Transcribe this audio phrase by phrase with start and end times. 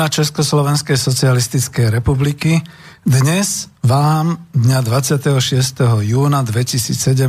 [0.00, 2.64] Hymna Československej socialistickej republiky.
[3.04, 5.28] Dnes vám dňa 26.
[6.04, 7.28] júna 2017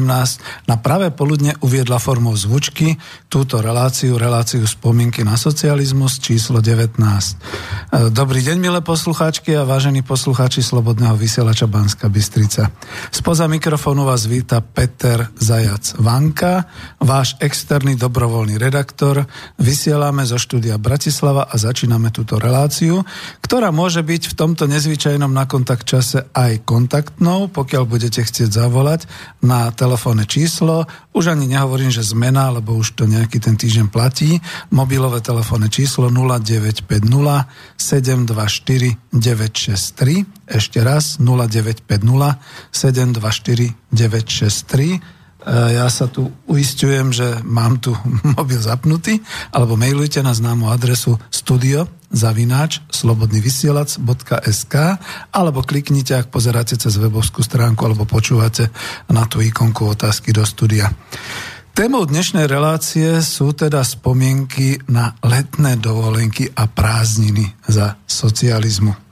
[0.68, 2.96] na pravé poludne uviedla formou zvučky
[3.32, 6.96] túto reláciu, reláciu spomienky na socializmus číslo 19.
[6.96, 7.36] E,
[8.08, 12.72] dobrý deň, milé poslucháčky a vážení poslucháči Slobodného vysielača Banska Bystrica.
[13.12, 16.68] Spoza mikrofónu vás víta Peter Zajac Vanka,
[17.02, 19.26] váš externý dobrovoľný redaktor.
[19.58, 23.02] Vysielame zo štúdia Bratislava a začíname túto reláciu,
[23.42, 29.10] ktorá môže byť v tomto nezvyčajnom na kontakt čase aj kontaktnou, pokiaľ budete chcieť zavolať
[29.42, 30.86] na telefónne číslo.
[31.18, 34.38] Už ani nehovorím, že zmena, lebo už to nejaký ten týždeň platí.
[34.70, 37.02] Mobilové telefónne číslo 0950
[37.82, 40.30] 724 963.
[40.46, 41.82] Ešte raz 0950
[42.70, 47.96] 724 963 E, ja sa tu uistujem, že mám tu
[48.38, 54.76] mobil zapnutý, alebo mailujte na známu adresu studio zavináč slobodnyvysielac.sk
[55.32, 58.68] alebo kliknite, ak pozeráte cez webovskú stránku alebo počúvate
[59.08, 60.92] na tú ikonku otázky do studia.
[61.72, 69.11] Témou dnešnej relácie sú teda spomienky na letné dovolenky a prázdniny za socializmu.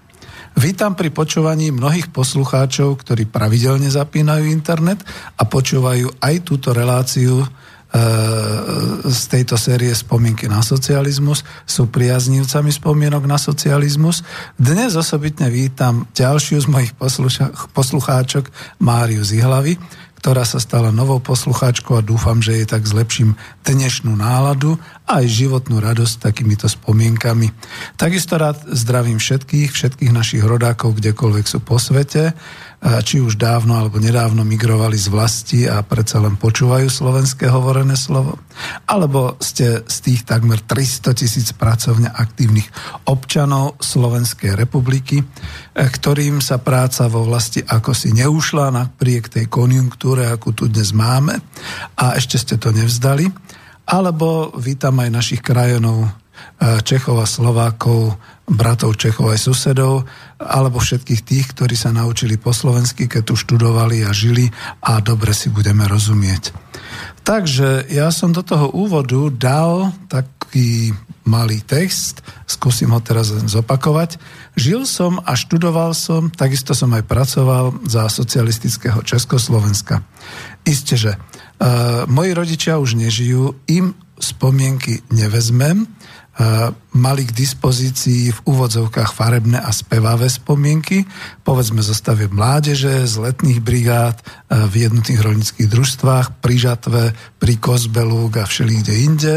[0.59, 4.99] Vítam pri počúvaní mnohých poslucháčov, ktorí pravidelne zapínajú internet
[5.39, 7.47] a počúvajú aj túto reláciu e,
[9.07, 14.19] z tejto série Spomienky na socializmus, sú priaznívcami spomienok na socializmus.
[14.59, 16.91] Dnes osobitne vítam ďalšiu z mojich
[17.71, 18.51] poslucháčok,
[18.83, 19.79] Máriu Zihlavy,
[20.19, 24.75] ktorá sa stala novou poslucháčkou a dúfam, že jej tak zlepším dnešnú náladu
[25.07, 27.56] a aj životnú radosť takýmito spomienkami.
[27.96, 32.35] Takisto rád zdravím všetkých, všetkých našich rodákov, kdekoľvek sú po svete
[32.79, 38.40] či už dávno alebo nedávno migrovali z vlasti a predsa len počúvajú slovenské hovorené slovo,
[38.88, 42.72] alebo ste z tých takmer 300 tisíc pracovne aktívnych
[43.12, 50.31] občanov Slovenskej republiky, eh, ktorým sa práca vo vlasti ako si neušla napriek tej konjunktúre,
[50.31, 51.35] akú tu dnes máme
[52.00, 53.28] a ešte ste to nevzdali,
[53.91, 58.16] alebo vítam aj našich krajanov eh, Čechov a Slovákov
[58.49, 60.09] bratov Čechov aj susedov,
[60.41, 64.49] alebo všetkých tých, ktorí sa naučili po slovensky, keď tu študovali a žili
[64.81, 66.51] a dobre si budeme rozumieť.
[67.21, 70.97] Takže ja som do toho úvodu dal taký
[71.29, 74.17] malý text, skúsim ho teraz zopakovať.
[74.57, 80.01] Žil som a študoval som, takisto som aj pracoval za socialistického Československa.
[80.65, 85.85] Isté, že uh, moji rodičia už nežijú, im spomienky nevezmem,
[86.95, 91.03] mali k dispozícii v úvodzovkách farebné a spevavé spomienky,
[91.44, 97.01] povedzme zostave mládeže, z letných brigád, v jednotných rolnických družstvách, pri žatve,
[97.44, 99.36] pri Kozbelúk a všelikde inde,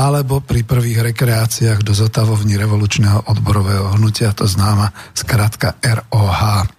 [0.00, 6.72] alebo pri prvých rekreáciách do zotavovní revolučného odborového hnutia, to známa skratka ROH.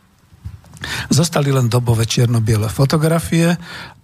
[1.14, 3.54] Zostali len dobové čierno-biele fotografie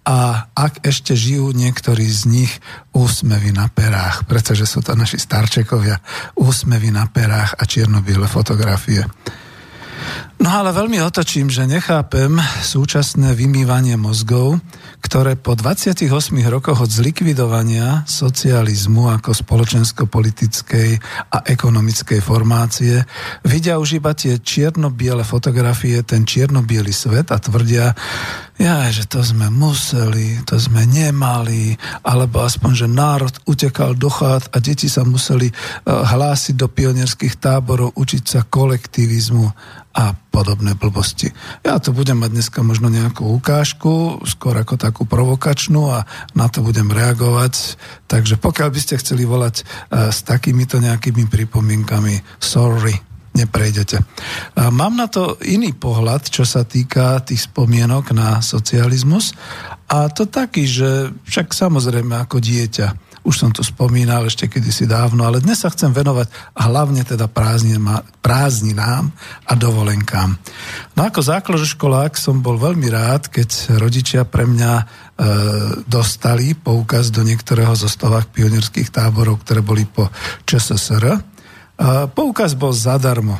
[0.08, 2.52] a ak ešte žijú niektorí z nich
[2.96, 6.00] úsmevy na perách, pretože sú to naši starčekovia,
[6.32, 9.04] úsmevy na perách a čierno-biele fotografie.
[10.40, 14.56] No ale veľmi otočím, že nechápem súčasné vymývanie mozgov,
[14.98, 16.10] ktoré po 28
[16.50, 20.90] rokoch od zlikvidovania socializmu ako spoločensko-politickej
[21.32, 23.06] a ekonomickej formácie
[23.46, 27.94] vidia už iba tie čierno-biele fotografie, ten čierno-biely svet a tvrdia,
[28.58, 34.50] ja, že to sme museli, to sme nemali, alebo aspoň, že národ utekal do chát
[34.50, 39.46] a deti sa museli uh, hlásiť do pionierských táborov, učiť sa kolektivizmu
[39.96, 41.32] a podobné blbosti.
[41.66, 46.06] Ja to budem mať dneska možno nejakú ukážku, skôr ako takú provokačnú a
[46.36, 47.80] na to budem reagovať.
[48.06, 52.94] Takže pokiaľ by ste chceli volať uh, s takýmito nejakými pripomienkami, sorry,
[53.38, 54.02] neprejdete.
[54.58, 59.30] Mám na to iný pohľad, čo sa týka tých spomienok na socializmus
[59.88, 65.28] a to taký, že však samozrejme ako dieťa, už som to spomínal ešte kedysi dávno,
[65.28, 67.28] ale dnes sa chcem venovať hlavne teda
[68.24, 69.12] prázdninám
[69.44, 70.32] a dovolenkám.
[70.96, 74.84] No ako základoškolák som bol veľmi rád, keď rodičia pre mňa e,
[75.84, 80.08] dostali poukaz do niektorého zo stovách pionierských táborov, ktoré boli po
[80.48, 81.36] ČSSR
[82.10, 83.38] Poukaz bol zadarmo.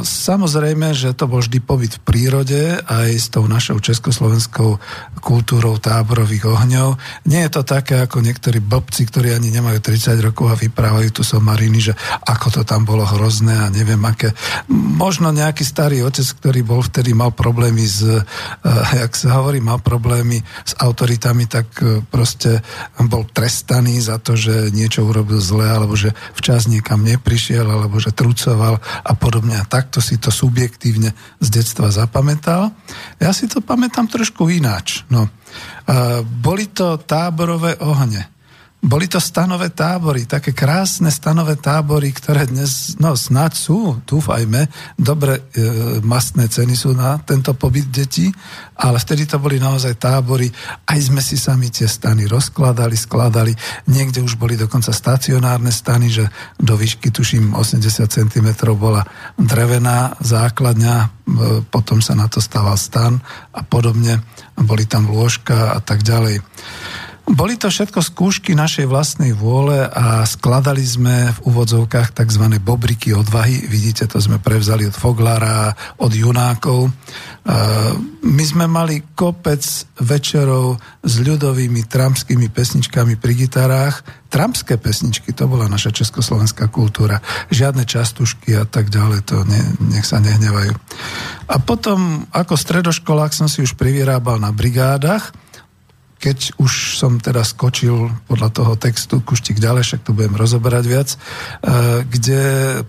[0.00, 4.80] Samozrejme, že to bol vždy pobyt v prírode aj s tou našou československou
[5.20, 6.96] kultúrou táborových ohňov.
[7.28, 11.20] Nie je to také ako niektorí blbci, ktorí ani nemajú 30 rokov a vyprávajú tu
[11.20, 11.92] somariny, že
[12.24, 14.32] ako to tam bolo hrozné a neviem aké.
[14.72, 18.24] Možno nejaký starý otec, ktorý bol vtedy mal problémy s, eh,
[19.04, 22.64] jak sa hovorí, mal problémy s autoritami, tak eh, proste
[23.04, 28.16] bol trestaný za to, že niečo urobil zle, alebo že včas niekam neprišiel, alebo že
[28.16, 31.10] trucoval a podobne a takto si to subjektívne
[31.42, 32.70] z detstva zapamätal.
[33.18, 35.02] Ja si to pamätám trošku ináč.
[35.10, 35.26] No,
[36.40, 38.37] boli to táborové ohne.
[38.78, 45.50] Boli to stanové tábory, také krásne stanové tábory, ktoré dnes, no snáď sú, dúfajme, dobre
[45.50, 48.30] e, mastné ceny sú na tento pobyt detí,
[48.78, 50.46] ale vtedy to boli naozaj tábory,
[50.86, 53.50] aj sme si sami tie stany rozkladali, skladali,
[53.90, 56.30] niekde už boli dokonca stacionárne stany, že
[56.62, 58.48] do výšky, tuším, 80 cm
[58.78, 59.02] bola
[59.34, 61.06] drevená základňa, e,
[61.66, 63.18] potom sa na to stával stan
[63.50, 64.22] a podobne,
[64.54, 66.46] boli tam lôžka a tak ďalej.
[67.28, 72.44] Boli to všetko skúšky našej vlastnej vôle a skladali sme v úvodzovkách tzv.
[72.56, 73.68] bobriky odvahy.
[73.68, 76.88] Vidíte, to sme prevzali od Foglara, od Junákov.
[78.24, 79.60] My sme mali kopec
[80.00, 84.00] večerov s ľudovými trampskými pesničkami pri gitarách.
[84.32, 87.20] Trampské pesničky, to bola naša československá kultúra.
[87.52, 89.60] Žiadne častušky a tak ďalej, to ne,
[89.92, 90.72] nech sa nehnevajú.
[91.48, 95.32] A potom, ako stredoškolák som si už privyrábal na brigádach,
[96.18, 101.08] keď už som teda skočil podľa toho textu kuštík ďalej, však to budem rozoberať viac,
[101.14, 102.42] eh, kde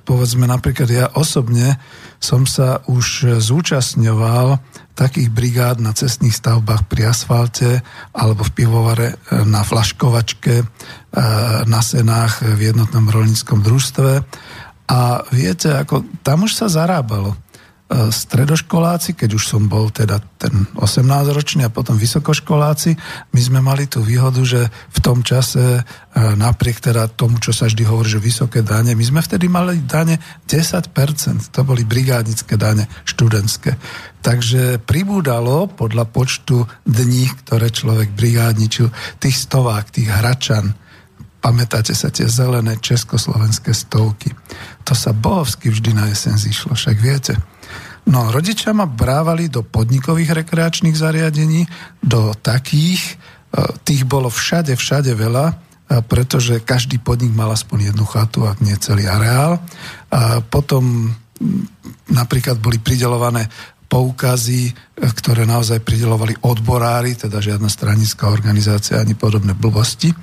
[0.04, 1.78] povedzme napríklad ja osobne
[2.20, 4.60] som sa už zúčastňoval
[5.00, 7.80] takých brigád na cestných stavbách pri asfalte
[8.12, 10.66] alebo v pivovare eh, na flaškovačke, eh,
[11.64, 14.26] na senách v jednotnom rolníckom družstve.
[14.90, 17.38] A viete, ako tam už sa zarábalo.
[17.90, 22.94] E, stredoškoláci, keď už som bol teda ten 18-ročný a potom vysokoškoláci,
[23.34, 25.82] my sme mali tú výhodu, že v tom čase e,
[26.14, 30.22] napriek teda tomu, čo sa vždy hovorí, že vysoké dane, my sme vtedy mali dane
[30.46, 33.74] 10%, to boli brigádnické dane študentské.
[34.22, 40.78] Takže pribúdalo podľa počtu dní, ktoré človek brigádničil, tých stovák, tých hračan,
[41.40, 44.36] Pamätáte sa tie zelené československé stovky.
[44.84, 47.40] To sa bohovsky vždy na jeseň zišlo, však viete.
[48.08, 51.68] No, rodičia ma brávali do podnikových rekreačných zariadení,
[52.00, 53.20] do takých,
[53.52, 55.54] e, tých bolo všade, všade veľa, e,
[56.08, 59.60] pretože každý podnik mal aspoň jednu chatu, ak nie celý areál.
[60.10, 61.12] A potom
[62.10, 63.52] napríklad boli pridelované
[63.90, 70.14] poukazy, e, ktoré naozaj pridelovali odborári, teda žiadna stranická organizácia ani podobné blbosti.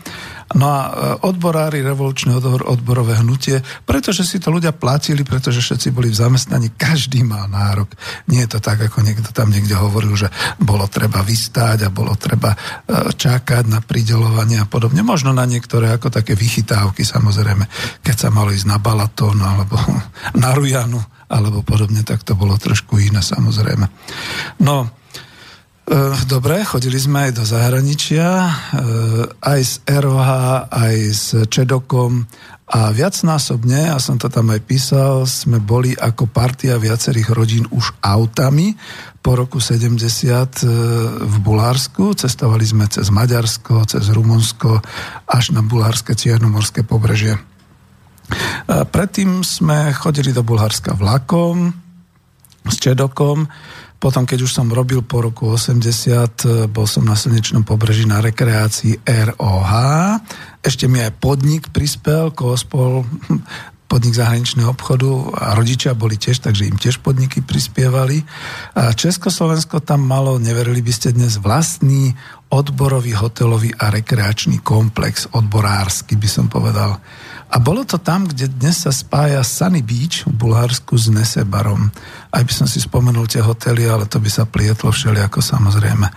[0.54, 0.90] No a e,
[1.26, 7.26] odborári, revolučné odborové hnutie, pretože si to ľudia platili, pretože všetci boli v zamestnaní, každý
[7.26, 7.90] mal nárok.
[8.30, 10.30] Nie je to tak, ako niekto tam niekde hovoril, že
[10.62, 12.58] bolo treba vystáť a bolo treba e,
[13.10, 15.02] čakať na pridelovanie a podobne.
[15.02, 17.66] Možno na niektoré ako také vychytávky, samozrejme,
[18.06, 19.74] keď sa malo ísť na Balatón alebo
[20.42, 23.90] na Rujanu alebo podobne, tak to bolo trošku iné, samozrejme.
[24.62, 24.86] No,
[26.26, 28.50] dobre, chodili sme aj do zahraničia, eh,
[29.38, 30.30] aj s ROH,
[30.66, 32.26] aj s Čedokom
[32.66, 37.94] a viacnásobne, ja som to tam aj písal, sme boli ako partia viacerých rodín už
[38.02, 38.74] autami
[39.22, 40.70] po roku 70 eh,
[41.22, 42.18] v Bulharsku.
[42.18, 44.82] Cestovali sme cez Maďarsko, cez Rumunsko
[45.30, 47.38] až na bulharské Ciernomorské pobrežie.
[48.66, 51.70] Predtým sme chodili do Bulharska vlakom
[52.66, 53.46] s Čedokom,
[53.96, 58.20] potom, keď už som robil po roku 80, e, bol som na Slnečnom pobreží na
[58.20, 59.72] rekreácii ROH.
[60.60, 63.08] Ešte mi aj podnik prispel, Kospol,
[63.90, 68.20] podnik zahraničného obchodu a rodičia boli tiež, takže im tiež podniky prispievali.
[68.74, 72.12] A Československo tam malo, neverili by ste dnes, vlastný
[72.50, 76.98] odborový, hotelový a rekreačný komplex, odborársky by som povedal.
[77.46, 81.94] A bolo to tam, kde dnes sa spája Sunny Beach v Bulharsku s Nesebarom.
[82.34, 86.10] Aj by som si spomenul tie hotely, ale to by sa plietlo všelijako samozrejme.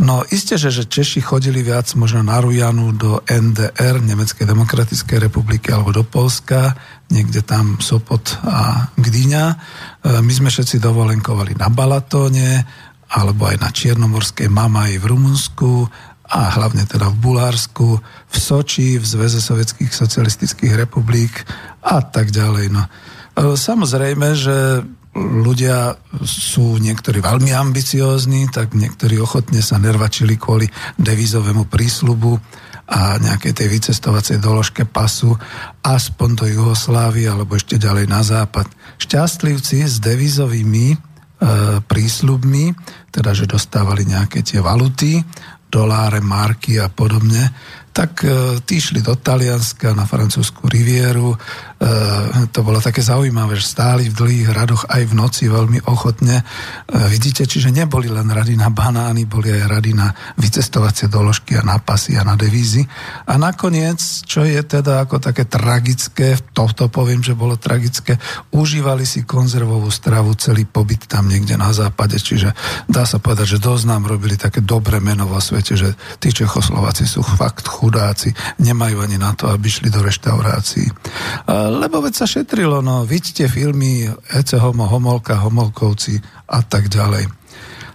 [0.00, 5.68] No isté, že, že Češi chodili viac možno na Rujanu do NDR, Nemeckej demokratickej republiky,
[5.68, 6.72] alebo do Polska,
[7.12, 9.44] niekde tam Sopot a Gdyňa.
[9.52, 9.56] E,
[10.24, 12.64] my sme všetci dovolenkovali na Balatóne,
[13.12, 15.72] alebo aj na Čiernomorskej Mamaj v Rumunsku,
[16.32, 21.44] a hlavne teda v Bulharsku, v Soči, v Zveze sovietských socialistických republik
[21.84, 22.72] a tak ďalej.
[22.72, 22.88] No.
[22.88, 22.88] E,
[23.52, 24.80] samozrejme, že
[25.12, 30.64] ľudia sú niektorí veľmi ambiciózni, tak niektorí ochotne sa nervačili kvôli
[30.96, 32.32] devízovému prísľubu
[32.88, 35.36] a nejakej tej vycestovacej doložke pasu
[35.84, 38.68] aspoň do Jugoslávy alebo ešte ďalej na západ.
[39.00, 40.96] Šťastlivci s devizovými e,
[41.84, 42.72] prísľubmi,
[43.12, 45.20] teda že dostávali nejaké tie valuty,
[45.72, 47.48] doláre, marky a podobne,
[47.92, 51.36] tak e, tí šli do Talianska na francúzsku rivieru.
[51.36, 51.36] E,
[52.48, 56.40] to bolo také zaujímavé, že stáli v dlhých radoch aj v noci veľmi ochotne.
[56.40, 56.44] E,
[57.12, 60.08] vidíte, čiže neboli len rady na banány, boli aj rady na
[60.40, 62.80] vycestovacie doložky a na pasy a na devízy.
[63.28, 68.16] A nakoniec, čo je teda ako také tragické, toto poviem, že bolo tragické,
[68.56, 72.56] užívali si konzervovú stravu celý pobyt tam niekde na západe, čiže
[72.88, 77.04] dá sa povedať, že dosť nám robili také dobré meno vo svete, že tí Čechoslováci
[77.04, 78.30] sú fakt chudáci,
[78.62, 80.86] nemajú ani na to, aby šli do reštaurácií.
[81.50, 87.41] Lebo veď sa šetrilo, no vidíte filmy Ece Homo, Homolka, Homolkovci a tak ďalej.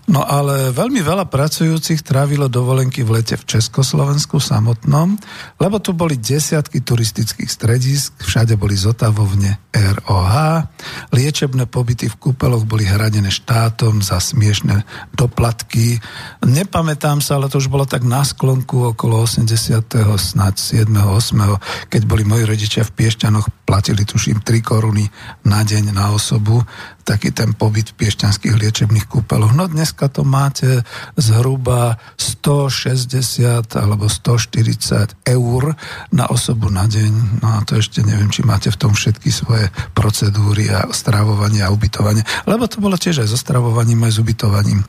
[0.07, 5.19] No ale veľmi veľa pracujúcich trávilo dovolenky v lete v Československu samotnom,
[5.59, 10.63] lebo tu boli desiatky turistických stredísk, všade boli zotavovne ROH,
[11.11, 15.99] liečebné pobyty v kúpeloch boli hradené štátom za smiešné doplatky.
[16.39, 19.91] Nepamätám sa, ale to už bolo tak na sklonku okolo 80.
[20.15, 20.87] snad 7.
[20.87, 21.91] 8.
[21.91, 25.03] keď boli moji rodičia v Piešťanoch, platili tuším 3 koruny
[25.43, 26.63] na deň na osobu
[27.07, 29.55] taký ten pobyt v piešťanských liečebných kúpeloch.
[29.55, 30.83] No dneska to máte
[31.15, 35.63] zhruba 160 alebo 140 eur
[36.11, 37.39] na osobu na deň.
[37.39, 41.71] No a to ešte neviem, či máte v tom všetky svoje procedúry a stravovanie a
[41.71, 42.27] ubytovanie.
[42.43, 44.83] Lebo to bolo tiež aj so stravovaním, aj s ubytovaním.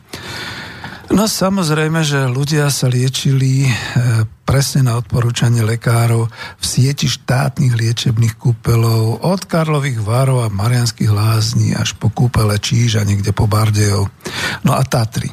[1.08, 3.70] No samozrejme, že ľudia sa liečili e,
[4.44, 6.28] presne na odporúčanie lekárov
[6.60, 13.08] v sieti štátnych liečebných kúpelov od Karlových Várov a Marianských lázní až po kúpele Číža
[13.08, 14.12] niekde po Bardejov.
[14.68, 15.32] No a Tatry.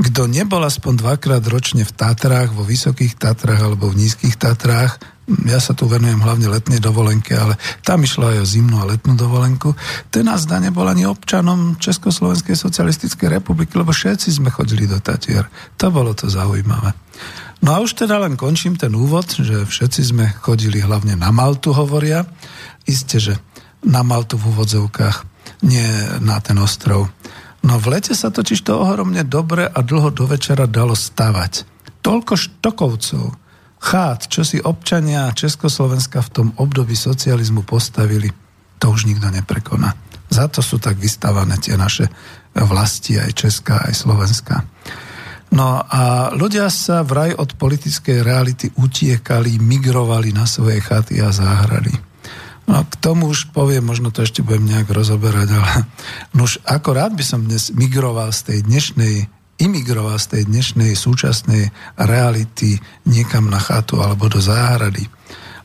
[0.00, 4.96] Kto nebol aspoň dvakrát ročne v Tatrách, vo Vysokých Tatrách alebo v Nízkych Tatrách,
[5.46, 7.54] ja sa tu venujem hlavne letnej dovolenke, ale
[7.86, 9.74] tam išlo aj o zimnú a letnú dovolenku.
[10.10, 15.46] Ten nás da nebol ani občanom Československej socialistickej republiky, lebo všetci sme chodili do Tatier.
[15.78, 16.92] To bolo to zaujímavé.
[17.60, 21.76] No a už teda len končím ten úvod, že všetci sme chodili hlavne na Maltu,
[21.76, 22.24] hovoria.
[22.88, 23.34] Isté, že
[23.84, 25.16] na Maltu v úvodzovkách,
[25.64, 25.84] nie
[26.24, 27.12] na ten ostrov.
[27.60, 31.68] No v lete sa totiž to ohromne dobre a dlho do večera dalo stavať.
[32.00, 33.36] Toľko štokovcov,
[33.80, 38.28] chát, čo si občania Československa v tom období socializmu postavili,
[38.76, 39.96] to už nikto neprekoná.
[40.30, 42.06] Za to sú tak vystavané tie naše
[42.54, 44.56] vlasti, aj Česká, aj Slovenská.
[45.50, 51.90] No a ľudia sa vraj od politickej reality utiekali, migrovali na svoje chaty a záhrady.
[52.70, 55.70] No k tomu už poviem, možno to ešte budem nejak rozoberať, ale
[56.38, 60.92] no už ako rád by som dnes migroval z tej dnešnej imigroval z tej dnešnej
[60.96, 61.68] súčasnej
[62.00, 65.04] reality niekam na chatu alebo do záhrady.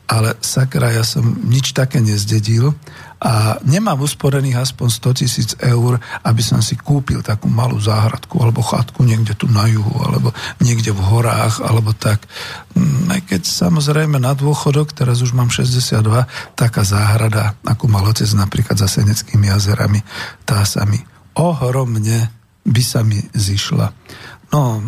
[0.05, 2.77] Ale sakra, ja som nič také nezdedil
[3.17, 8.61] a nemám usporených aspoň 100 tisíc eur, aby som si kúpil takú malú záhradku alebo
[8.61, 10.29] chatku niekde tu na juhu alebo
[10.61, 12.21] niekde v horách alebo tak.
[12.77, 16.05] Mm, aj keď samozrejme na dôchodok, teraz už mám 62,
[16.53, 20.05] taká záhrada, ako mal otec napríklad za Seneckými jazerami,
[20.45, 21.01] tá sa mi
[21.33, 22.34] ohromne
[22.65, 23.87] by sa mi zišla.
[24.51, 24.81] No,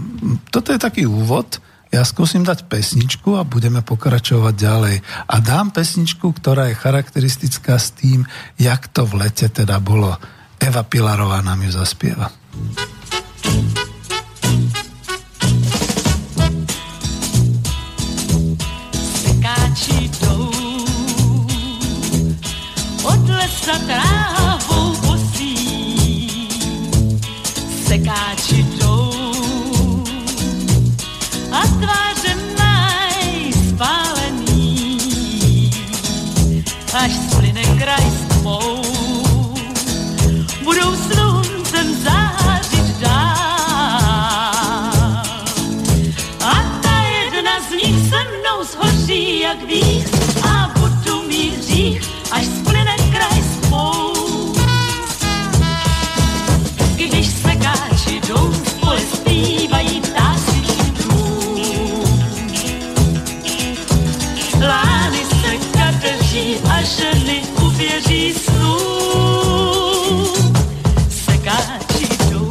[0.49, 1.61] toto je taký úvod.
[1.87, 4.95] Ja skúsim dať pesničku a budeme pokračovať ďalej.
[5.29, 8.27] A dám pesničku, ktorá je charakteristická s tým,
[8.59, 10.11] jak to v lete teda bolo.
[10.59, 12.27] Eva Pilarová nám ju zaspieva.
[23.07, 24.06] od lesa trávou
[36.97, 38.81] až splyne kraj s tmou.
[40.65, 43.37] Budou sluncem zářit dál.
[46.41, 50.07] A ta jedna z nich se mnou zhoří jak vých
[50.43, 52.01] a budu mít hřích,
[52.31, 52.76] až splyne
[67.87, 68.77] ženy uvěří snu.
[71.09, 72.49] Sekáči jdou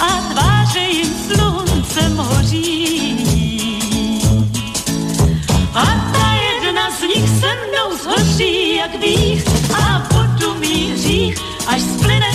[0.00, 3.18] a tváře jim hoří.
[5.74, 6.32] A ta
[6.64, 11.36] jedna z nich se mnou zhoří jak vých a budu mít hřích,
[11.66, 12.31] až splyne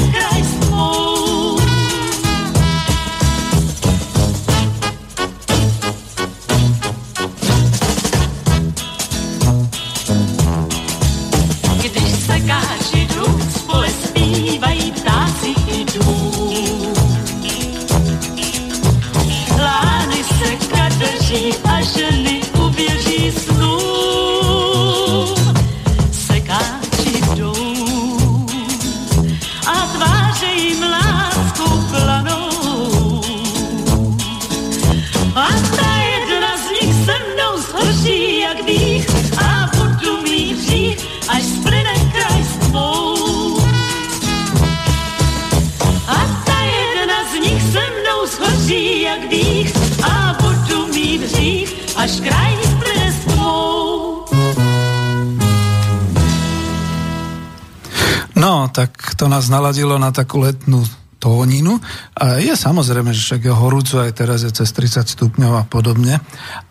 [59.48, 60.84] nás naladilo na takú letnú
[61.24, 61.80] tóninu.
[62.20, 66.20] A je samozrejme, že však je horúco aj teraz je cez 30 stupňov a podobne.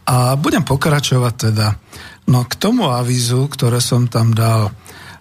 [0.04, 1.72] A budem pokračovať teda.
[2.28, 4.68] No k tomu avízu, ktoré som tam dal,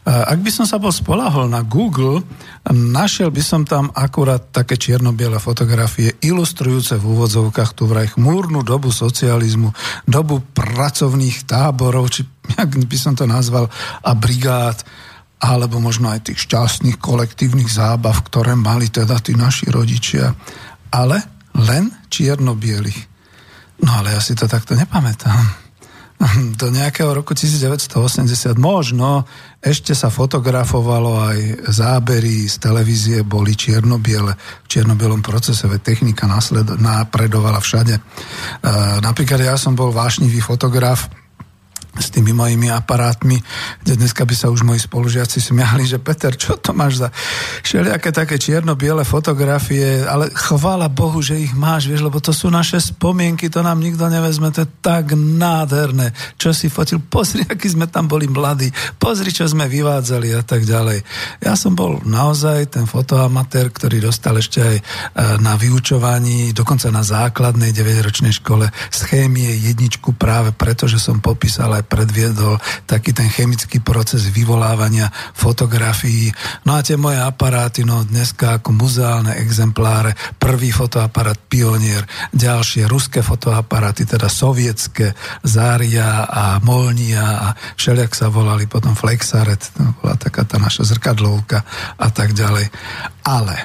[0.04, 2.28] ak by som sa bol spolahol na Google,
[2.76, 8.92] našiel by som tam akurát také čierno-biele fotografie ilustrujúce v úvodzovkách tú vraj chmúrnu dobu
[8.92, 9.72] socializmu,
[10.04, 12.28] dobu pracovných táborov, či
[12.60, 13.72] jak by som to nazval,
[14.04, 14.84] a brigád
[15.40, 20.32] alebo možno aj tých šťastných kolektívnych zábav, ktoré mali teda tí naši rodičia.
[20.96, 21.20] Ale
[21.56, 23.16] len čierno-bielých.
[23.84, 25.66] No ale ja si to takto nepamätám.
[26.60, 29.28] Do nejakého roku 1980 možno
[29.60, 34.32] ešte sa fotografovalo aj zábery z televízie, boli čierno-biele,
[34.64, 36.24] v čierno-bielom procese, veď technika
[36.80, 37.96] napredovala všade.
[37.98, 38.02] E,
[39.04, 41.12] napríklad ja som bol vášnivý fotograf,
[41.96, 43.40] s tými mojimi aparátmi,
[43.84, 47.10] kde dneska by sa už moji spolužiaci smiali, že Peter, čo to máš za
[47.64, 52.78] všelijaké také čierno-biele fotografie, ale chvála Bohu, že ich máš, vieš, lebo to sú naše
[52.84, 56.12] spomienky, to nám nikto nevezme, to je tak nádherné.
[56.36, 58.68] Čo si fotil, pozri, aký sme tam boli mladí,
[59.00, 61.00] pozri, čo sme vyvádzali a tak ďalej.
[61.40, 64.84] Ja som bol naozaj ten fotoamatér, ktorý dostal ešte aj e,
[65.40, 71.72] na vyučovaní, dokonca na základnej 9-ročnej škole z chémie jedničku práve preto, že som popísal
[71.78, 72.58] aj predviedol
[72.90, 76.34] taký ten chemický proces vyvolávania fotografií.
[76.66, 83.22] No a tie moje aparáty, no dneska ako muzeálne exempláre, prvý fotoaparát Pionier, ďalšie ruské
[83.22, 85.14] fotoaparáty, teda sovietské,
[85.46, 91.62] Zária a Molnia a všelijak sa volali potom Flexaret, to bola taká tá naša zrkadlovka
[92.02, 92.68] a tak ďalej.
[93.24, 93.56] Ale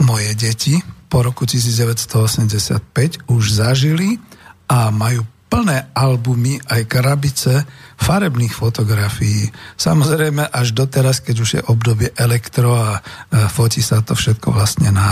[0.00, 4.16] moje deti po roku 1985 už zažili
[4.70, 7.66] a majú plné albumy, aj krabice
[7.98, 9.50] farebných fotografií.
[9.74, 13.02] Samozrejme až doteraz, keď už je obdobie elektro a
[13.50, 15.10] fotí sa to všetko vlastne na,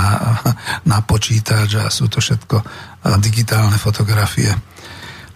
[0.90, 2.62] na počítač a sú to všetko
[3.18, 4.55] digitálne fotografie.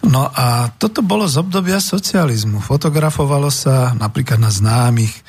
[0.03, 2.59] No a toto bolo z obdobia socializmu.
[2.59, 5.21] Fotografovalo sa napríklad na známych e,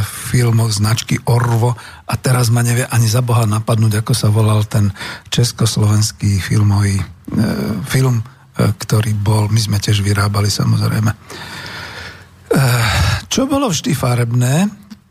[0.00, 1.76] filmoch značky Orvo
[2.08, 4.88] a teraz ma nevie ani za Boha napadnúť, ako sa volal ten
[5.28, 7.04] československý filmový e,
[7.84, 8.24] film
[8.56, 11.12] ktorý bol, my sme tiež vyrábali samozrejme.
[12.46, 12.90] Eh,
[13.26, 14.70] čo bolo vždy farebné,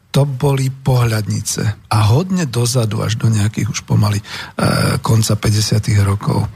[0.10, 1.92] to boli pohľadnice.
[1.92, 5.92] A hodne dozadu, až do nejakých už pomaly eh, konca 50.
[6.08, 6.48] rokov.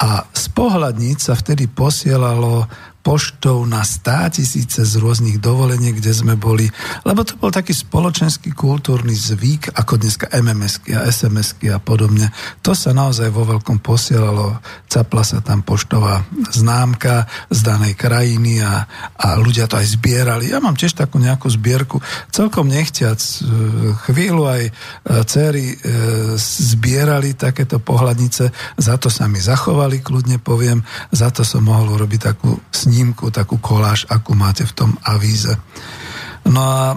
[0.00, 2.66] A z pohľadníc sa vtedy posielalo
[3.04, 6.72] poštou na stá tisíce z rôznych dovolení, kde sme boli,
[7.04, 12.32] lebo to bol taký spoločenský kultúrny zvyk, ako dneska MMSky a SMSky a podobne.
[12.64, 14.56] To sa naozaj vo veľkom posielalo,
[14.88, 16.24] capla sa tam poštová
[16.56, 18.88] známka z danej krajiny a,
[19.20, 20.48] a ľudia to aj zbierali.
[20.48, 22.00] Ja mám tiež takú nejakú zbierku,
[22.32, 23.36] celkom nechťac, e,
[24.08, 24.72] chvíľu aj e,
[25.28, 25.76] cery e,
[26.40, 28.48] zbierali takéto pohľadnice,
[28.80, 30.80] za to sa mi zachovali, kľudne poviem,
[31.12, 35.58] za to som mohol urobiť takú snímku snímku, takú koláž, akú máte v tom avíze.
[36.44, 36.96] No a e,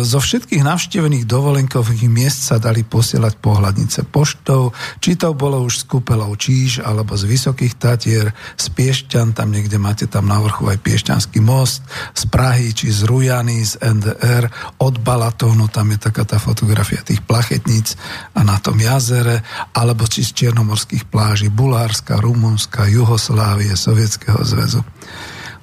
[0.00, 5.92] zo všetkých navštívených dovolenkových miest sa dali posielať pohľadnice poštou, či to bolo už z
[5.92, 10.80] kúpelov Číž, alebo z Vysokých Tatier, z Piešťan, tam niekde máte tam na vrchu aj
[10.80, 11.84] Piešťanský most,
[12.16, 14.48] z Prahy, či z Rujany, z NDR,
[14.80, 17.92] od Balatónu, tam je taká tá fotografia tých plachetníc
[18.32, 19.44] a na tom jazere,
[19.76, 24.80] alebo či z Čiernomorských pláží Bulárska, Rumunska, Juhoslávie, Sovietskeho zväzu.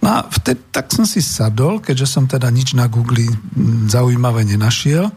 [0.06, 3.26] No a vtedy tak som si sadol, keďže som teda nič na Google
[3.90, 5.10] zaujímavé nenašiel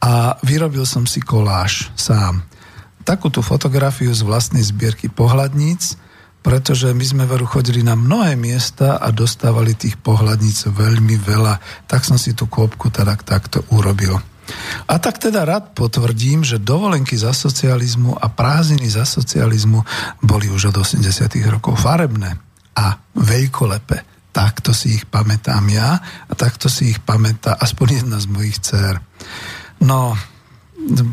[0.00, 2.40] a vyrobil som si koláž sám.
[3.04, 6.00] Takúto fotografiu z vlastnej zbierky pohľadníc,
[6.40, 12.08] pretože my sme veru chodili na mnohé miesta a dostávali tých pohľadníc veľmi veľa, tak
[12.08, 14.16] som si tú kôpku teda takto urobil.
[14.88, 19.84] A tak teda rád potvrdím, že dovolenky za socializmu a prázdniny za socializmu
[20.24, 21.04] boli už od 80.
[21.52, 22.40] rokov farebné
[22.72, 24.13] a veľkolepé.
[24.34, 28.98] Takto si ich pamätám ja a takto si ich pamätá aspoň jedna z mojich dcer.
[29.78, 30.18] No,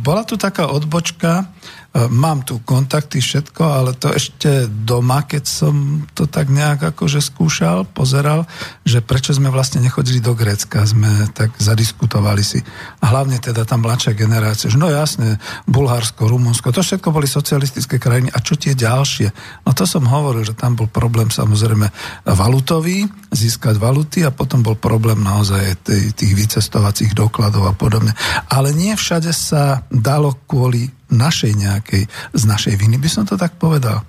[0.02, 1.54] bola tu taká odbočka,
[1.92, 7.84] mám tu kontakty, všetko, ale to ešte doma, keď som to tak nejak akože skúšal,
[7.84, 8.48] pozeral,
[8.88, 12.64] že prečo sme vlastne nechodili do Grécka, sme tak zadiskutovali si.
[13.04, 15.36] A hlavne teda tam mladšia generácia, že no jasne,
[15.68, 18.32] Bulharsko, Rumunsko, to všetko boli socialistické krajiny.
[18.32, 19.28] A čo tie ďalšie?
[19.68, 21.92] No to som hovoril, že tam bol problém samozrejme
[22.24, 23.04] valutový,
[23.36, 25.84] získať valuty a potom bol problém naozaj
[26.16, 28.16] tých vycestovacích dokladov a podobne.
[28.48, 33.56] Ale nie všade sa dalo kvôli našej nejakej, z našej viny by som to tak
[33.60, 34.04] povedal.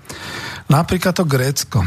[0.71, 1.83] Napríklad to Grécko.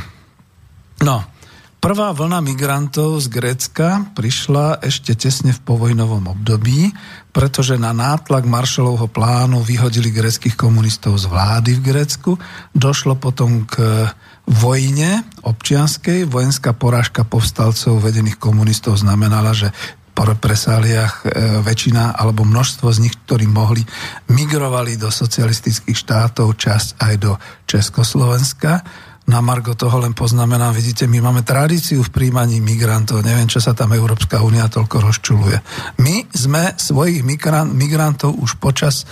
[1.02, 1.36] No,
[1.76, 6.90] Prvá vlna migrantov z Grécka prišla ešte tesne v povojnovom období,
[7.30, 12.30] pretože na nátlak Marshallovho plánu vyhodili greckých komunistov z vlády v Grécku.
[12.74, 14.08] Došlo potom k
[14.50, 16.26] vojne občianskej.
[16.26, 19.70] Vojenská porážka povstalcov vedených komunistov znamenala, že
[20.16, 21.24] po represáliách e,
[21.60, 23.84] väčšina alebo množstvo z nich, ktorí mohli,
[24.32, 27.36] migrovali do socialistických štátov, časť aj do
[27.68, 28.80] Československa
[29.26, 33.74] na Margo toho len poznamenám, vidíte, my máme tradíciu v príjmaní migrantov, neviem, čo sa
[33.74, 35.58] tam Európska únia toľko rozčuluje.
[35.98, 37.26] My sme svojich
[37.66, 39.06] migrantov už počas e,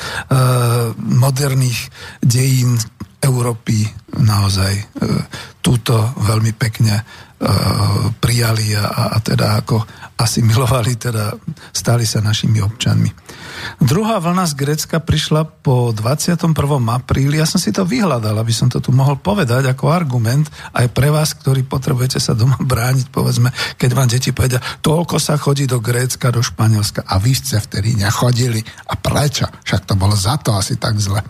[1.03, 1.91] moderných
[2.23, 2.79] dejín
[3.19, 4.85] Európy naozaj e,
[5.59, 7.03] túto veľmi pekne
[8.21, 11.35] prijali a, a teda ako asimilovali, teda
[11.75, 13.11] stali sa našimi občanmi.
[13.83, 16.55] Druhá vlna z Grécka prišla po 21.
[16.91, 17.43] apríli.
[17.43, 21.11] Ja som si to vyhľadal, aby som to tu mohol povedať ako argument aj pre
[21.11, 25.83] vás, ktorí potrebujete sa doma brániť, povedzme, keď vám deti povedia, toľko sa chodí do
[25.83, 28.63] Grécka, do Španielska a vy ste vtedy nechodili.
[28.91, 29.51] A prečo?
[29.67, 31.23] Však to bolo za to asi tak zle.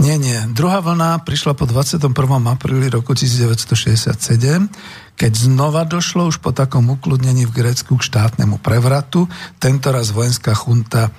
[0.00, 0.40] Nie, nie.
[0.50, 2.10] Druhá vlna prišla po 21.
[2.48, 9.30] apríli roku 1967, keď znova došlo už po takom ukludnení v Grécku k štátnemu prevratu.
[9.62, 11.14] Tentoraz vojenská chunta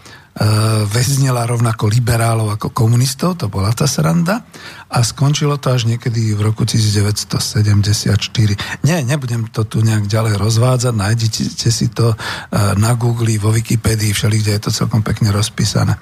[0.91, 4.43] väznila rovnako liberálov ako komunistov, to bola tá sranda
[4.91, 8.11] a skončilo to až niekedy v roku 1974.
[8.83, 12.15] Nie, nebudem to tu nejak ďalej rozvádzať, nájdete si to e,
[12.75, 15.95] na Google, vo Wikipedii, všeli, kde je to celkom pekne rozpísané.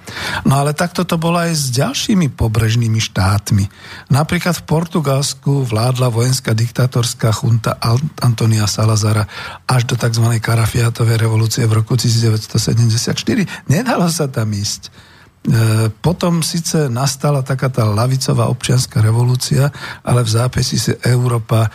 [0.49, 3.69] No ale takto to bolo aj s ďalšími pobrežnými štátmi.
[4.09, 7.77] Napríklad v Portugalsku vládla vojenská diktátorská chunta
[8.19, 9.29] Antonia Salazara
[9.69, 10.25] až do tzv.
[10.41, 13.15] Karafiatovej revolúcie v roku 1974.
[13.69, 14.87] Nedalo sa sa tam ísť.
[15.43, 19.67] E, potom síce nastala taká tá lavicová občianská revolúcia,
[19.99, 21.69] ale v zápisi si Európa e,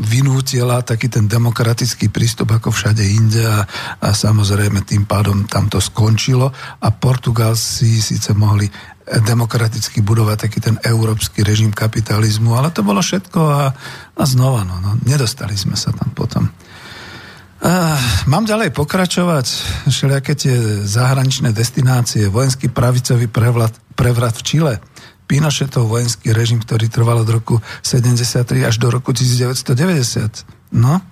[0.00, 3.68] vynútila taký ten demokratický prístup ako všade inde a,
[4.00, 6.48] a samozrejme tým pádom tam to skončilo
[6.80, 8.64] a Portugalci síce mohli
[9.04, 13.62] demokraticky budovať taký ten európsky režim kapitalizmu, ale to bolo všetko a,
[14.16, 16.48] a znova, no, no, nedostali sme sa tam potom.
[17.62, 17.94] Uh,
[18.26, 19.46] mám ďalej pokračovať.
[19.86, 24.74] Všelijaké tie zahraničné destinácie, vojenský pravicový prevrat, prevrat v Čile,
[25.30, 30.74] Pinochetov vojenský režim, ktorý trval od roku 73 až do roku 1990.
[30.74, 31.06] No,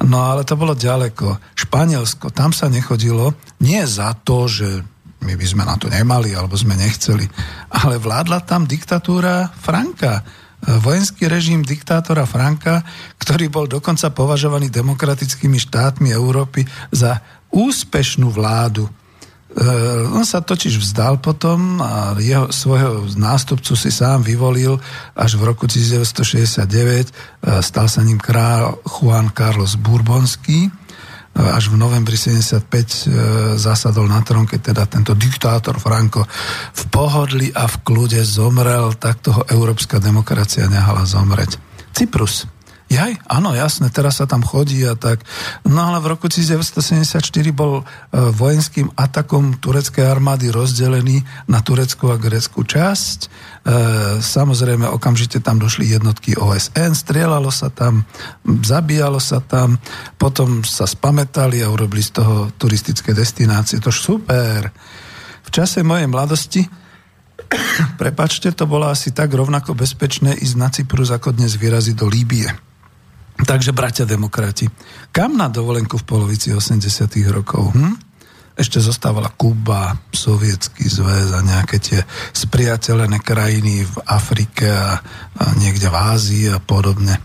[0.00, 1.36] no ale to bolo ďaleko.
[1.52, 3.36] Španielsko, tam sa nechodilo.
[3.60, 4.88] Nie za to, že
[5.20, 7.28] my by sme na to nemali alebo sme nechceli,
[7.68, 10.24] ale vládla tam diktatúra Franka
[10.64, 12.84] vojenský režim diktátora Franka,
[13.20, 17.20] ktorý bol dokonca považovaný demokratickými štátmi Európy za
[17.52, 18.88] úspešnú vládu.
[18.88, 18.92] E,
[20.10, 24.80] on sa totiž vzdal potom a jeho, svojho nástupcu si sám vyvolil
[25.14, 26.66] až v roku 1969.
[26.66, 27.12] E,
[27.62, 30.83] stal sa ním král Juan Carlos Bourbonský
[31.34, 32.84] až v novembri 75 e,
[33.58, 36.22] zasadol na trón, keď teda tento diktátor Franco
[36.72, 41.58] v pohodli a v kľude zomrel, tak toho európska demokracia nehala zomreť.
[41.90, 42.46] Cyprus.
[42.84, 45.24] Jaj, áno, jasné, teraz sa tam chodí a tak.
[45.66, 47.18] No ale v roku 1974
[47.50, 53.18] bol e, vojenským atakom tureckej armády rozdelený na tureckú a greckú časť.
[53.64, 58.04] E, samozrejme, okamžite tam došli jednotky OSN, strieľalo sa tam,
[58.44, 59.80] zabíjalo sa tam,
[60.20, 63.80] potom sa spametali a urobili z toho turistické destinácie.
[63.80, 64.68] To super.
[65.44, 66.60] V čase mojej mladosti
[68.00, 72.46] prepačte, to bolo asi tak rovnako bezpečné ísť na Cyprus, ako dnes vyraziť do Líbie.
[73.34, 74.70] Takže, bratia demokrati,
[75.10, 76.84] kam na dovolenku v polovici 80
[77.34, 77.74] rokov?
[77.74, 78.03] Hm?
[78.54, 85.02] Ešte zostávala Kuba, Sovietský zväz a nejaké tie spriateľené krajiny v Afrike a,
[85.38, 87.18] a niekde v Ázii a podobne.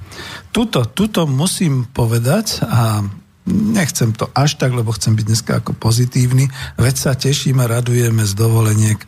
[0.49, 3.05] Tuto, tuto musím povedať a
[3.49, 8.33] nechcem to až tak, lebo chcem byť dneska ako pozitívny, veď sa tešíme, radujeme z
[8.33, 9.01] dovoleniek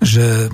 [0.00, 0.52] že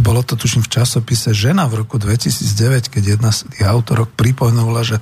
[0.00, 4.80] bolo to tuším v časopise Žena v roku 2009, keď jedna z tých autorok pripomenula,
[4.80, 4.96] že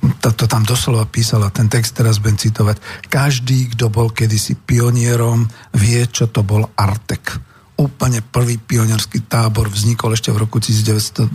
[0.00, 2.80] to, to tam doslova písala, ten text teraz budem citovať.
[3.12, 5.44] Každý, kto bol kedysi pionierom,
[5.76, 7.49] vie, čo to bol Artek
[7.80, 11.32] úplne prvý pionierský tábor vznikol ešte v roku 1925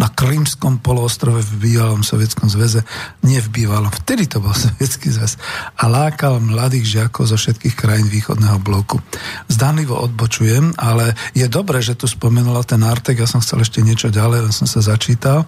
[0.00, 2.80] na Krymskom poloostrove v bývalom Sovietskom zväze,
[3.20, 5.36] nie v bývalom, vtedy to bol Sovietský zväz
[5.76, 9.04] a lákal mladých žiakov zo všetkých krajín východného bloku.
[9.52, 14.08] Zdánlivo odbočujem, ale je dobré, že tu spomenula ten Artek, ja som chcel ešte niečo
[14.08, 15.44] ďalej, len som sa začítal.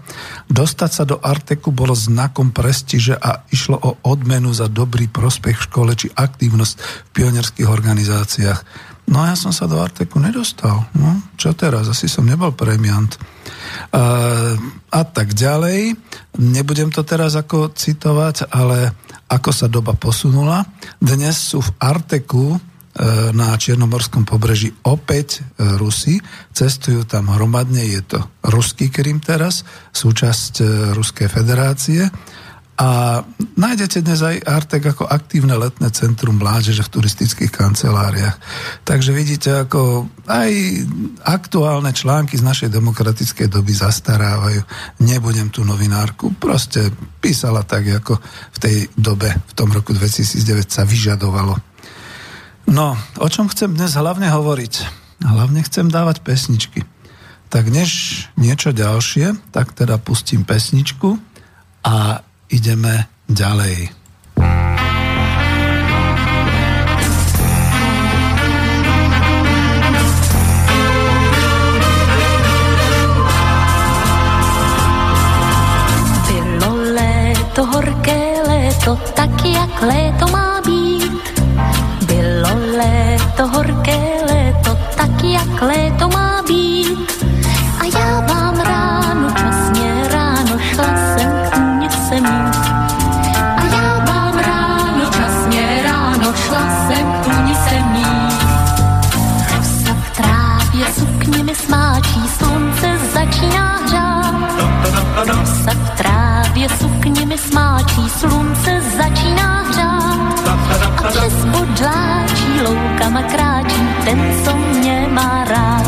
[0.53, 5.67] Dostať sa do Arteku bolo znakom prestíže a išlo o odmenu za dobrý prospech v
[5.73, 8.92] škole či aktívnosť v pionierských organizáciách.
[9.11, 10.87] No ja som sa do Arteku nedostal.
[10.95, 11.91] No, čo teraz?
[11.91, 13.11] Asi som nebol premiant.
[13.91, 14.55] A,
[14.89, 15.99] a tak ďalej.
[16.39, 18.95] Nebudem to teraz ako citovať, ale
[19.27, 20.63] ako sa doba posunula.
[21.03, 22.59] Dnes sú v Arteku e,
[23.35, 26.23] na Čiernomorskom pobreží opäť e, Rusi.
[26.55, 30.63] Cestujú tam hromadne, je to ruský Krym teraz, súčasť
[30.95, 32.07] Ruskej federácie
[32.83, 38.35] a nájdete dnes aj Artek ako aktívne letné centrum mládeže v turistických kanceláriách.
[38.83, 40.51] Takže vidíte, ako aj
[41.23, 44.67] aktuálne články z našej demokratickej doby zastarávajú.
[44.99, 46.91] Nebudem tu novinárku, proste
[47.23, 48.19] písala tak, ako
[48.51, 51.55] v tej dobe, v tom roku 2009 sa vyžadovalo.
[52.67, 54.75] No, o čom chcem dnes hlavne hovoriť?
[55.23, 56.83] Hlavne chcem dávať pesničky.
[57.47, 61.15] Tak než niečo ďalšie, tak teda pustím pesničku
[61.87, 63.89] a ideme ďalej.
[76.29, 81.25] Bylo léto, horké léto, tak jak léto má být.
[82.07, 86.22] Bylo léto, horké léto, tak jak léto má
[107.49, 110.49] smáčí, slunce začíná hřát.
[110.99, 115.87] A přes bodláčí loukama kráčí ten, co mě má rád.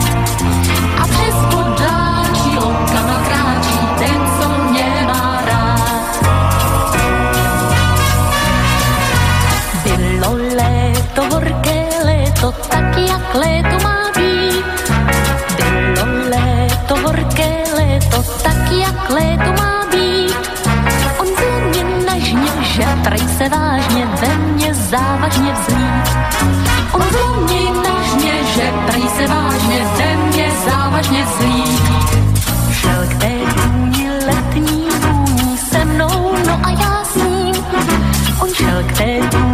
[1.02, 6.24] A přes bodláčí loukama kráčí ten, co mě má rád.
[9.84, 13.83] Bylo léto, horké léto, tak jak léto
[23.38, 26.16] se vážně, ve mně závažně vzlít.
[26.92, 31.82] On ve mně nežně, že prej se vážně, ve mně závažně vzlít.
[32.72, 37.54] Šel k té tůni letní vůni se mnou, no a já s ním.
[38.40, 39.53] On šel k té tůni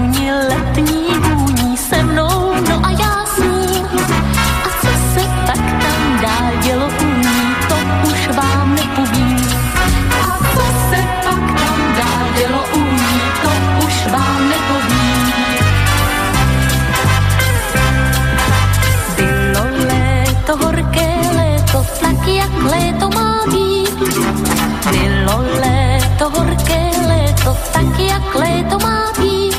[28.06, 29.56] jak léto má být.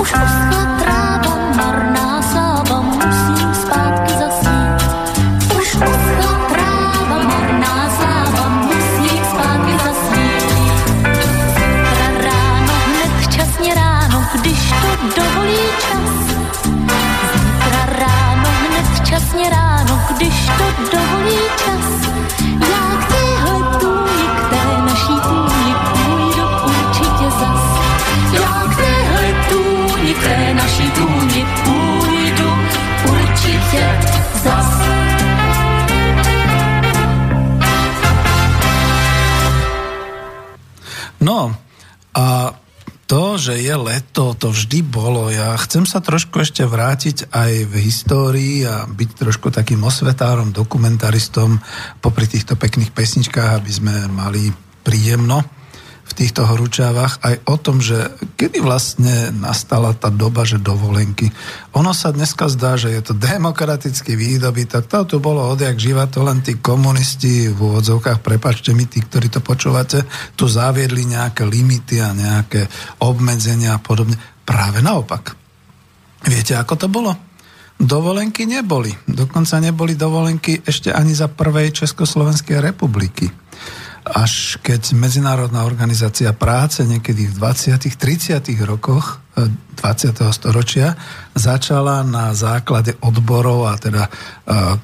[0.00, 4.90] Už uschla tráva, marná sáva, musím zpátky zasít.
[5.58, 10.50] Už uschla tráva, marná sáva, musím zpátky zasít.
[11.54, 16.14] Zítra ráno, hned včasně ráno, když to dovolí čas.
[17.32, 21.95] Zítra ráno, hned včasně ráno, když to dovolí čas.
[43.06, 45.30] To, že je leto, to vždy bolo.
[45.30, 51.62] Ja chcem sa trošku ešte vrátiť aj v histórii a byť trošku takým osvetárom, dokumentaristom
[52.02, 54.50] popri týchto pekných pesničkách, aby sme mali
[54.82, 55.55] príjemno
[56.16, 58.08] týchto horúčavách aj o tom, že
[58.40, 61.28] kedy vlastne nastala tá doba, že dovolenky.
[61.76, 64.88] Ono sa dneska zdá, že je to demokratický výdobytok.
[64.88, 69.28] To tu bolo odjak živa, to len tí komunisti v úvodzovkách, prepačte mi, tí, ktorí
[69.28, 72.64] to počúvate, tu zaviedli nejaké limity a nejaké
[73.04, 74.16] obmedzenia a podobne.
[74.48, 75.36] Práve naopak.
[76.24, 77.12] Viete, ako to bolo?
[77.76, 78.88] Dovolenky neboli.
[79.04, 83.45] Dokonca neboli dovolenky ešte ani za prvej Československej republiky
[84.06, 87.98] až keď Medzinárodná organizácia práce niekedy v 20.
[87.98, 88.38] 30.
[88.62, 89.76] rokoch 20.
[90.30, 90.94] storočia
[91.34, 94.06] začala na základe odborov a teda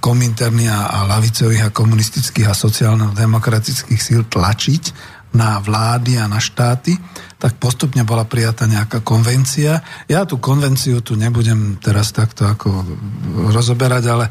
[0.02, 4.84] kominternia a lavicových a komunistických a sociálno-demokratických síl tlačiť
[5.32, 6.92] na vlády a na štáty,
[7.40, 9.80] tak postupne bola prijatá nejaká konvencia.
[10.04, 12.68] Ja tú konvenciu tu nebudem teraz takto ako
[13.48, 14.28] rozoberať, ale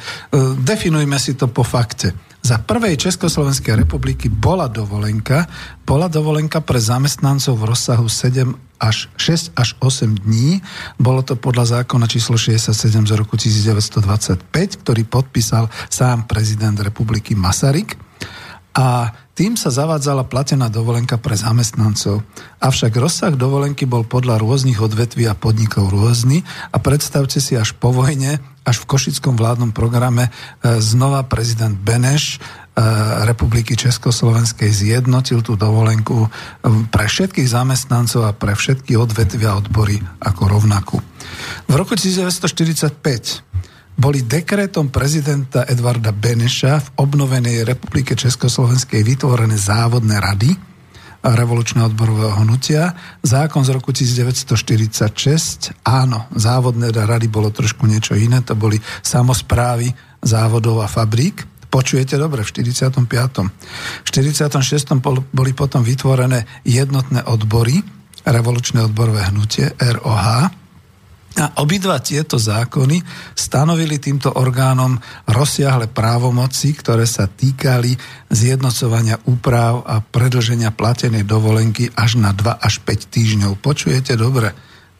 [0.61, 5.45] definujme si to po fakte za prvej Československej republiky bola dovolenka,
[5.85, 10.57] bola dovolenka pre zamestnancov v rozsahu 7 až 6 až 8 dní.
[10.97, 14.41] Bolo to podľa zákona číslo 67 z roku 1925,
[14.81, 17.93] ktorý podpísal sám prezident republiky Masaryk.
[18.73, 22.21] A Tým sa zavádzala platená dovolenka pre zamestnancov.
[22.61, 27.89] Avšak rozsah dovolenky bol podľa rôznych odvetví a podnikov rôzny a predstavte si až po
[27.89, 32.85] vojne, až v Košickom vládnom programe e, znova prezident Beneš e,
[33.25, 36.29] Republiky Československej zjednotil tú dovolenku e,
[36.93, 41.01] pre všetkých zamestnancov a pre všetky odvetvia odbory ako rovnakú.
[41.65, 43.41] V roku 1945
[44.01, 50.49] boli dekrétom prezidenta Edvarda Beneša v obnovenej Republike Československej vytvorené závodné rady
[51.21, 52.97] revolučného odborového hnutia.
[53.21, 59.93] Zákon z roku 1946, áno, závodné rady bolo trošku niečo iné, to boli samozprávy
[60.25, 61.45] závodov a fabrík.
[61.69, 63.05] Počujete dobre, v 45.
[64.01, 64.97] V 46.
[65.29, 67.85] boli potom vytvorené jednotné odbory,
[68.25, 70.60] revolučné odborové hnutie, ROH,
[71.39, 72.99] a obidva tieto zákony
[73.31, 74.99] stanovili týmto orgánom
[75.31, 77.95] rozsiahle právomoci, ktoré sa týkali
[78.27, 83.51] zjednocovania úprav a predlženia platenej dovolenky až na 2 až 5 týždňov.
[83.63, 84.51] Počujete dobre?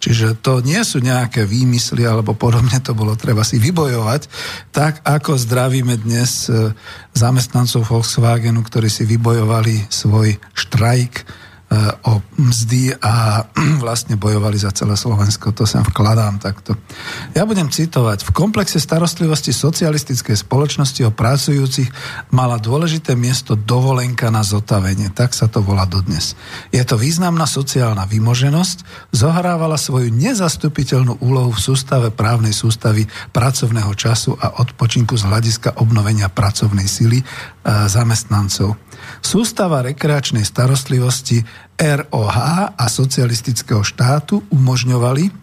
[0.02, 4.22] Čiže to nie sú nejaké výmysly alebo podobne, to bolo treba si vybojovať,
[4.74, 6.74] tak ako zdravíme dnes e,
[7.14, 11.41] zamestnancov Volkswagenu, ktorí si vybojovali svoj štrajk
[12.04, 13.48] o mzdy a
[13.84, 15.56] vlastne bojovali za celé Slovensko.
[15.56, 16.76] To sem vkladám takto.
[17.32, 18.28] Ja budem citovať.
[18.28, 21.88] V komplexe starostlivosti socialistickej spoločnosti o pracujúcich
[22.36, 25.16] mala dôležité miesto dovolenka na zotavenie.
[25.16, 26.36] Tak sa to volá dodnes.
[26.76, 34.36] Je to významná sociálna vymoženosť, zohrávala svoju nezastupiteľnú úlohu v sústave právnej sústavy pracovného času
[34.36, 37.26] a odpočinku z hľadiska obnovenia pracovnej sily e,
[37.88, 38.76] zamestnancov.
[39.22, 41.46] Sústava rekreačnej starostlivosti
[41.78, 42.38] ROH
[42.76, 45.42] a socialistického štátu umožňovali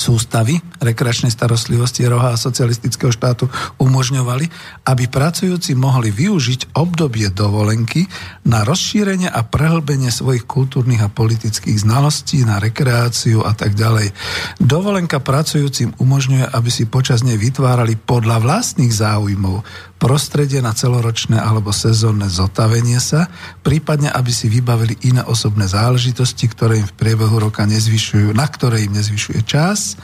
[0.00, 4.46] sústavy rekreačnej starostlivosti roha a socialistického štátu umožňovali,
[4.88, 8.08] aby pracujúci mohli využiť obdobie dovolenky
[8.48, 14.16] na rozšírenie a prehlbenie svojich kultúrnych a politických znalostí, na rekreáciu a tak ďalej.
[14.56, 21.70] Dovolenka pracujúcim umožňuje, aby si počas nej vytvárali podľa vlastných záujmov prostredie na celoročné alebo
[21.76, 23.28] sezónne zotavenie sa,
[23.60, 28.88] prípadne aby si vybavili iné osobné záležitosti, ktoré im v priebehu roka nezvyšujú, na ktoré
[28.88, 30.00] im nezvyšuje čas,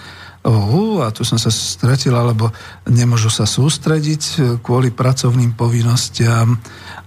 [0.46, 2.52] oh, a tu som sa stratil, alebo
[2.87, 6.54] nemôžu sa sústrediť e, kvôli pracovným povinnostiam,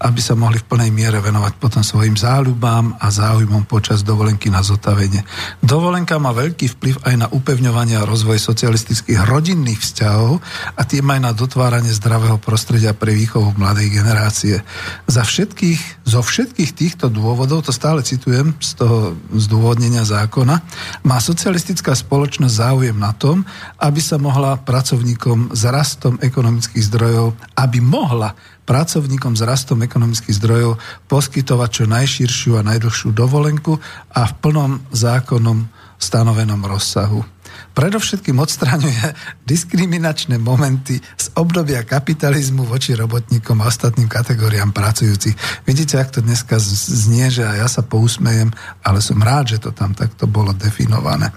[0.04, 4.60] aby sa mohli v plnej miere venovať potom svojim záľubám a záujmom počas dovolenky na
[4.60, 5.24] zotavenie.
[5.64, 10.44] Dovolenka má veľký vplyv aj na upevňovanie a rozvoj socialistických rodinných vzťahov
[10.76, 14.60] a tým aj na dotváranie zdravého prostredia pre výchovu mladej generácie.
[15.08, 20.60] Za všetkých, zo všetkých týchto dôvodov, to stále citujem z toho zdôvodnenia zákona,
[21.08, 23.46] má socialistická spoločnosť záujem na to, tom,
[23.78, 28.34] aby sa mohla pracovníkom s rastom ekonomických zdrojov, aby mohla
[28.70, 30.78] pracovníkom s rastom ekonomických zdrojov
[31.10, 33.82] poskytovať čo najširšiu a najdlhšiu dovolenku
[34.14, 35.66] a v plnom zákonom
[35.98, 37.26] stanovenom rozsahu
[37.74, 39.16] predovšetkým odstraňuje
[39.48, 45.64] diskriminačné momenty z obdobia kapitalizmu voči robotníkom a ostatným kategóriám pracujúcich.
[45.64, 48.52] Vidíte, ak to dneska znie, že ja sa pousmejem,
[48.84, 51.32] ale som rád, že to tam takto bolo definované.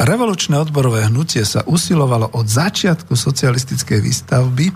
[0.00, 4.66] Revolučné odborové hnutie sa usilovalo od začiatku socialistickej výstavby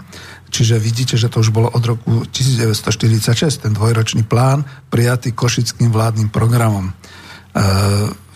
[0.48, 6.32] Čiže vidíte, že to už bolo od roku 1946, ten dvojročný plán prijatý Košickým vládnym
[6.32, 6.88] programom.
[6.88, 6.92] E,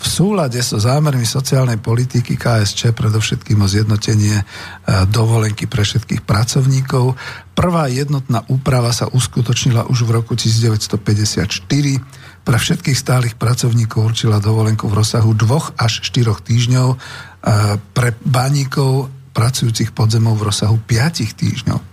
[0.03, 4.45] v súlade so zámermi sociálnej politiky KSČ, predovšetkým o zjednotenie e,
[5.09, 7.17] dovolenky pre všetkých pracovníkov.
[7.57, 11.49] Prvá jednotná úprava sa uskutočnila už v roku 1954.
[12.43, 16.97] Pre všetkých stálych pracovníkov určila dovolenku v rozsahu dvoch až 4 týždňov, e,
[17.95, 21.92] pre baníkov pracujúcich podzemov v rozsahu 5 týždňov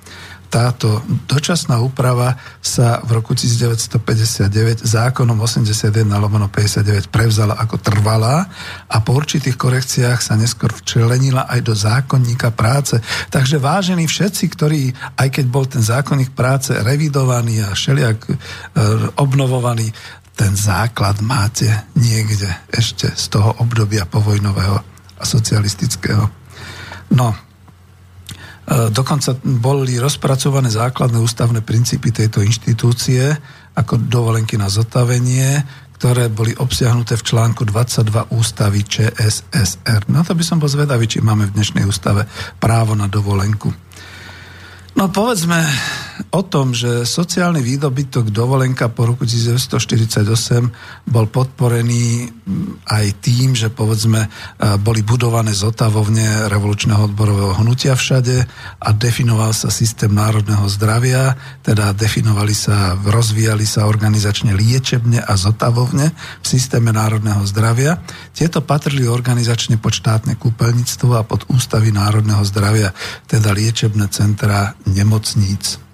[0.49, 8.49] táto dočasná úprava sa v roku 1959 zákonom 81 lomeno 59 prevzala ako trvalá
[8.89, 12.97] a po určitých korekciách sa neskôr včlenila aj do zákonníka práce.
[13.29, 14.81] Takže vážení všetci, ktorí,
[15.21, 18.33] aj keď bol ten zákonník práce revidovaný a všelijak e,
[19.21, 19.93] obnovovaný,
[20.33, 24.81] ten základ máte niekde ešte z toho obdobia povojnového
[25.19, 26.25] a socialistického.
[27.13, 27.48] No,
[28.69, 33.33] dokonca boli rozpracované základné ústavné princípy tejto inštitúcie,
[33.73, 35.65] ako dovolenky na zotavenie,
[35.99, 40.07] ktoré boli obsiahnuté v článku 22 ústavy ČSSR.
[40.07, 42.23] Na to by som bol zvedavý, či máme v dnešnej ústave
[42.55, 43.67] právo na dovolenku.
[44.95, 45.59] No povedzme,
[46.31, 52.31] o tom, že sociálny výdobytok dovolenka po roku 1948 bol podporený
[52.89, 54.25] aj tým, že povedzme
[54.81, 58.45] boli budované zotavovne revolučného odborového hnutia všade
[58.81, 66.11] a definoval sa systém národného zdravia, teda definovali sa, rozvíjali sa organizačne liečebne a zotavovne
[66.41, 68.01] v systéme národného zdravia.
[68.33, 72.93] Tieto patrili organizačne pod štátne kúpeľníctvo a pod ústavy národného zdravia,
[73.25, 75.88] teda liečebné centra nemocníc.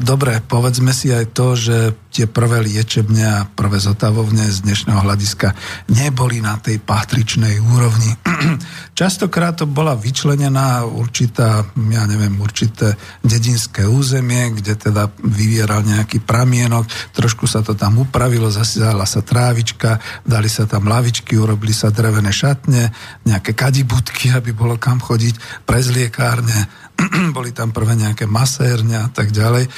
[0.00, 1.76] Dobre, povedzme si aj to, že
[2.14, 5.50] tie prvé liečebne a prvé zotavovne z dnešného hľadiska
[5.90, 8.14] neboli na tej patričnej úrovni.
[9.00, 12.94] Častokrát to bola vyčlenená určitá, ja neviem, určité
[13.26, 19.98] dedinské územie, kde teda vyvieral nejaký pramienok, trošku sa to tam upravilo, zasiala sa trávička,
[20.22, 22.94] dali sa tam lavičky, urobili sa drevené šatne,
[23.26, 26.83] nejaké kadibudky, aby bolo kam chodiť, prezliekárne,
[27.36, 29.66] boli tam prvé nejaké masérne a tak ďalej.
[29.66, 29.70] E,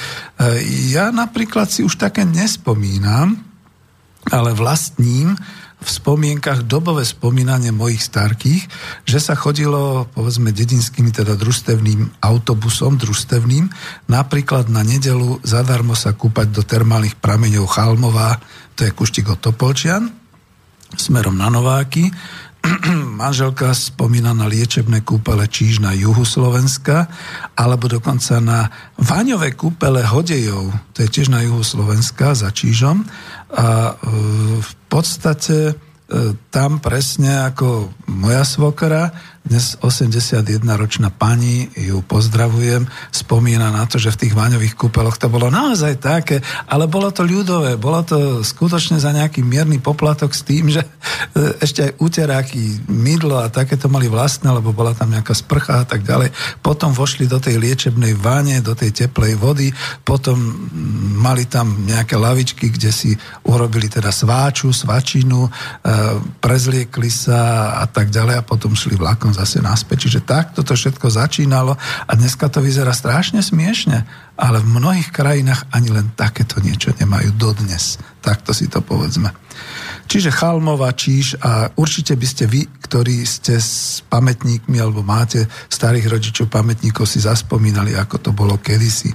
[0.91, 3.37] ja napríklad si už také nespomínam,
[4.27, 5.37] ale vlastním
[5.77, 8.65] v spomienkach dobové spomínanie mojich starkých,
[9.05, 13.69] že sa chodilo, povedzme, dedinskými, teda družstevným autobusom, družstevným,
[14.09, 18.41] napríklad na nedelu zadarmo sa kúpať do termálnych prameňov Chalmová,
[18.73, 20.09] to je Kuštik Topolčian,
[20.97, 22.09] smerom na Nováky,
[23.21, 27.07] manželka spomína na liečebné kúpele Číž na juhu Slovenska,
[27.57, 33.05] alebo dokonca na vaňové kúpele Hodejov, to je tiež na juhu Slovenska, za Čížom.
[33.53, 34.05] A e,
[34.61, 35.73] v podstate e,
[36.53, 39.11] tam presne ako moja svokra
[39.47, 42.83] dnes 81-ročná pani, ju pozdravujem,
[43.15, 47.23] spomína na to, že v tých váňových kúpeloch to bolo naozaj také, ale bolo to
[47.23, 50.89] ľudové, bolo to skutočne za nejaký mierny poplatok s tým, že e,
[51.63, 55.85] ešte aj uteráky, mydlo a také to mali vlastné, lebo bola tam nejaká sprcha a
[55.87, 56.35] tak ďalej.
[56.59, 59.71] Potom vošli do tej liečebnej váne, do tej teplej vody,
[60.03, 60.35] potom
[61.23, 63.15] mali tam nejaké lavičky, kde si
[63.47, 65.49] urobili teda sváču, svačinu, e,
[66.43, 70.09] prezliekli sa a tak ďalej a potom šli vlakom zase naspäť.
[70.09, 75.69] Čiže takto to všetko začínalo a dneska to vyzerá strašne smiešne, ale v mnohých krajinách
[75.69, 78.01] ani len takéto niečo nemajú dodnes.
[78.25, 79.29] Takto si to povedzme.
[80.07, 86.07] Čiže Chalmova, Číž a určite by ste vy, ktorí ste s pamätníkmi alebo máte starých
[86.15, 89.11] rodičov pamätníkov si zaspomínali, ako to bolo kedysi.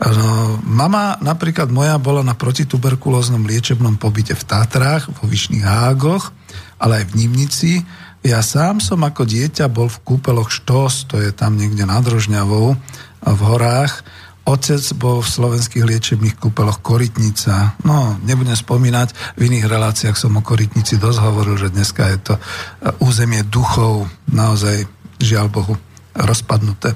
[0.00, 6.32] No, mama napríklad moja bola na protituberkulóznom liečebnom pobyte v Tatrách, vo Vyšných Hágoch,
[6.80, 7.72] ale aj v Nimnici
[8.24, 12.72] ja sám som ako dieťa bol v kúpeloch Štos, to je tam niekde nad Rožňavou,
[13.24, 14.00] v horách.
[14.44, 17.80] Otec bol v slovenských liečebných kúpeloch Korytnica.
[17.84, 22.34] No, nebudem spomínať, v iných reláciách som o Korytnici dosť hovoril, že dneska je to
[22.36, 22.40] e,
[23.00, 24.84] územie duchov, naozaj,
[25.16, 25.74] žiaľ Bohu,
[26.12, 26.92] rozpadnuté.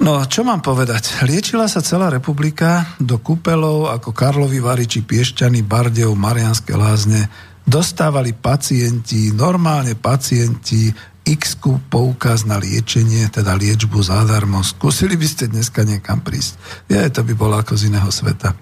[0.00, 1.26] No, čo mám povedať?
[1.26, 7.26] Liečila sa celá republika do kúpelov ako Karlovy Vary či Piešťany, Bardev, Marianské lázne,
[7.70, 10.90] dostávali pacienti, normálne pacienti,
[11.22, 14.66] x poukaz na liečenie, teda liečbu zadarmo.
[14.66, 16.58] Skúsili by ste dneska niekam prísť.
[16.90, 18.58] Je, to by bolo ako z iného sveta.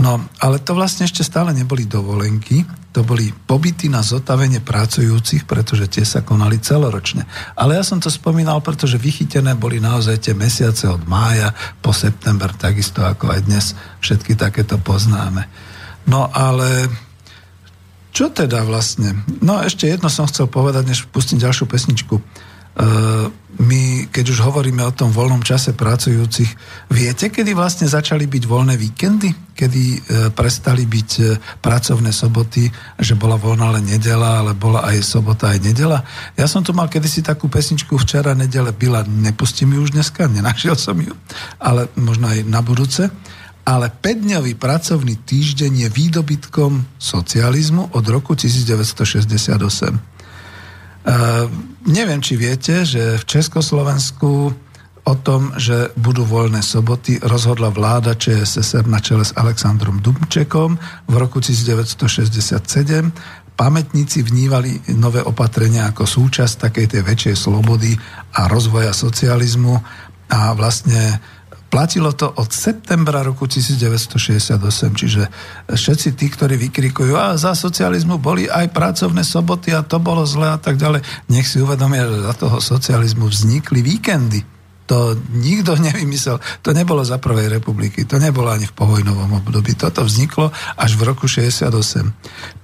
[0.00, 5.92] No, ale to vlastne ešte stále neboli dovolenky, to boli pobyty na zotavenie pracujúcich, pretože
[5.92, 7.28] tie sa konali celoročne.
[7.52, 11.52] Ale ja som to spomínal, pretože vychytené boli naozaj tie mesiace od mája
[11.84, 15.44] po september, takisto ako aj dnes všetky takéto poznáme.
[16.08, 16.88] No ale
[18.10, 19.14] čo teda vlastne?
[19.38, 22.18] No ešte jedno som chcel povedať, než pustím ďalšiu pesničku.
[22.18, 22.22] E,
[23.60, 26.50] my, keď už hovoríme o tom voľnom čase pracujúcich,
[26.90, 29.54] viete, kedy vlastne začali byť voľné víkendy?
[29.54, 29.98] Kedy e,
[30.30, 31.22] prestali byť e,
[31.60, 36.02] pracovné soboty, že bola voľná len nedela, ale bola aj sobota, aj nedela?
[36.38, 40.78] Ja som tu mal kedysi takú pesničku včera, nedele byla, nepustím ju už dneska, nenašiel
[40.78, 41.12] som ju,
[41.58, 43.10] ale možno aj na budúce
[43.70, 49.62] ale 5-dňový pracovný týždeň je výdobytkom socializmu od roku 1968.
[49.62, 49.94] Uh,
[51.06, 51.14] e,
[51.86, 54.50] neviem, či viete, že v Československu
[55.06, 60.74] o tom, že budú voľné soboty, rozhodla vláda ČSSR na čele s Alexandrom Dubčekom
[61.06, 63.54] v roku 1967.
[63.54, 67.94] Pamätníci vnívali nové opatrenia ako súčasť takej tej väčšej slobody
[68.34, 69.78] a rozvoja socializmu
[70.30, 71.22] a vlastne
[71.70, 74.58] Platilo to od septembra roku 1968,
[74.90, 75.22] čiže
[75.70, 80.50] všetci tí, ktorí vykrikujú, a za socializmu boli aj pracovné soboty a to bolo zle
[80.50, 84.42] a tak ďalej, nech si uvedomia, že za toho socializmu vznikli víkendy.
[84.90, 86.42] To nikto nevymyslel.
[86.66, 89.78] To nebolo za prvej republiky, to nebolo ani v povojnovom období.
[89.78, 91.70] Toto vzniklo až v roku 68.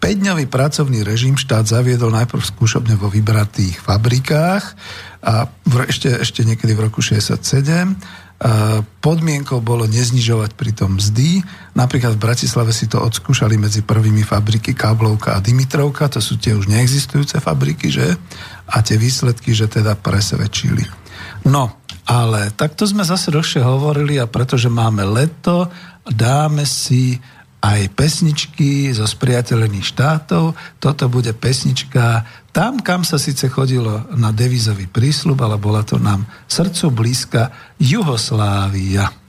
[0.03, 4.75] 5-dňový pracovný režim štát zaviedol najprv skúšobne vo vybratých fabrikách
[5.23, 5.47] a
[5.87, 8.26] ešte, ešte niekedy v roku 67
[9.01, 11.41] podmienkou bolo neznižovať pritom mzdy.
[11.73, 16.53] Napríklad v Bratislave si to odskúšali medzi prvými fabriky Káblovka a Dimitrovka, to sú tie
[16.53, 18.13] už neexistujúce fabriky, že?
[18.69, 20.85] A tie výsledky, že teda presvedčili.
[21.49, 25.73] No, ale takto sme zase dlhšie hovorili a pretože máme leto,
[26.05, 27.17] dáme si
[27.67, 30.55] aj pesničky zo spriateľených štátov.
[30.79, 32.23] Toto bude pesnička
[32.55, 37.51] tam, kam sa síce chodilo na devizový prísľub, ale bola to nám srdcu blízka
[37.83, 39.26] Juhoslávia.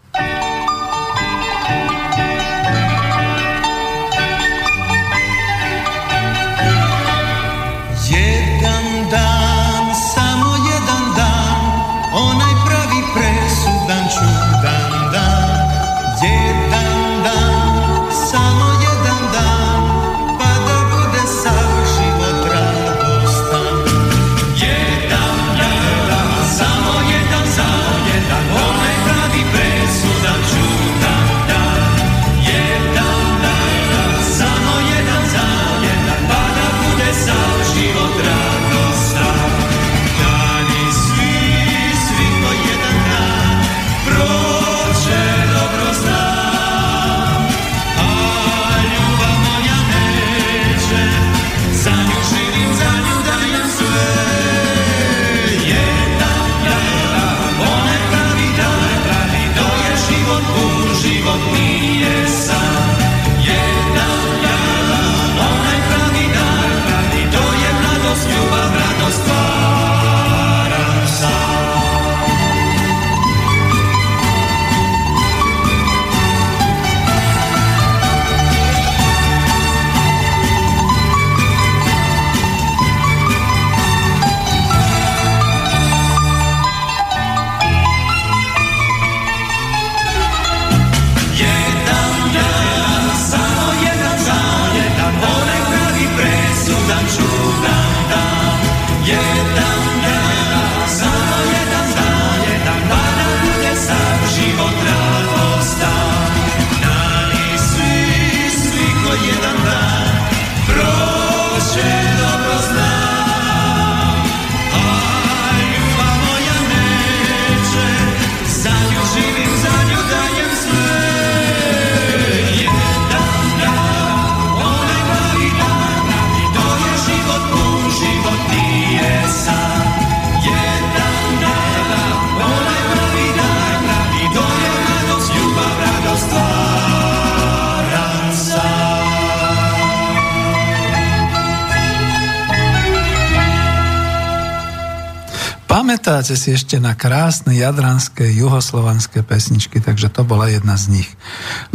[146.07, 151.09] Pamätáte si ešte na krásne jadranské juhoslovanské pesničky, takže to bola jedna z nich.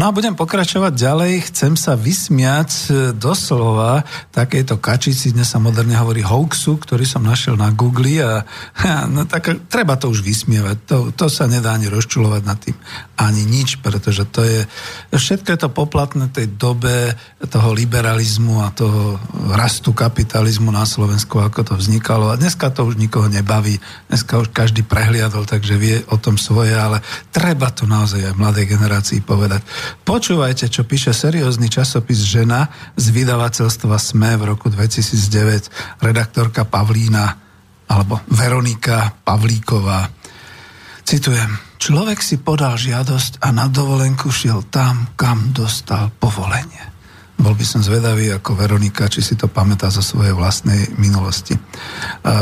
[0.00, 1.32] No a budem pokračovať ďalej.
[1.52, 7.58] Chcem sa vysmiať e, doslova takejto kačici, dnes sa moderne hovorí hoaxu, ktorý som našiel
[7.58, 8.44] na Google a
[9.06, 10.76] no, tak, treba to už vysmievať.
[10.88, 12.76] To, to sa nedá ani rozčulovať nad tým
[13.22, 14.60] ani nič, pretože to je,
[15.12, 17.12] všetko je to poplatné tej dobe
[17.46, 19.20] toho liberalizmu a toho
[19.52, 22.32] rastu kapitalizmu na Slovensku, ako to vznikalo.
[22.32, 23.76] A dneska to už nikoho nebaví.
[24.08, 28.66] Dneska už každý prehliadol, takže vie o tom svoje, ale treba to naozaj aj mladej
[28.72, 29.51] generácii povedať.
[30.07, 37.26] Počúvajte, čo píše seriózny časopis Žena z vydavateľstva SME v roku 2009, redaktorka Pavlína
[37.92, 40.09] alebo Veronika Pavlíková.
[41.03, 41.50] Citujem.
[41.82, 46.94] Človek si podal žiadosť a na dovolenku šiel tam, kam dostal povolenie.
[47.42, 51.59] Bol by som zvedavý ako Veronika, či si to pamätá zo svojej vlastnej minulosti.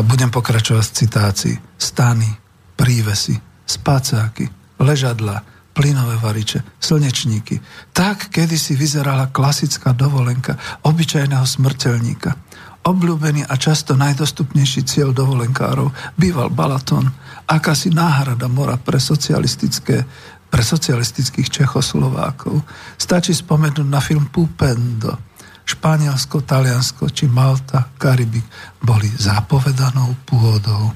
[0.04, 1.54] Budem pokračovať z citácií.
[1.80, 2.28] Stany,
[2.76, 3.32] prívesy,
[3.64, 4.44] spacáky,
[4.76, 5.40] ležadla,
[5.80, 7.56] plynové variče, slnečníky.
[7.96, 12.36] Tak kedysi vyzerala klasická dovolenka obyčajného smrteľníka.
[12.84, 15.88] Obľúbený a často najdostupnejší cieľ dovolenkárov
[16.20, 17.08] býval Balaton,
[17.48, 20.04] akási náhrada mora pre socialistické
[20.50, 22.66] pre socialistických Čechoslovákov.
[22.98, 25.14] Stačí spomenúť na film Pupendo.
[25.62, 28.42] Španielsko, Taliansko či Malta, Karibik
[28.82, 30.90] boli zapovedanou pôdou.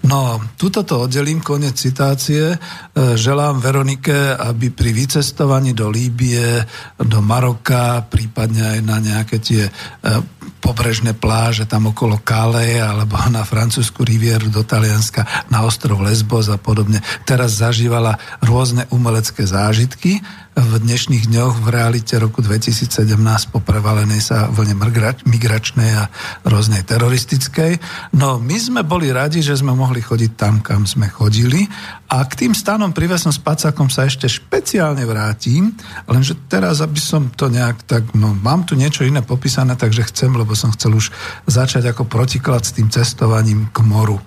[0.00, 2.56] No, tuto to oddelím, konec citácie.
[2.56, 2.58] E,
[3.20, 6.64] želám Veronike, aby pri vycestovaní do Líbie,
[6.96, 9.70] do Maroka, prípadne aj na nejaké tie e,
[10.64, 16.56] pobrežné pláže tam okolo Kale alebo na francúzsku rivieru do Talianska, na ostrov Lesbos a
[16.56, 17.04] podobne.
[17.28, 20.24] Teraz zažívala rôzne umelecké zážitky,
[20.60, 23.16] v dnešných dňoch v realite roku 2017
[23.48, 24.76] po prevalenej sa vlne
[25.24, 26.12] migračnej a
[26.44, 27.80] rôznej teroristickej.
[28.12, 31.64] No my sme boli radi, že sme mohli chodiť tam, kam sme chodili
[32.12, 35.72] a k tým stanom privesom spacákom sa ešte špeciálne vrátim,
[36.04, 40.36] lenže teraz, aby som to nejak tak, no mám tu niečo iné popísané, takže chcem,
[40.36, 41.08] lebo som chcel už
[41.48, 44.20] začať ako protiklad s tým cestovaním k moru.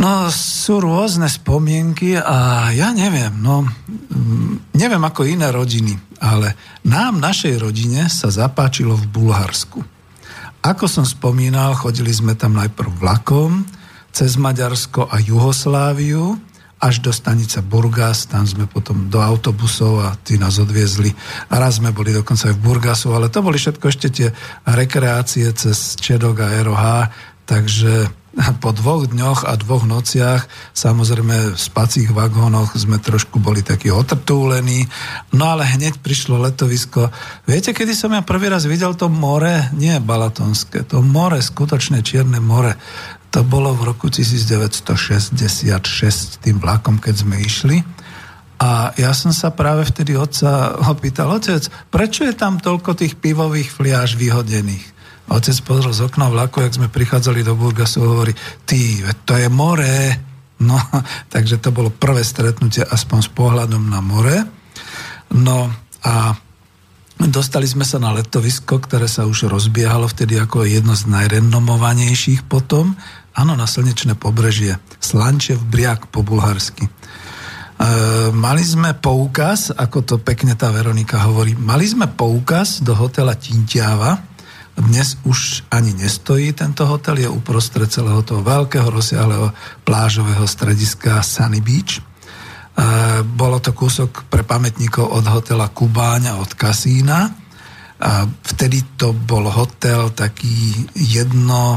[0.00, 5.92] No, sú rôzne spomienky a ja neviem, no, mm, neviem ako iné rodiny,
[6.24, 6.56] ale
[6.88, 9.84] nám, našej rodine, sa zapáčilo v Bulharsku.
[10.64, 13.68] Ako som spomínal, chodili sme tam najprv vlakom,
[14.08, 16.40] cez Maďarsko a Juhosláviu,
[16.80, 21.12] až do stanice Burgas, tam sme potom do autobusov a tí nás odviezli.
[21.52, 24.28] A raz sme boli dokonca aj v Burgasu, ale to boli všetko ešte tie
[24.64, 26.84] rekreácie cez Čedok a ROH,
[27.44, 28.19] takže
[28.62, 34.86] po dvoch dňoch a dvoch nociach, samozrejme v spacích vagónoch sme trošku boli takí otrtúlení,
[35.34, 37.10] no ale hneď prišlo letovisko.
[37.50, 39.74] Viete, kedy som ja prvý raz videl to more?
[39.74, 42.78] Nie Balatonské, to more, skutočné čierne more.
[43.34, 45.34] To bolo v roku 1966
[46.42, 47.82] tým vlakom, keď sme išli.
[48.60, 53.72] A ja som sa práve vtedy otca opýtal, otec, prečo je tam toľko tých pivových
[53.72, 54.99] fliaž vyhodených?
[55.30, 58.34] Otec pozrel z okna vlaku, jak sme prichádzali do Burgasu, hovorí,
[58.66, 60.18] ty, to je more.
[60.60, 60.76] No,
[61.34, 64.42] takže to bolo prvé stretnutie aspoň s pohľadom na more.
[65.30, 65.70] No
[66.02, 66.34] a
[67.16, 72.98] dostali sme sa na letovisko, ktoré sa už rozbiehalo vtedy ako jedno z najrenomovanejších potom.
[73.38, 74.82] Áno, na slnečné pobrežie.
[74.98, 76.84] Slančev Briak po bulharsky.
[76.84, 76.90] E,
[78.34, 84.18] mali sme poukaz, ako to pekne tá Veronika hovorí, mali sme poukaz do hotela Tintiava,
[84.80, 89.52] dnes už ani nestojí tento hotel, je uprostred celého toho veľkého rozsiahleho
[89.84, 92.00] plážového strediska Sunny Beach.
[92.00, 92.02] E,
[93.24, 97.30] bolo to kúsok pre pamätníkov od hotela Kubáň od kasína.
[98.00, 101.76] A vtedy to bol hotel taký jedno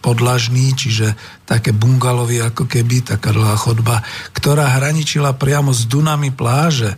[0.00, 1.12] podlažný, čiže
[1.44, 4.00] také bungalovy ako keby, taká dlhá chodba,
[4.32, 6.96] ktorá hraničila priamo s Dunami pláže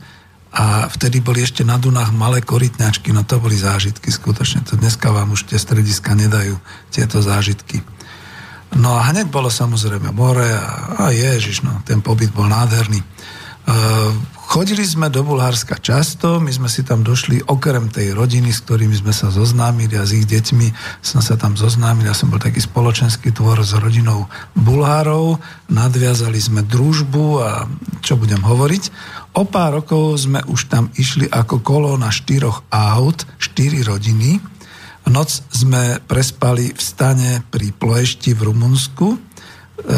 [0.53, 4.61] a vtedy boli ešte na Dunách malé korytňačky, no to boli zážitky skutočne.
[4.69, 6.61] To dneska vám už tie strediska nedajú,
[6.93, 7.81] tieto zážitky.
[8.77, 13.01] No a hneď bolo samozrejme more a, a ježiš, no, ten pobyt bol nádherný.
[13.63, 14.13] Uh,
[14.53, 18.93] chodili sme do Bulharska často, my sme si tam došli okrem tej rodiny, s ktorými
[18.93, 22.61] sme sa zoznámili a s ich deťmi som sa tam zoznámil, ja som bol taký
[22.61, 25.41] spoločenský tvor s rodinou Bulhárov,
[25.73, 27.65] nadviazali sme družbu a
[28.05, 28.85] čo budem hovoriť,
[29.33, 34.37] O pár rokov sme už tam išli ako kolo na štyroch aut, štyri rodiny.
[35.09, 39.17] Noc sme prespali v stane pri Ploješti v Rumunsku.
[39.17, 39.19] E,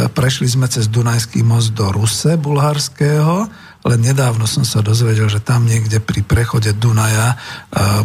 [0.07, 3.50] prešli sme cez Dunajský most do Ruse bulharského
[3.85, 7.37] len nedávno som sa dozvedel, že tam niekde pri prechode Dunaja e,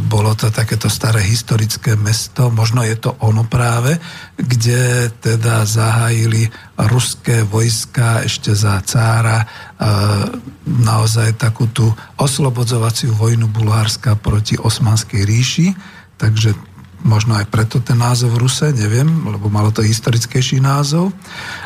[0.04, 3.96] bolo to takéto staré historické mesto, možno je to ono práve,
[4.36, 9.48] kde teda zahájili ruské vojska ešte za cára e,
[10.68, 11.88] naozaj takú tú
[12.20, 15.68] oslobodzovaciu vojnu Bulharska proti Osmanskej ríši,
[16.20, 16.69] takže
[17.04, 21.16] možno aj preto ten názov Ruse, neviem, lebo malo to historickejší názov.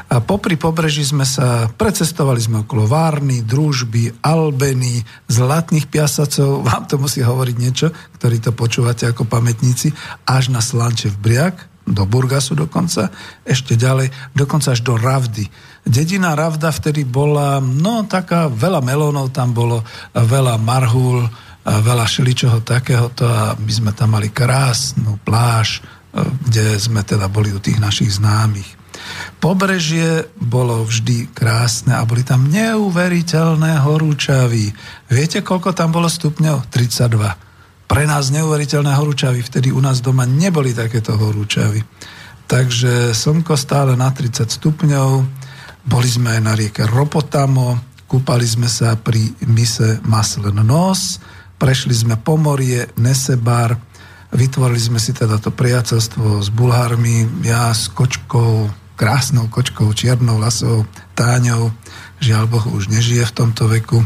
[0.10, 7.02] A popri pobreží sme sa, precestovali sme okolo Várny, Družby, Albeny, Zlatných piasacov, vám to
[7.02, 7.88] musí hovoriť niečo,
[8.20, 9.90] ktorí to počúvate ako pamätníci,
[10.30, 13.12] až na Slančev Briak, do Burgasu dokonca,
[13.44, 15.46] ešte ďalej, dokonca až do Ravdy.
[15.84, 19.84] Dedina Ravda vtedy bola, no taká, veľa melónov tam bolo,
[20.16, 21.28] veľa marhul,
[21.64, 27.56] veľa šeličoho takéhoto a my sme tam mali krásnu pláž, e, kde sme teda boli
[27.56, 28.84] u tých našich známych.
[29.40, 34.72] Pobrežie bolo vždy krásne a boli tam neuveriteľné horúčavy.
[35.12, 36.72] Viete, koľko tam bolo stupňov?
[36.72, 37.88] 32.
[37.90, 39.44] Pre nás neuveriteľné horúčavy.
[39.44, 41.84] Vtedy u nás doma neboli takéto horúčavy.
[42.48, 45.10] Takže slnko stále na 30 stupňov.
[45.84, 47.76] Boli sme aj na rieke Ropotamo,
[48.08, 51.20] kúpali sme sa pri mise Maslen Nos,
[51.58, 53.80] Prešli sme Pomorie, Nesebar,
[54.34, 60.90] vytvorili sme si teda to priateľstvo s Bulhármi, ja s kočkou, krásnou kočkou, čiernou lasou,
[61.14, 61.72] Táňou,
[62.20, 64.02] žiaľ Bohu už nežije v tomto veku.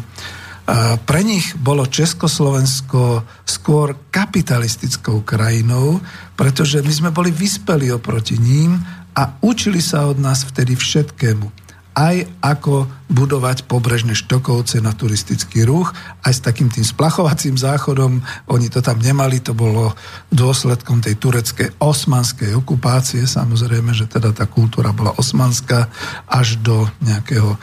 [1.07, 6.03] Pre nich bolo Československo skôr kapitalistickou krajinou,
[6.35, 8.75] pretože my sme boli vyspeli oproti ním
[9.15, 11.66] a učili sa od nás vtedy všetkému
[11.97, 18.21] aj ako budovať pobrežné štokovce na turistický ruch, aj s takým tým splachovacím záchodom.
[18.53, 19.97] Oni to tam nemali, to bolo
[20.29, 23.25] dôsledkom tej tureckej osmanskej okupácie.
[23.25, 25.89] Samozrejme, že teda tá kultúra bola osmanská
[26.29, 27.59] až do nejakého e,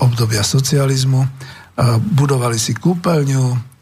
[0.00, 1.28] obdobia socializmu.
[2.16, 3.76] budovali si kúpeľňu,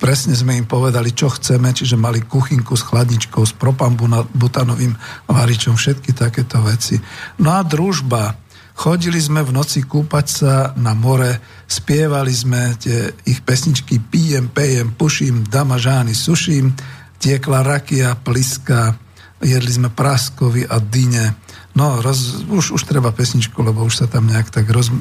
[0.00, 4.96] presne sme im povedali, čo chceme, čiže mali kuchynku s chladničkou, s propambutanovým
[5.28, 6.96] varičom, všetky takéto veci.
[7.44, 8.45] No a družba.
[8.76, 14.92] Chodili sme v noci kúpať sa na more, spievali sme tie ich pesničky Pijem, pejem,
[14.92, 16.76] puším, damažány, suším,
[17.16, 18.92] tiekla rakia, pliska,
[19.40, 21.40] jedli sme praskovi a dyne.
[21.76, 24.92] No, roz, už, už treba pesničku, lebo už sa tam nejak tak roz...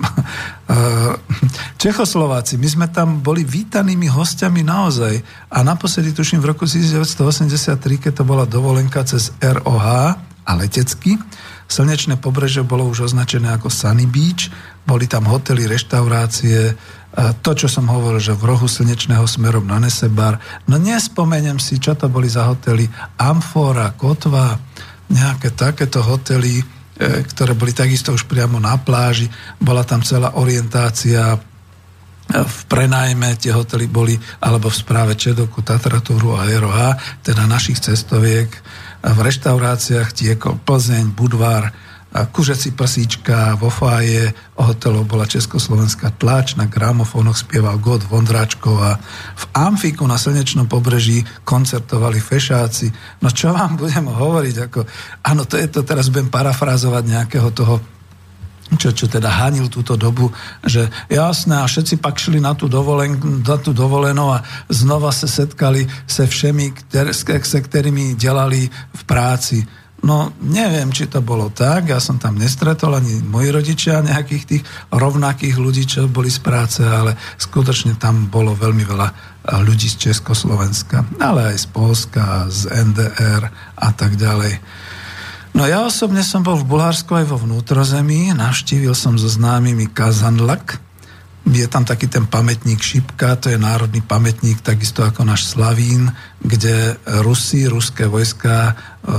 [1.84, 5.20] Čechoslováci, my sme tam boli vítanými hostiami naozaj.
[5.52, 9.88] A naposledy, tuším, v roku 1983, keď to bola dovolenka cez ROH
[10.46, 11.16] a letecky,
[11.66, 14.54] Slnečné pobreže bolo už označené ako Sunny Beach,
[14.86, 16.78] boli tam hotely, reštaurácie,
[17.16, 20.36] to, čo som hovoril, že v rohu slnečného smerom na Nesebar.
[20.68, 22.92] No nespomeniem si, čo to boli za hotely.
[23.16, 24.60] Amfora, Kotva,
[25.08, 26.64] nejaké takéto hotely, e,
[27.24, 29.32] ktoré boli takisto už priamo na pláži.
[29.56, 31.40] Bola tam celá orientácia e,
[32.36, 38.52] v prenajme tie hotely boli, alebo v správe Čedoku, Tatratúru a ROH, teda našich cestoviek.
[39.06, 41.70] V reštauráciách tiekol Plzeň, Budvar,
[42.16, 48.96] Kužeci prsíčka, vo fáje hotelov bola Československá tlač, na gramofónoch spieval God Vondráčková.
[49.36, 52.88] V Amfiku na Slnečnom pobreží koncertovali fešáci.
[53.20, 54.56] No čo vám budem hovoriť?
[54.64, 54.88] Ako,
[55.28, 57.84] áno, to je to, teraz budem parafrázovať nejakého toho
[58.74, 60.34] čo, čo teda hanil túto dobu,
[60.66, 64.42] že jasné, a všetci pak šli na tú, dovolen, na tú dovolenou a
[64.74, 69.62] znova sa setkali se všemi, kter, se ktorými delali v práci.
[70.06, 74.64] No, neviem, či to bolo tak, ja som tam nestretol ani moji rodičia nejakých tých
[74.94, 79.08] rovnakých ľudí, čo boli z práce, ale skutočne tam bolo veľmi veľa
[79.66, 84.58] ľudí z Československa, ale aj z Polska, z NDR a tak ďalej.
[85.56, 90.84] No ja osobne som bol v Bulharsku aj vo vnútrozemí, navštívil som so známymi Kazanlak,
[91.46, 96.10] je tam taký ten pamätník Šipka, to je národný pamätník, takisto ako náš Slavín,
[96.42, 99.14] kde Rusi, ruské vojska e,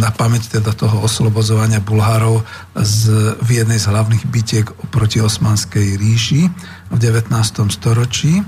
[0.00, 6.48] na pamäť teda toho oslobozovania Bulharov z, v jednej z hlavných bitiek proti Osmanskej ríši
[6.88, 7.28] v 19.
[7.68, 8.40] storočí.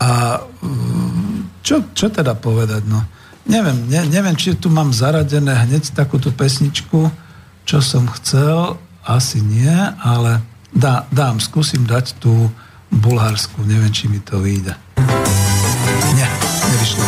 [0.00, 0.68] A e,
[1.60, 2.82] čo, čo teda povedať?
[2.88, 3.04] No,
[3.46, 7.10] neviem, ne, neviem, či tu mám zaradené hneď takúto pesničku,
[7.66, 10.42] čo som chcel, asi nie, ale
[10.76, 12.52] Dá, dám, skúsim dať tú
[12.92, 14.76] bulharsku, neviem, či mi to vyjde.
[16.12, 16.28] Nie,
[16.68, 17.00] nevyšlo.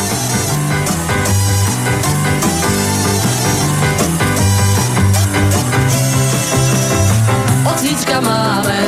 [7.68, 7.78] Od
[8.24, 8.87] máme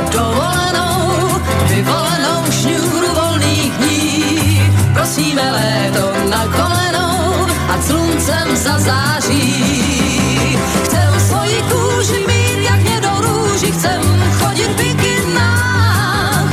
[8.81, 10.59] zazáří.
[10.85, 14.03] Chcem svoji kůži mít, jak mě do růži, chcem
[14.39, 16.45] chodit v bikinách,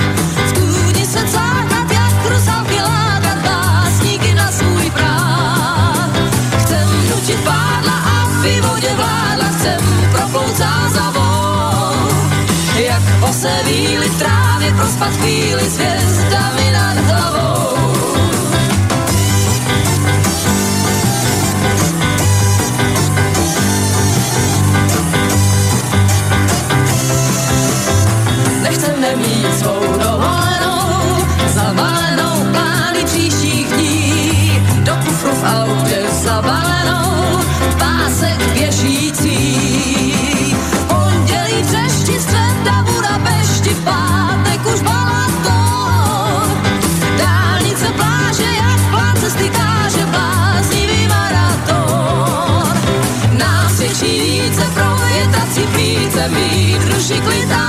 [0.48, 6.10] v tůni se cákat, jak rusalky lákat, básníky na svůj práh.
[6.60, 12.08] Chcem nutit pádla a v vodě vládla, chcem proplout zázavou,
[12.76, 16.67] jak ose víly v trávě, prospat chvíli s hvězdami
[56.30, 57.67] být ruší klitá.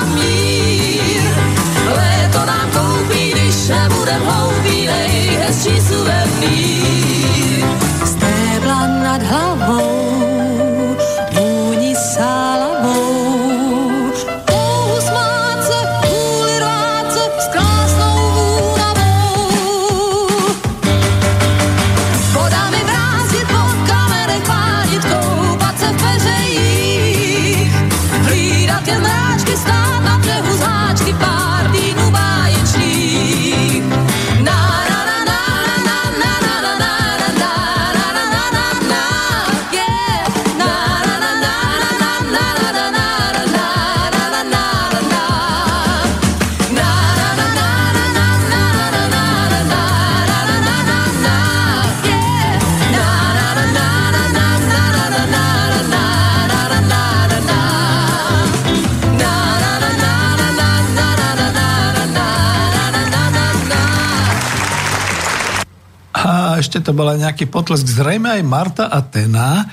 [66.68, 67.88] Ešte to bol aj nejaký potlesk.
[67.88, 69.64] Zrejme aj Marta a Tena,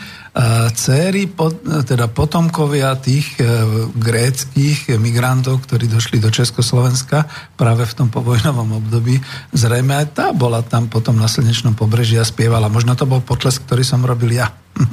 [0.76, 1.32] céry,
[1.88, 3.48] teda potomkovia tých e,
[3.96, 7.24] gréckých migrantov, ktorí došli do Československa
[7.56, 9.16] práve v tom povojnovom období,
[9.56, 12.68] zrejme aj tá bola tam potom na slnečnom pobreží a spievala.
[12.68, 14.52] Možno to bol potlesk, ktorý som robil ja.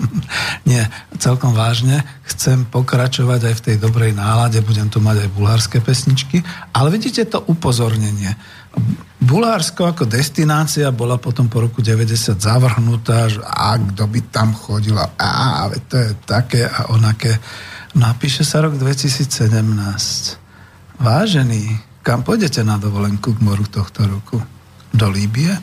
[0.70, 0.86] Nie,
[1.18, 2.06] celkom vážne.
[2.22, 7.26] Chcem pokračovať aj v tej dobrej nálade, budem tu mať aj bulharské pesničky, ale vidíte
[7.26, 8.38] to upozornenie
[9.22, 14.98] Bulharsko ako destinácia bola potom po roku 90 zavrhnutá, že a kto by tam chodil
[14.98, 17.38] a, to je také a onaké.
[17.94, 19.30] Napíše sa rok 2017.
[20.98, 21.62] Vážený,
[22.02, 24.42] kam pôjdete na dovolenku k moru tohto roku?
[24.90, 25.54] Do Líbie?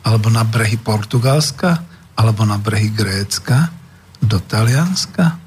[0.00, 1.84] Alebo na brehy Portugalska?
[2.16, 3.68] Alebo na brehy Grécka?
[4.16, 5.43] Do Talianska?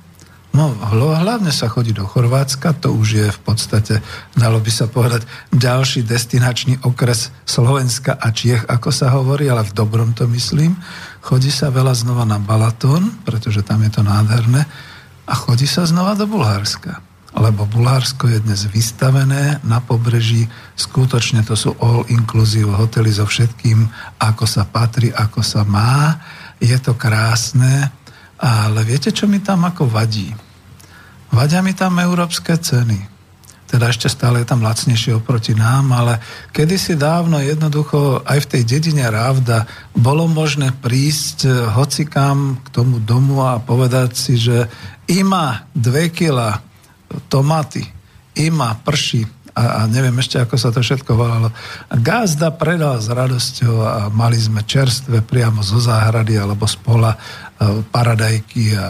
[0.55, 4.01] No, hlavne sa chodí do Chorvátska, to už je v podstate,
[4.33, 9.75] dalo by sa povedať, ďalší destinačný okres Slovenska a Čiech, ako sa hovorí, ale v
[9.75, 10.73] dobrom to myslím.
[11.21, 14.65] Chodí sa veľa znova na Balatón, pretože tam je to nádherné,
[15.27, 17.03] a chodí sa znova do Bulharska.
[17.37, 23.85] Lebo Bulharsko je dnes vystavené na pobreží, skutočne to sú all-inclusive hotely so všetkým,
[24.17, 26.17] ako sa patrí, ako sa má.
[26.57, 27.93] Je to krásne,
[28.37, 30.29] ale viete, čo mi tam ako vadí?
[31.33, 33.17] Vadia mi tam európske ceny.
[33.67, 36.23] Teda ešte stále je tam lacnejšie oproti nám, ale
[36.55, 43.03] kedysi dávno jednoducho aj v tej dedine Rávda bolo možné prísť eh, hocikam k tomu
[43.03, 44.71] domu a povedať si, že
[45.11, 46.63] ima dve kila
[47.27, 47.83] tomaty,
[48.39, 49.27] ima prší
[49.57, 51.49] a, a neviem ešte, ako sa to všetko volalo.
[51.89, 57.17] A gazda predal s radosťou a mali sme čerstvé priamo zo záhrady alebo z pola
[57.17, 57.46] eh,
[57.89, 58.87] paradajky a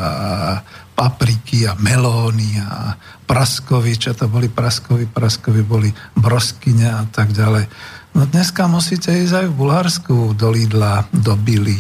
[0.98, 2.98] papriky a melóny a
[3.30, 7.70] praskovi, čo to boli praskovi, praskovi boli broskyne a tak ďalej.
[8.18, 11.78] No dneska musíte ísť aj v Bulharsku do Lidla, do Billy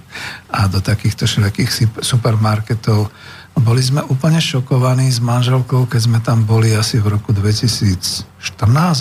[0.58, 3.14] a do takýchto všelijakých supermarketov.
[3.58, 8.26] Boli sme úplne šokovaní s manželkou, keď sme tam boli asi v roku 2014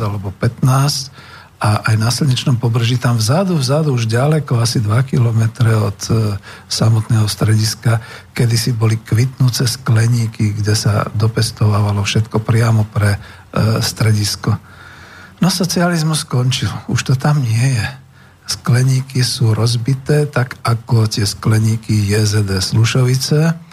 [0.05, 1.26] alebo 15
[1.57, 6.37] a aj na slnečnom pobreží tam vzadu, vzadu už ďaleko, asi 2 kilometre od e,
[6.69, 7.97] samotného strediska,
[8.37, 13.19] kedy si boli kvitnúce skleníky, kde sa dopestovalo všetko priamo pre e,
[13.81, 14.53] stredisko.
[15.41, 17.87] No socializmus skončil, už to tam nie je.
[18.47, 23.66] Skleníky sú rozbité, tak ako tie skleníky JZD Slušovice,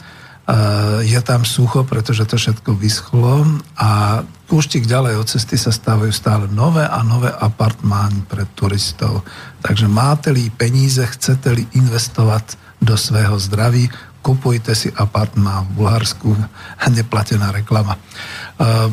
[1.05, 3.49] je tam sucho, pretože to všetko vyschlo
[3.81, 9.25] a púštik ďalej od cesty sa stávajú stále nové a nové apartmány pre turistov.
[9.65, 13.89] Takže máte-li peníze, chcete-li investovať do svého zdraví,
[14.21, 16.37] kupujte si apartmán v Bulharsku,
[16.97, 17.97] neplatená reklama.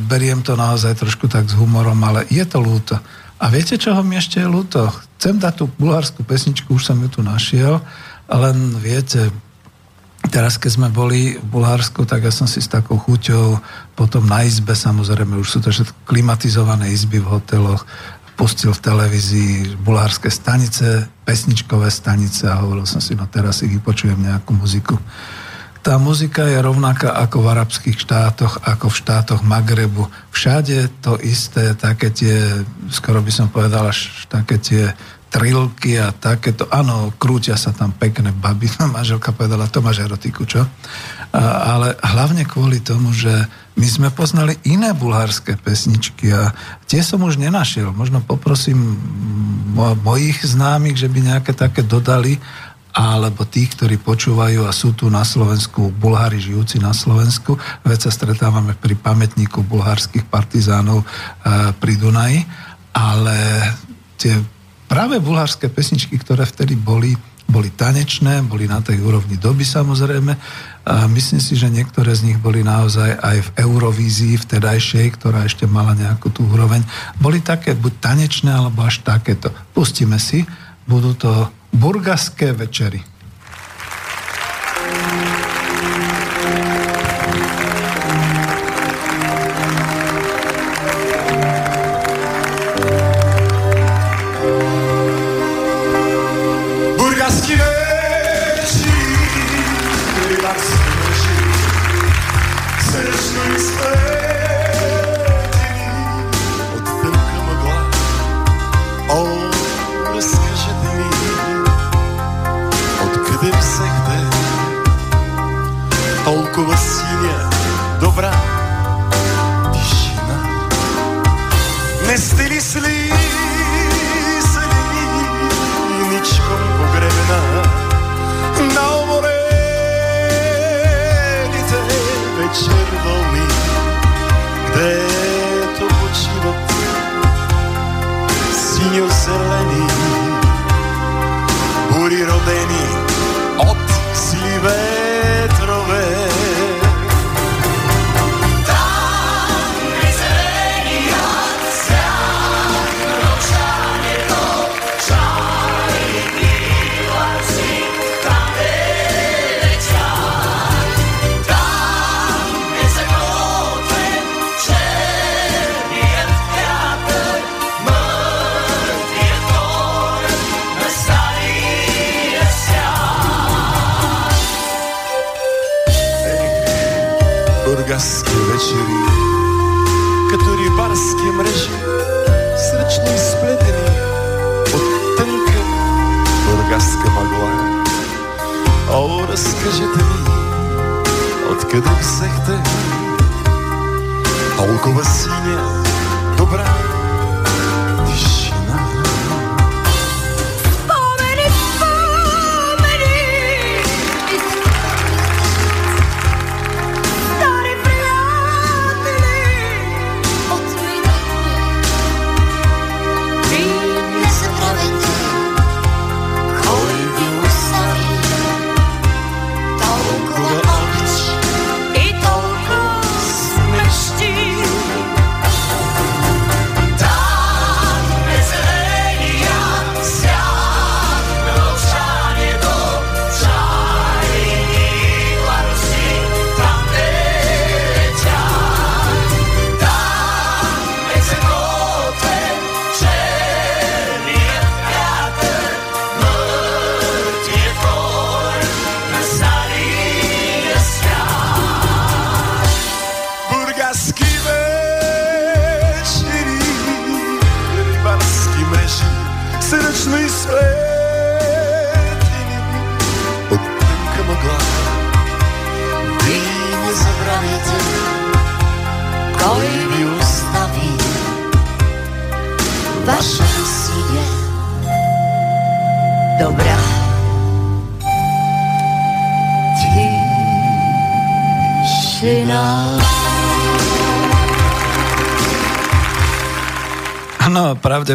[0.08, 2.95] Beriem to naozaj trošku tak s humorom, ale je to ľúto.
[3.41, 4.88] A viete, čoho mi ešte je ľúto?
[5.20, 7.84] Chcem dať tú bulharskú pesničku, už som ju tu našiel,
[8.32, 9.34] len viete,
[10.30, 13.58] Teraz, keď sme boli v Bulharsku, tak ja som si s takou chuťou
[13.98, 17.90] potom na izbe, samozrejme, už sú to všetko klimatizované izby v hoteloch,
[18.38, 24.18] pustil v televízii bulharské stanice, pesničkové stanice a hovoril som si, no teraz si vypočujem
[24.18, 24.98] nejakú muziku.
[25.82, 30.06] Tá muzika je rovnaká ako v arabských štátoch, ako v štátoch Magrebu.
[30.30, 32.62] Všade to isté, také tie,
[32.94, 34.94] skoro by som povedal, až také tie
[35.32, 36.68] trilky a takéto.
[36.68, 38.68] Áno, krútia sa tam pekné baby.
[38.96, 40.68] Manželka povedala, to máš erotiku, čo?
[41.32, 41.42] A,
[41.80, 43.32] ale hlavne kvôli tomu, že
[43.80, 46.52] my sme poznali iné bulharské pesničky a
[46.84, 47.96] tie som už nenašiel.
[47.96, 49.00] Možno poprosím
[50.04, 52.36] mojich známych, že by nejaké také dodali,
[52.92, 57.56] alebo tých, ktorí počúvajú a sú tu na Slovensku, Bulhári žijúci na Slovensku.
[57.88, 61.06] Veď sa stretávame pri pamätníku bulharských partizánov e,
[61.80, 62.44] pri Dunaji,
[62.92, 63.38] ale
[64.20, 64.36] tie
[64.92, 67.16] práve bulharské pesničky, ktoré vtedy boli,
[67.48, 70.36] boli tanečné, boli na tej úrovni doby samozrejme.
[70.84, 75.64] A myslím si, že niektoré z nich boli naozaj aj v Eurovízii vtedajšej, ktorá ešte
[75.64, 76.84] mala nejakú tú úroveň.
[77.24, 79.48] Boli také buď tanečné, alebo až takéto.
[79.72, 80.44] Pustíme si,
[80.84, 81.32] budú to
[81.72, 83.11] burgaské večery.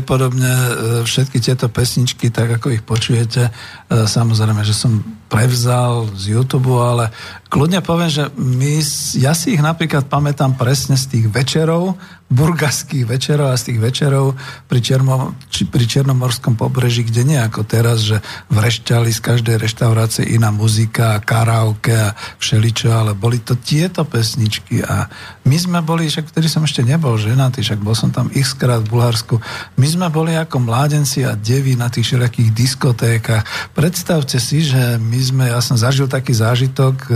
[0.01, 3.51] Pravdepodobne e, všetky tieto pesničky, tak ako ich počujete, e,
[3.89, 7.11] samozrejme, že som prevzal z YouTube, ale
[7.51, 8.79] kľudne poviem, že my,
[9.19, 14.35] ja si ich napríklad pamätám presne z tých večerov, burgaských večerov a z tých večerov
[14.67, 18.19] pri, Čermo, či, pri Černomorskom pobreží, kde nie ako teraz, že
[18.51, 25.07] vrešťali z každej reštaurácie iná muzika, karaoke a všeličo, ale boli to tieto pesničky a
[25.47, 28.83] my sme boli, však vtedy som ešte nebol ženatý, však bol som tam x krát
[28.83, 29.39] v Bulharsku,
[29.79, 30.96] my sme boli ako mládenci
[31.27, 33.43] a devy na tých všelijakých diskotékach.
[33.77, 37.11] Predstavte si, že my sme, ja som zažil taký zážitok e,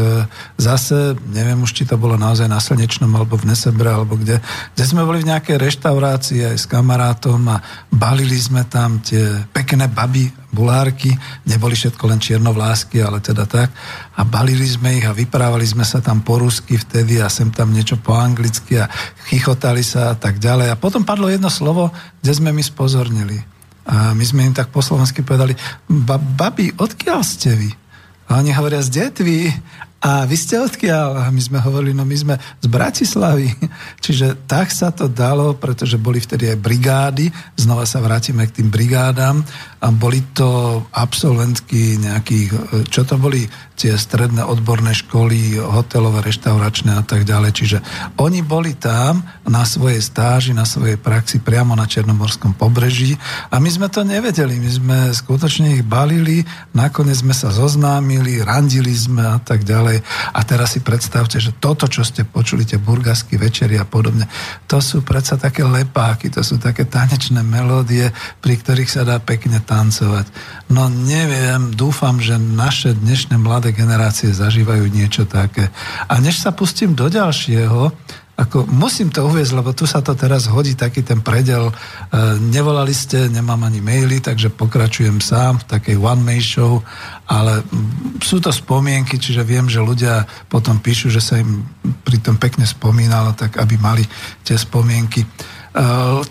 [0.60, 4.42] zase, neviem už, či to bolo naozaj na Slnečnom alebo v Nesebre, alebo kde,
[4.76, 9.88] kde sme boli v nejakej reštaurácii aj s kamarátom a balili sme tam tie pekné
[9.88, 11.14] baby, bulárky,
[11.46, 13.70] neboli všetko len čiernovlásky, ale teda tak.
[14.18, 17.70] A balili sme ich a vyprávali sme sa tam po rusky vtedy a sem tam
[17.70, 18.90] niečo po anglicky a
[19.30, 20.74] chichotali sa a tak ďalej.
[20.74, 23.38] A potom padlo jedno slovo, kde sme my spozornili.
[23.90, 25.58] A my sme im tak po slovensky povedali,
[26.38, 27.70] babi, odkiaľ ste vy?
[28.30, 29.50] A oni hovoria z detvy.
[30.00, 31.28] A vy ste odkiaľ?
[31.28, 33.52] A my sme hovorili, no my sme z Bratislavy.
[34.04, 37.28] Čiže tak sa to dalo, pretože boli vtedy aj brigády.
[37.60, 39.44] Znova sa vrátime k tým brigádám.
[39.84, 42.48] A boli to absolventky nejakých,
[42.88, 43.44] čo to boli
[43.80, 47.50] tie stredné odborné školy, hotelové, reštauračné a tak ďalej.
[47.56, 47.78] Čiže
[48.20, 53.16] oni boli tam na svojej stáži, na svojej praxi priamo na Černomorskom pobreží
[53.48, 54.60] a my sme to nevedeli.
[54.60, 56.44] My sme skutočne ich balili,
[56.76, 59.89] nakoniec sme sa zoznámili, randili sme a tak ďalej.
[60.30, 64.30] A teraz si predstavte, že toto, čo ste počuli, tie burgasky večery a podobne,
[64.70, 69.58] to sú predsa také lepáky, to sú také tanečné melódie, pri ktorých sa dá pekne
[69.58, 70.30] tancovať.
[70.70, 75.72] No neviem, dúfam, že naše dnešné mladé generácie zažívajú niečo také.
[76.06, 77.90] A než sa pustím do ďalšieho,
[78.40, 81.68] ako musím to uvieť, lebo tu sa to teraz hodí taký ten predel.
[81.68, 81.74] E,
[82.40, 86.80] nevolali ste, nemám ani maily, takže pokračujem sám v takej one-man show,
[87.28, 87.60] ale
[88.24, 91.68] sú to spomienky, čiže viem, že ľudia potom píšu, že sa im
[92.00, 94.08] pri tom pekne spomínalo, tak aby mali
[94.40, 95.20] tie spomienky.
[95.20, 95.28] E,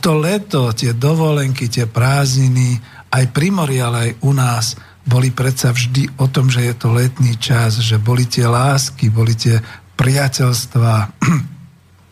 [0.01, 2.81] to leto, tie dovolenky, tie prázdniny,
[3.13, 4.65] aj pri mori, ale aj u nás
[5.05, 9.37] boli predsa vždy o tom, že je to letný čas, že boli tie lásky, boli
[9.37, 9.61] tie
[9.93, 10.93] priateľstva,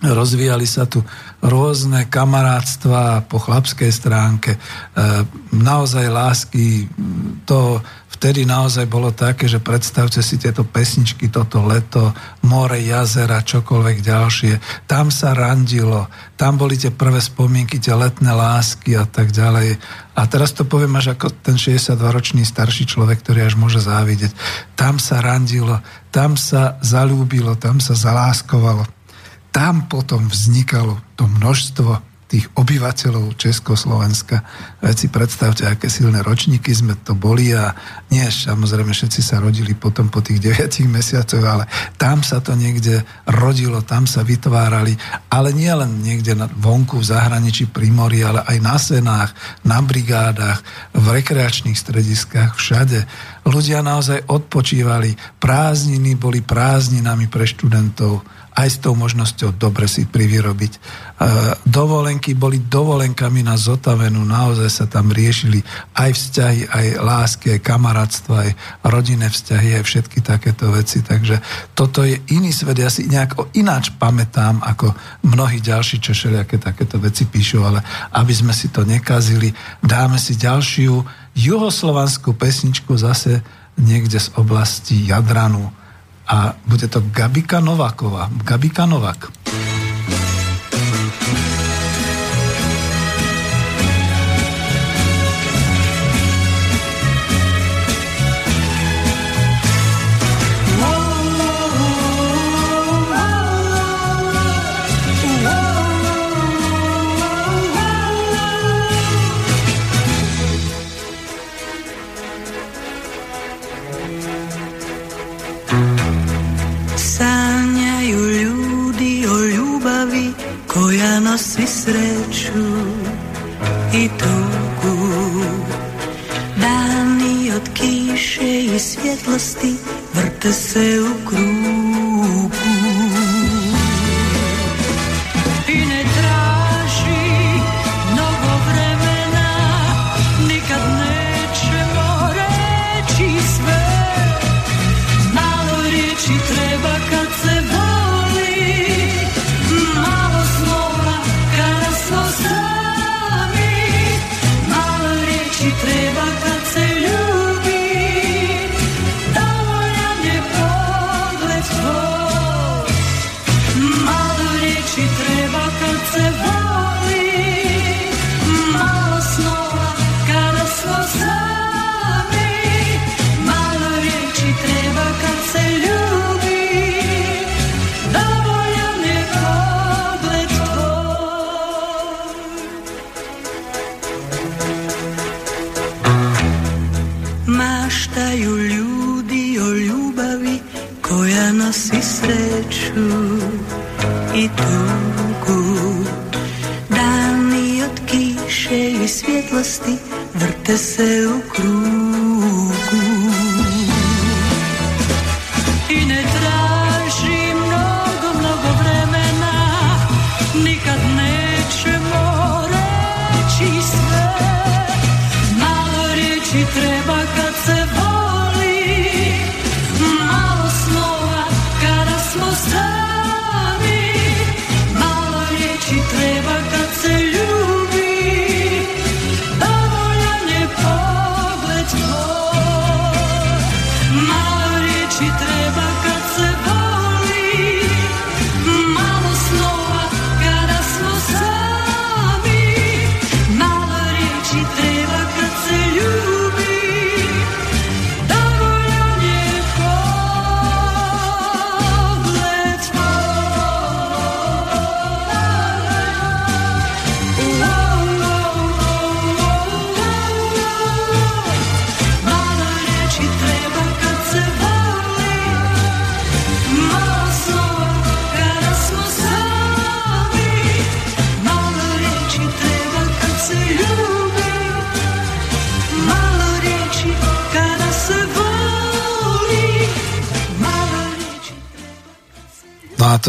[0.01, 1.01] rozvíjali sa tu
[1.41, 4.59] rôzne kamarátstva po chlapskej stránke, e,
[5.57, 6.85] naozaj lásky,
[7.49, 7.81] to
[8.17, 12.13] vtedy naozaj bolo také, že predstavte si tieto pesničky, toto leto,
[12.45, 14.53] more, jazera, čokoľvek ďalšie.
[14.89, 19.77] Tam sa randilo, tam boli tie prvé spomienky, tie letné lásky a tak ďalej.
[20.17, 24.33] A teraz to poviem až ako ten 62-ročný starší človek, ktorý až môže závidieť.
[24.73, 25.77] Tam sa randilo,
[26.09, 28.96] tam sa zalúbilo, tam sa zaláskovalo.
[29.57, 31.97] Tam potom vznikalo to množstvo
[32.29, 34.43] tých obyvateľov Československa.
[34.85, 37.73] Veď si predstavte, aké silné ročníky sme to boli a
[38.13, 41.65] nie, samozrejme všetci sa rodili potom po tých 9 mesiacoch, ale
[41.97, 44.93] tam sa to niekde rodilo, tam sa vytvárali,
[45.33, 49.33] ale nie len niekde vonku v zahraničí pri mori, ale aj na senách,
[49.65, 50.61] na brigádach,
[50.93, 53.09] v rekreačných strediskách, všade.
[53.47, 60.73] Ľudia naozaj odpočívali, prázdniny boli prázdninami pre študentov aj s tou možnosťou dobre si privyrobiť.
[60.73, 60.79] E,
[61.69, 65.61] dovolenky boli dovolenkami na zotavenú, naozaj sa tam riešili
[65.93, 68.51] aj vzťahy, aj lásky, aj kamarátstva, aj
[68.81, 71.05] rodinné vzťahy, aj všetky takéto veci.
[71.05, 71.37] Takže
[71.77, 72.81] toto je iný svet.
[72.81, 74.89] Ja si nejak ináč pamätám, ako
[75.21, 77.85] mnohí ďalší, čo všelijaké takéto veci píšu, ale
[78.17, 79.53] aby sme si to nekazili,
[79.85, 81.05] dáme si ďalšiu
[81.37, 83.45] juhoslovanskú pesničku zase
[83.77, 85.69] niekde z oblasti Jadranu
[86.27, 88.29] a bude to Gabika Nováková.
[88.43, 89.36] Gabika Novák.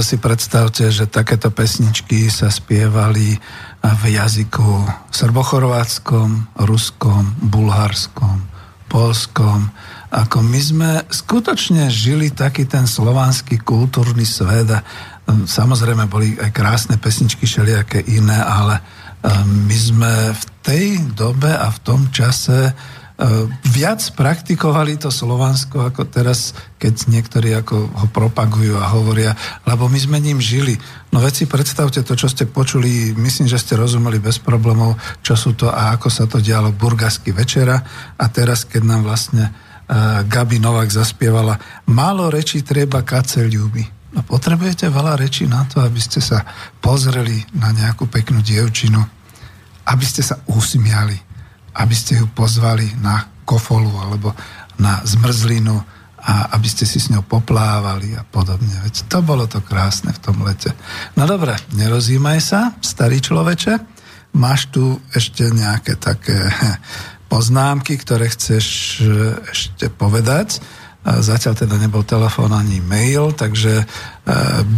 [0.09, 3.37] Si predstavte, že takéto pesničky sa spievali
[3.85, 8.41] v jazyku srbochorvátskom, ruskom, bulharskom,
[8.89, 9.69] polskom.
[10.09, 14.81] Ako my sme skutočne žili taký ten slovanský kultúrny svet a
[15.29, 18.81] um, samozrejme boli aj krásne pesničky, všelijaké iné, ale
[19.21, 22.73] um, my sme v tej dobe a v tom čase
[23.75, 29.35] viac praktikovali to Slovansko ako teraz, keď niektorí ako ho propagujú a hovoria,
[29.67, 30.79] lebo my sme ním žili.
[31.11, 35.35] No veď si predstavte to, čo ste počuli, myslím, že ste rozumeli bez problémov, čo
[35.35, 37.83] sú to a ako sa to dialo Burgasky večera
[38.15, 41.59] a teraz, keď nám vlastne uh, Gabi Novak zaspievala
[41.91, 43.83] Málo rečí treba, kace ľúbi.
[44.15, 46.47] No potrebujete veľa rečí na to, aby ste sa
[46.79, 49.03] pozreli na nejakú peknú dievčinu,
[49.91, 51.28] aby ste sa usmiali
[51.79, 54.35] aby ste ju pozvali na kofolu alebo
[54.79, 55.79] na zmrzlinu
[56.19, 58.75] a aby ste si s ňou poplávali a podobne.
[58.85, 60.75] Veď to bolo to krásne v tom lete.
[61.15, 63.79] No dobre, nerozímaj sa, starý človeče.
[64.37, 66.37] Máš tu ešte nejaké také
[67.33, 68.67] poznámky, ktoré chceš
[69.01, 69.07] e,
[69.49, 70.61] ešte povedať.
[71.09, 73.85] Zatiaľ teda nebol telefón ani mail, takže e,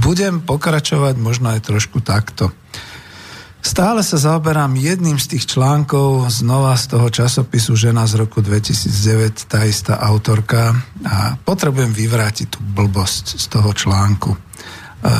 [0.04, 2.54] budem pokračovať možno aj trošku takto.
[3.60, 9.52] Stále sa zaoberám jedným z tých článkov znova z toho časopisu Žena z roku 2009,
[9.52, 10.72] tá istá autorka
[11.04, 14.32] a potrebujem vyvrátiť tú blbosť z toho článku.
[14.32, 14.38] E,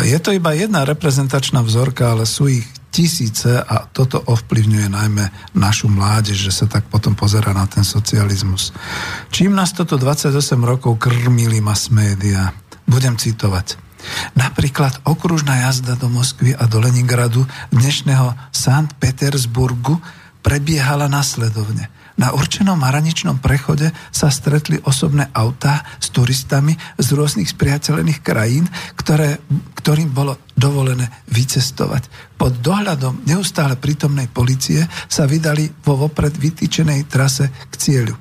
[0.09, 5.87] je to iba jedna reprezentačná vzorka, ale sú ich tisíce a toto ovplyvňuje najmä našu
[5.93, 8.75] mládež, že sa tak potom pozera na ten socializmus.
[9.31, 10.33] Čím nás toto 28
[10.65, 12.51] rokov krmili mass média?
[12.89, 13.90] Budem citovať.
[14.37, 17.45] Napríklad okružná jazda do Moskvy a do Leningradu
[17.75, 19.99] dnešného Sankt Petersburgu
[20.41, 21.93] prebiehala nasledovne.
[22.21, 29.41] Na určenom hraničnom prechode sa stretli osobné autá s turistami z rôznych spriateľených krajín, ktoré,
[29.81, 32.37] ktorým bolo dovolené vycestovať.
[32.37, 38.13] Pod dohľadom neustále prítomnej policie sa vydali vo vopred vytýčenej trase k cieľu.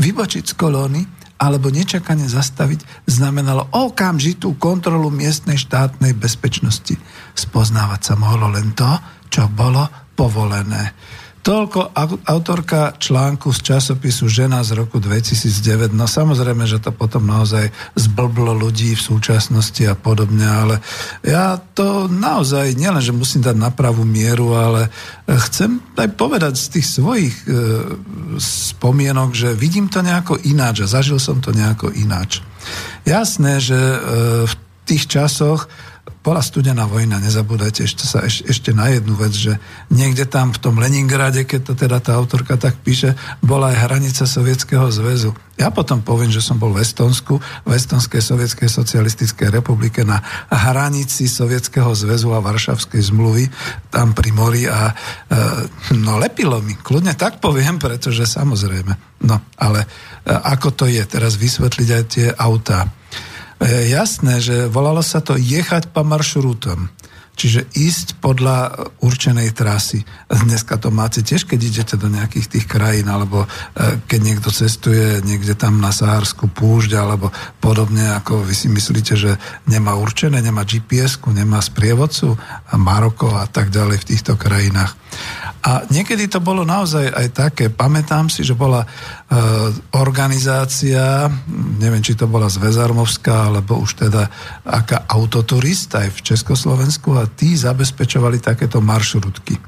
[0.00, 1.00] Vybočiť z kolóny
[1.42, 6.94] alebo nečakane zastaviť znamenalo okamžitú kontrolu miestnej štátnej bezpečnosti.
[7.34, 8.86] Spoznávať sa mohlo len to,
[9.26, 9.82] čo bolo
[10.14, 10.94] povolené.
[11.42, 11.90] Toľko
[12.22, 15.90] autorka článku z časopisu Žena z roku 2009.
[15.90, 17.66] No samozrejme, že to potom naozaj
[17.98, 20.78] zblblo ľudí v súčasnosti a podobne, ale
[21.26, 24.86] ja to naozaj nielen, že musím dať na pravú mieru, ale
[25.26, 27.44] chcem aj povedať z tých svojich e,
[28.38, 32.38] spomienok, že vidím to nejako ináč a zažil som to nejako ináč.
[33.02, 33.98] Jasné, že e,
[34.46, 34.54] v
[34.86, 35.66] tých časoch
[36.22, 39.58] bola studená vojna, nezabúdajte ešte, sa, eš, ešte na jednu vec, že
[39.90, 44.22] niekde tam v tom Leningrade, keď to teda tá autorka tak píše, bola aj hranica
[44.22, 45.34] Sovietskeho zväzu.
[45.58, 51.26] Ja potom poviem, že som bol v Estonsku, v Estonskej sovietskej socialistickej republike na hranici
[51.26, 53.50] Sovietskeho zväzu a Varšavskej zmluvy,
[53.90, 54.94] tam pri mori a e,
[55.98, 59.22] no lepilo mi, kľudne tak poviem, pretože samozrejme.
[59.26, 62.90] No, ale e, ako to je, teraz vysvetliť aj tie autá.
[63.62, 66.90] E, jasné, že volalo sa to jechať po maršrutom.
[67.32, 70.04] Čiže ísť podľa určenej trasy.
[70.28, 73.48] Dneska to máte tiež, keď idete do nejakých tých krajín, alebo e,
[74.04, 77.30] keď niekto cestuje niekde tam na Sahársku púšť, alebo
[77.62, 82.36] podobne, ako vy si myslíte, že nemá určené, nemá GPS-ku, nemá sprievodcu,
[82.68, 84.92] a Maroko a tak ďalej v týchto krajinách.
[85.62, 88.88] A niekedy to bolo naozaj aj také, pamätám si, že bola e,
[89.94, 91.30] organizácia,
[91.78, 94.26] neviem, či to bola Zväzarmovská, alebo už teda
[94.66, 99.54] aká autoturist aj v Československu a tí zabezpečovali takéto maršrutky.
[99.54, 99.62] E,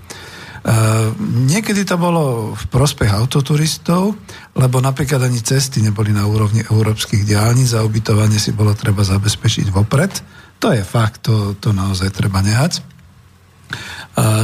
[1.46, 4.18] niekedy to bolo v prospech autoturistov,
[4.58, 9.70] lebo napríklad ani cesty neboli na úrovni európskych diálnic a ubytovanie si bolo treba zabezpečiť
[9.70, 10.10] vopred.
[10.58, 12.82] To je fakt, to, to naozaj treba nehať.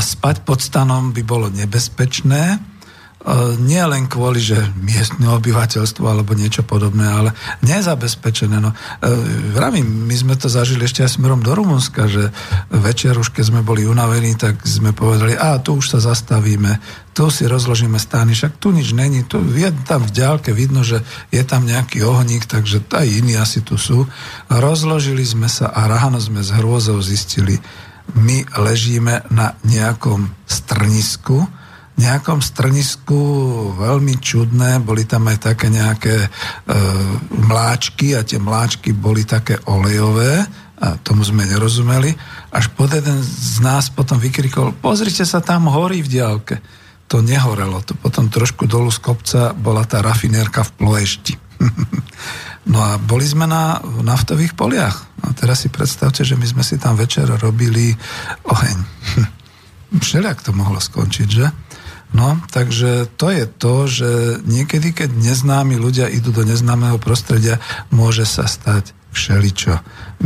[0.01, 2.59] Spať pod stanom by bolo nebezpečné,
[3.61, 8.57] nie len kvôli, že miestne obyvateľstvo alebo niečo podobné, ale nezabezpečené.
[8.65, 8.73] No,
[9.53, 12.33] vravím, my sme to zažili ešte aj smerom do Rumunska, že
[12.73, 16.81] večer už keď sme boli unavení, tak sme povedali, a tu už sa zastavíme,
[17.13, 21.05] tu si rozložíme stány, však tu nič není, tu je tam v ďalke vidno, že
[21.29, 24.09] je tam nejaký ohník, takže aj iní asi tu sú.
[24.49, 27.61] Rozložili sme sa a ráno sme s hrôzou zistili,
[28.15, 31.47] my ležíme na nejakom strnisku,
[32.01, 33.21] nejakom strnisku
[33.77, 36.29] veľmi čudné, boli tam aj také nejaké e,
[37.45, 40.49] mláčky a tie mláčky boli také olejové
[40.81, 42.17] a tomu sme nerozumeli.
[42.49, 46.57] Až pod jeden z nás potom vykrikol, pozrite sa, tam horí v diálke.
[47.13, 51.35] To nehorelo, to potom trošku dolu z kopca bola tá rafinérka v Ploešti.
[52.71, 55.11] No a boli sme na naftových poliach.
[55.27, 57.91] A teraz si predstavte, že my sme si tam večer robili
[58.47, 58.79] oheň.
[60.07, 61.47] Všelijak to mohlo skončiť, že?
[62.11, 64.11] No, takže to je to, že
[64.43, 69.75] niekedy, keď neznámi ľudia idú do neznámeho prostredia, môže sa stať všeličo.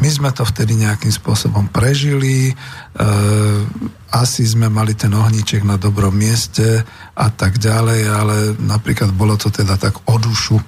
[0.00, 2.54] My sme to vtedy nejakým spôsobom prežili, e,
[4.12, 6.84] asi sme mali ten ohníček na dobrom mieste
[7.16, 10.60] a tak ďalej, ale napríklad bolo to teda tak o dušu.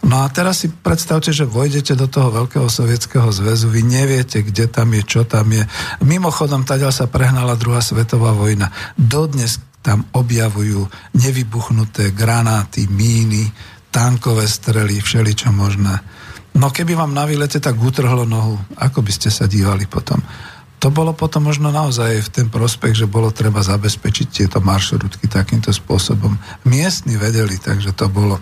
[0.00, 4.64] No a teraz si predstavte, že vojdete do toho veľkého sovietského zväzu, vy neviete, kde
[4.64, 5.68] tam je, čo tam je.
[6.00, 8.72] Mimochodom, taďal sa prehnala druhá svetová vojna.
[8.96, 10.88] Dodnes tam objavujú
[11.20, 13.48] nevybuchnuté granáty, míny,
[13.92, 16.00] tankové strely, všeličo možné.
[16.56, 20.18] No keby vám na výlete tak utrhlo nohu, ako by ste sa dívali potom?
[20.80, 25.76] To bolo potom možno naozaj v ten prospech, že bolo treba zabezpečiť tieto maršrutky takýmto
[25.76, 26.40] spôsobom.
[26.64, 28.40] Miestni vedeli, takže to bolo.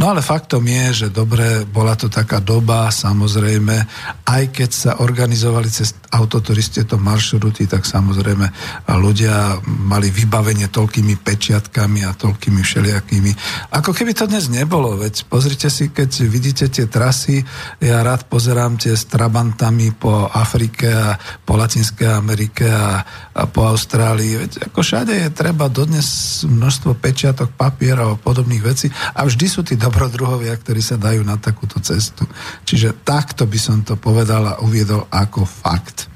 [0.00, 3.76] No ale faktom je, že dobre, bola to taká doba, samozrejme,
[4.24, 8.48] aj keď sa organizovali cez autoturisti to maršruty, tak samozrejme
[8.96, 13.30] ľudia mali vybavenie toľkými pečiatkami a toľkými všelijakými.
[13.76, 17.44] Ako keby to dnes nebolo, veď pozrite si, keď vidíte tie trasy,
[17.84, 23.02] ja rád pozerám tie s trabantami po Afrike a po Latinskej Amerike a,
[23.34, 24.46] a po Austrálii.
[24.46, 26.06] Veď ako všade je treba dodnes
[26.46, 31.34] množstvo pečiatok, papierov a podobných vecí a vždy sú tí dobrodruhovia, ktorí sa dajú na
[31.42, 32.22] takúto cestu.
[32.62, 36.06] Čiže takto by som to povedal a uviedol ako fakt.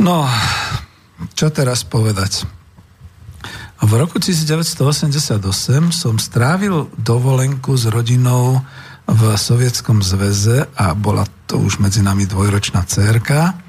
[0.00, 0.24] No,
[1.36, 2.48] čo teraz povedať?
[3.82, 5.44] V roku 1988
[5.92, 8.64] som strávil dovolenku s rodinou
[9.04, 13.61] v Sovietskom zväze a bola to už medzi nami dvojročná cerka.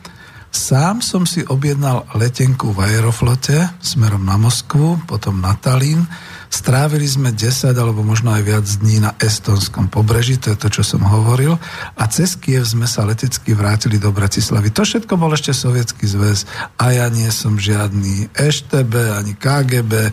[0.53, 6.05] Sám som si objednal letenku v Aeroflote smerom na Moskvu, potom na Talín.
[6.53, 10.84] Strávili sme 10 alebo možno aj viac dní na estonskom pobreží, to je to, čo
[10.85, 11.57] som hovoril.
[11.97, 14.69] A cez Kiev sme sa letecky vrátili do Bratislavy.
[14.77, 16.45] To všetko bol ešte sovietský zväz
[16.77, 19.91] a ja nie som žiadny EŠTB ani KGB.
[20.05, 20.11] E,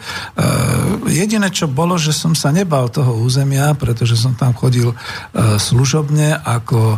[1.13, 4.97] jediné, čo bolo, že som sa nebal toho územia, pretože som tam chodil e,
[5.61, 6.97] služobne ako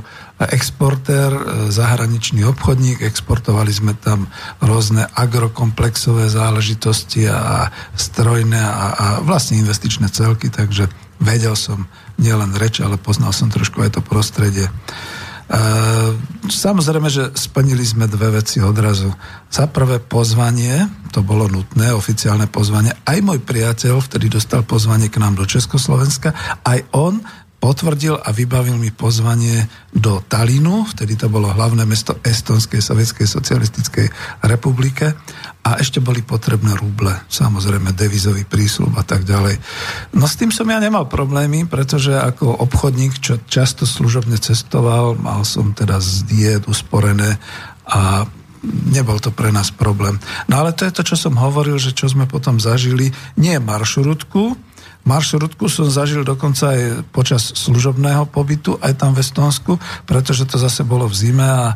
[0.51, 1.40] exportér, e,
[1.70, 4.27] zahraničný obchodník, exportovali sme tam
[4.59, 10.89] rôzne agrokomplexové záležitosti a strojné a, a vlastne investičné celky, takže
[11.23, 11.86] vedel som
[12.19, 14.66] nielen reč, ale poznal som trošku aj to prostredie.
[14.66, 14.73] E,
[16.48, 19.12] samozrejme, že splnili sme dve veci odrazu.
[19.52, 22.97] Za prvé pozvanie, to bolo nutné, oficiálne pozvanie.
[23.05, 26.32] Aj môj priateľ vtedy dostal pozvanie k nám do Československa,
[26.64, 27.20] aj on
[27.62, 34.06] potvrdil a vybavil mi pozvanie do Talinu, vtedy to bolo hlavné mesto Estonskej sovietskej socialistickej
[34.51, 35.14] republike
[35.62, 39.62] a ešte boli potrebné ruble, samozrejme devizový prísľub a tak ďalej.
[40.18, 45.47] No s tým som ja nemal problémy, pretože ako obchodník, čo často služobne cestoval, mal
[45.47, 47.39] som teda z diet usporené
[47.86, 48.26] a
[48.90, 50.18] nebol to pre nás problém.
[50.51, 54.72] No ale to je to, čo som hovoril, že čo sme potom zažili, nie maršrutku,
[55.03, 59.74] Maršrutku som zažil dokonca aj počas služobného pobytu, aj tam v Estonsku,
[60.07, 61.74] pretože to zase bolo v zime a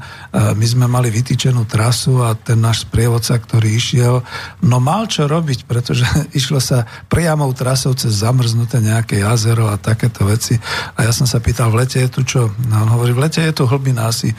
[0.54, 4.22] my sme mali vytýčenú trasu a ten náš sprievodca, ktorý išiel,
[4.62, 6.06] no mal čo robiť, pretože
[6.38, 10.54] išlo sa priamou trasou cez zamrznuté nejaké jazero a takéto veci.
[10.94, 12.54] A ja som sa pýtal, v lete je tu čo?
[12.70, 14.30] No on hovorí, v lete je tu hlbina asi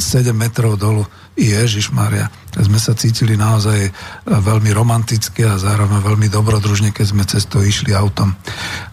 [0.00, 1.04] 7 metrov dolu.
[1.34, 2.30] Ježiš Maria.
[2.54, 3.90] Sme sa cítili naozaj e,
[4.22, 8.30] veľmi romanticky a zároveň veľmi dobrodružne, keď sme cez išli autom.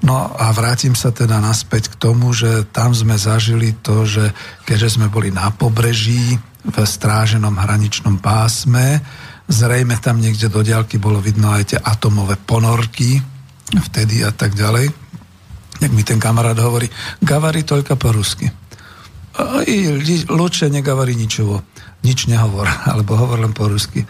[0.02, 4.34] No a vrátim sa teda naspäť k tomu, že tam sme zažili to, že
[4.66, 8.98] keďže sme boli na pobreží v stráženom hraničnom pásme,
[9.46, 13.22] zrejme tam niekde do diaľky bolo vidno aj tie atomové ponorky
[13.70, 14.90] vtedy a tak ďalej.
[15.82, 16.90] Jak mi ten kamarát hovorí,
[17.22, 18.50] gavarí toľka po rusky.
[20.30, 21.62] Luče negavarí ničovo
[22.02, 24.02] nič nehovor, alebo hovor len po rusky.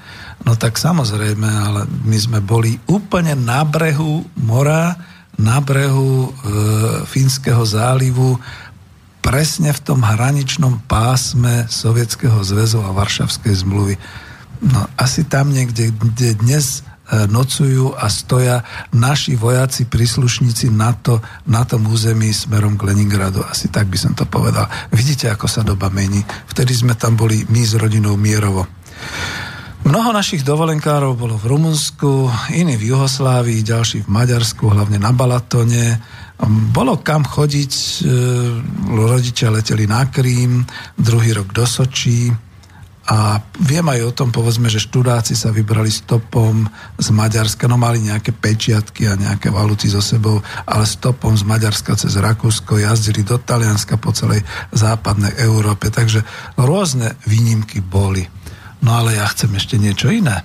[0.41, 4.97] No tak samozrejme, ale my sme boli úplne na brehu mora,
[5.38, 6.30] na brehu e,
[7.05, 8.41] Fínskeho zálivu,
[9.22, 13.95] presne v tom hraničnom pásme Sovietskeho zväzu a Varšavskej zmluvy.
[14.65, 18.63] No asi tam niekde, kde dnes E, nocujú a stoja
[18.95, 23.43] naši vojaci, príslušníci NATO na tom území smerom k Leningradu.
[23.43, 24.72] Asi tak by som to povedal.
[24.95, 26.23] Vidíte, ako sa doba mení.
[26.47, 28.63] Vtedy sme tam boli my s rodinou Mierovo.
[29.81, 35.97] Mnoho našich dovolenkárov bolo v Rumunsku, iní v Juhoslávii, ďalší v Maďarsku, hlavne na Balatone.
[36.69, 37.89] Bolo kam chodiť, e,
[38.93, 40.69] rodičia leteli na Krím,
[41.01, 42.29] druhý rok do Sočí,
[43.11, 46.69] a viem aj o tom, povedzme, že študáci sa vybrali stopom
[47.01, 50.39] z Maďarska, no mali nejaké pečiatky a nejaké valuty so sebou,
[50.69, 55.89] ale stopom z Maďarska cez Rakúsko jazdili do Talianska po celej západnej Európe.
[55.89, 56.21] Takže
[56.61, 58.23] rôzne výnimky boli.
[58.81, 60.41] No ale ja chcem ešte niečo iné.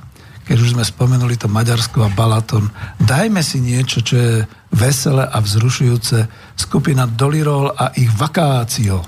[0.46, 2.70] Keď už sme spomenuli to Maďarsko a Balaton,
[3.02, 4.34] dajme si niečo, čo je
[4.70, 6.30] veselé a vzrušujúce.
[6.54, 9.02] Skupina Dolirol a ich vakácio.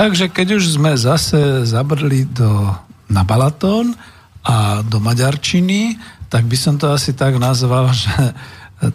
[0.00, 2.72] Takže keď už sme zase zabrli do,
[3.12, 3.92] na Balatón
[4.40, 6.00] a do Maďarčiny,
[6.32, 8.32] tak by som to asi tak nazval, že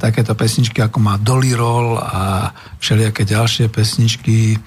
[0.01, 2.49] takéto pesničky ako má Dolly Roll a
[2.81, 4.59] všelijaké ďalšie pesničky, e,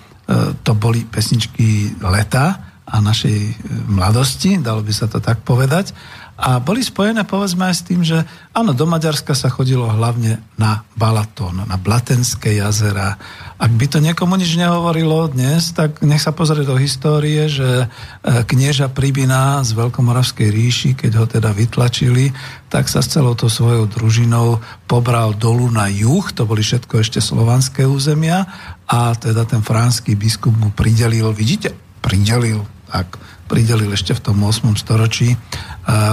[0.62, 3.54] to boli pesničky leta a našej e,
[3.90, 5.90] mladosti, dalo by sa to tak povedať.
[6.38, 8.22] A boli spojené povedzme aj s tým, že
[8.54, 13.18] áno, do Maďarska sa chodilo hlavne na Balatón, na Blatenské jazera.
[13.58, 17.86] Ak by to niekomu nič nehovorilo dnes, tak nech sa pozrie do histórie, že e,
[18.22, 22.30] knieža Pribina z Veľkomoravskej ríši, keď ho teda vytlačili,
[22.70, 27.18] tak sa s celou to svojou družinou pobral dolu na juh, to boli všetko ešte
[27.18, 28.46] slovanské územia
[28.86, 34.76] a teda ten franský biskup mu pridelil, vidíte, pridelil, tak pridelil ešte v tom 8.
[34.76, 35.34] storočí,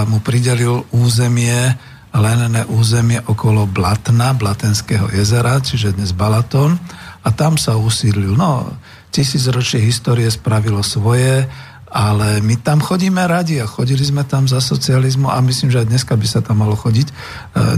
[0.08, 1.76] mu pridelil územie,
[2.16, 6.80] lenené územie okolo Blatna, Blatenského jezera, čiže dnes Balaton,
[7.20, 8.32] a tam sa usídlil.
[8.38, 8.72] No,
[9.12, 11.44] tisícročie histórie spravilo svoje,
[11.86, 15.90] ale my tam chodíme radi a chodili sme tam za socializmu a myslím, že aj
[15.90, 17.06] dneska by sa tam malo chodiť.
[17.06, 17.14] E,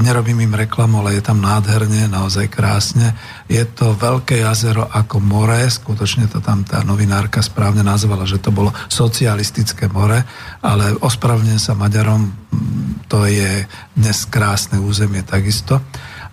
[0.00, 3.12] nerobím im reklamu, ale je tam nádherne, naozaj krásne.
[3.52, 8.48] Je to veľké jazero ako more, skutočne to tam tá novinárka správne nazvala, že to
[8.48, 10.24] bolo socialistické more,
[10.64, 12.32] ale ospravne sa Maďarom,
[13.12, 15.84] to je dnes krásne územie takisto.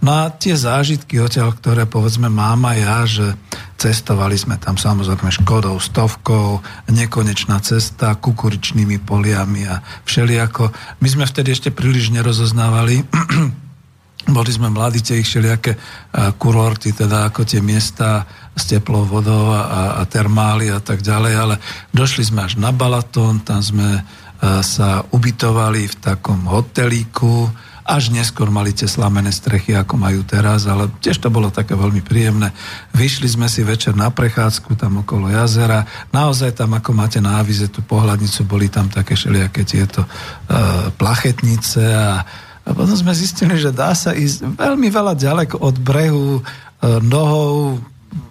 [0.04, 3.28] No a tie zážitky odtiaľ, ktoré povedzme mám aj ja, že
[3.76, 10.72] cestovali sme tam samozrejme Škodou, stovkou, nekonečná cesta, kukuričnými poliami a všelijako.
[11.04, 13.04] My sme vtedy ešte príliš nerozoznávali
[14.26, 15.78] boli sme mladí, tie ich všelijaké
[16.42, 18.26] kurorty, teda ako tie miesta
[18.58, 21.56] s teplou vodou a, a termály a tak ďalej, ale
[21.94, 24.02] došli sme až na Balatón, tam sme
[24.66, 27.50] sa ubytovali v takom hotelíku,
[27.86, 32.02] až neskôr mali tie slamené strechy, ako majú teraz, ale tiež to bolo také veľmi
[32.02, 32.49] príjemné.
[32.98, 35.86] Vyšli sme si večer na prechádzku tam okolo jazera.
[36.10, 41.86] Naozaj tam, ako máte na avize tú pohľadnicu, boli tam také všelijaké tieto uh, plachetnice
[41.94, 42.26] a,
[42.66, 47.78] a potom sme zistili, že dá sa ísť veľmi veľa ďaleko od brehu uh, nohou,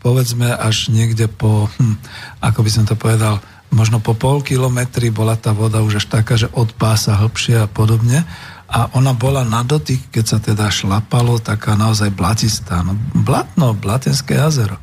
[0.03, 1.95] povedzme až niekde po, hm,
[2.43, 3.39] ako by som to povedal,
[3.71, 7.71] možno po pol kilometri bola tá voda už až taká, že od pása hlbšie a
[7.71, 8.27] podobne
[8.69, 12.81] a ona bola na dotyk, keď sa teda šlapalo, taká naozaj blatistá.
[12.81, 14.81] No, blatno, Blatenské jazero.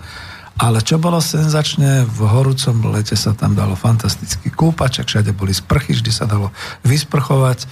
[0.62, 5.98] Ale čo bolo senzačne, v horúcom lete sa tam dalo fantastický kúpaček, všade boli sprchy,
[5.98, 6.53] vždy sa dalo
[6.86, 7.66] vysprchovať.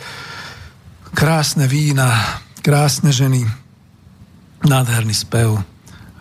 [1.14, 2.10] Krásne vína,
[2.65, 3.45] krásne ženy,
[4.65, 5.61] nádherný spev,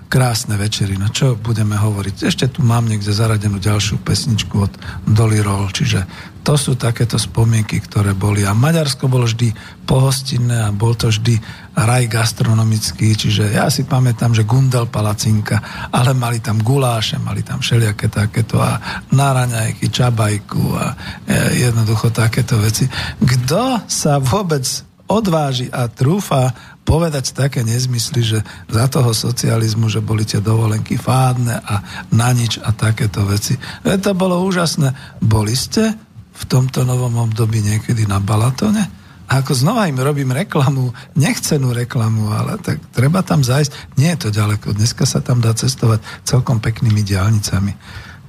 [0.08, 0.96] krásne večery.
[0.96, 2.16] No čo budeme hovoriť?
[2.24, 4.72] Ešte tu mám niekde zaradenú ďalšiu pesničku od
[5.04, 6.08] Dolly Roll, čiže
[6.48, 8.40] to sú takéto spomienky, ktoré boli.
[8.48, 9.52] A Maďarsko bolo vždy
[9.84, 11.36] pohostinné a bol to vždy
[11.76, 15.60] raj gastronomický, čiže ja si pamätám, že Gundel palacinka,
[15.92, 18.80] ale mali tam guláše, mali tam všelijaké takéto a
[19.12, 20.96] náraňajky, čabajku a
[21.28, 22.88] e, jednoducho takéto veci.
[23.20, 26.52] Kto sa vôbec odváži a trúfa
[26.84, 32.56] povedať také nezmysly, že za toho socializmu, že boli tie dovolenky fádne a na nič
[32.60, 33.56] a takéto veci.
[33.84, 35.20] E, to bolo úžasné.
[35.20, 35.92] Boli ste
[36.32, 38.84] v tomto novom období niekedy na Balatone?
[39.28, 44.00] A ako znova im robím reklamu, nechcenú reklamu, ale tak treba tam zajsť.
[44.00, 47.76] Nie je to ďaleko, dneska sa tam dá cestovať celkom peknými diálnicami.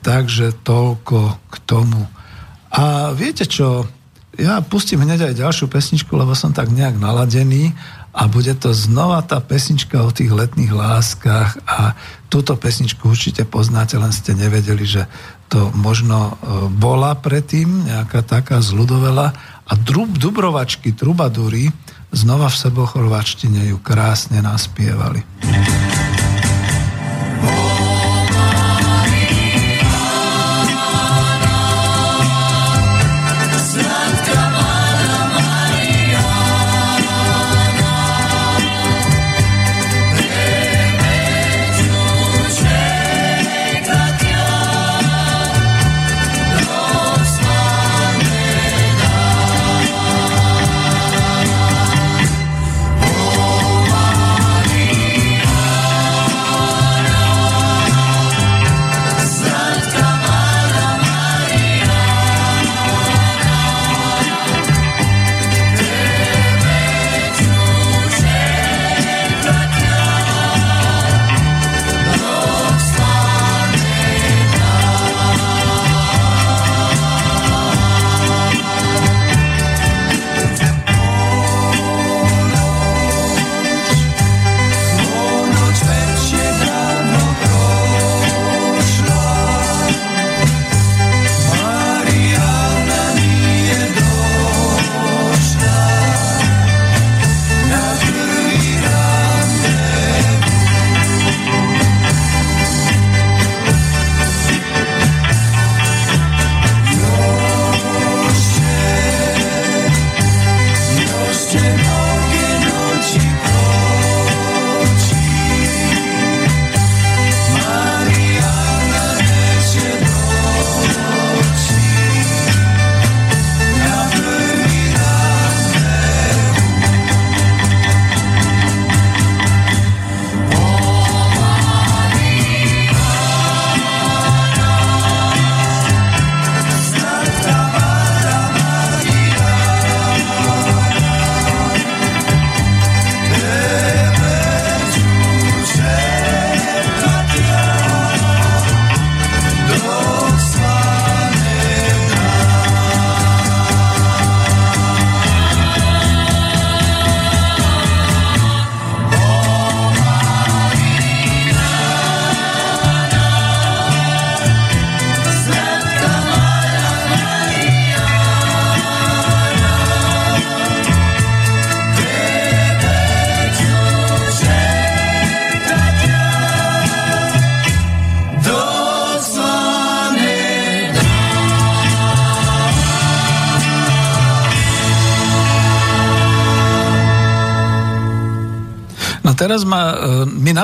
[0.04, 2.04] Takže toľko k tomu.
[2.76, 3.88] A viete čo,
[4.40, 7.76] ja pustím hneď aj ďalšiu pesničku, lebo som tak nejak naladený
[8.16, 11.94] a bude to znova tá pesnička o tých letných láskach a
[12.32, 15.06] túto pesničku určite poznáte, len ste nevedeli, že
[15.52, 16.34] to možno e,
[16.74, 19.34] bola predtým nejaká taká zľudovela
[19.70, 21.70] a drub, Dubrovačky, trubadúry
[22.10, 25.22] znova v sebochorvačtine ju krásne naspievali.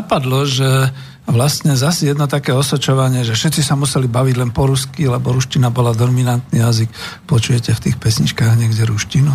[0.05, 0.93] Napadlo, že
[1.25, 5.73] vlastne zase jedno také osočovanie, že všetci sa museli baviť len po rusky, lebo ruština
[5.73, 6.93] bola dominantný jazyk.
[7.25, 9.33] Počujete v tých pesničkách niekde ruštinu?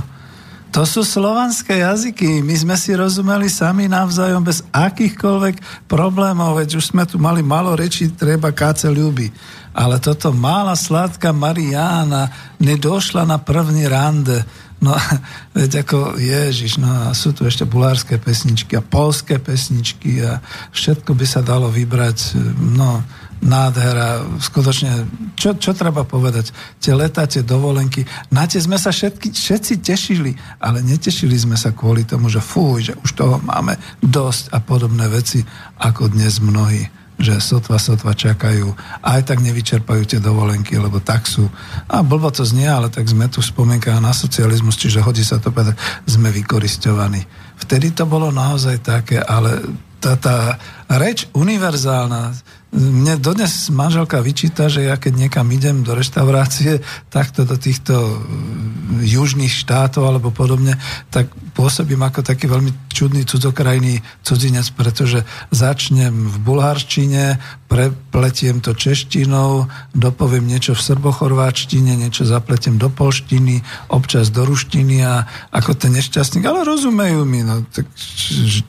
[0.71, 2.47] To sú slovanské jazyky.
[2.47, 7.75] My sme si rozumeli sami navzájom bez akýchkoľvek problémov, veď už sme tu mali malo
[7.75, 9.27] reči, treba káce ľúbi.
[9.75, 12.31] Ale toto malá sladká Mariána
[12.63, 14.47] nedošla na první rande.
[14.81, 14.97] No,
[15.57, 20.41] veď ako Ježiš, no a sú tu ešte bulárske pesničky a polské pesničky a
[20.73, 22.41] všetko by sa dalo vybrať,
[22.77, 23.05] no,
[23.41, 26.53] nádhera, skutočne, čo, čo treba povedať?
[26.77, 31.73] Tie leta, tie dovolenky, na tie sme sa všetky, všetci tešili, ale netešili sme sa
[31.73, 35.41] kvôli tomu, že fúj, že už toho máme dosť a podobné veci,
[35.81, 38.73] ako dnes mnohí že sotva, sotva čakajú
[39.05, 41.47] aj tak nevyčerpajú tie dovolenky, lebo tak sú.
[41.87, 43.53] A blbo to znie, ale tak sme tu v
[44.01, 45.77] na socializmus, čiže hodí sa to povedať,
[46.09, 47.21] sme vykoristovaní.
[47.61, 49.61] Vtedy to bolo naozaj také, ale
[50.01, 50.57] tá, tá
[50.89, 52.33] reč univerzálna,
[52.73, 56.81] mne dodnes manželka vyčíta, že ja keď niekam idem do reštaurácie,
[57.13, 60.79] takto do týchto mm, južných štátov alebo podobne,
[61.13, 61.29] tak
[61.61, 67.37] pôsobím ako taký veľmi čudný cudzokrajný cudzinec, pretože začnem v bulharčine,
[67.69, 73.61] prepletiem to češtinou, dopoviem niečo v srbochorváčtine, niečo zapletiem do polštiny,
[73.93, 77.85] občas do ruštiny a ako ten nešťastník, ale rozumejú mi, no, tak,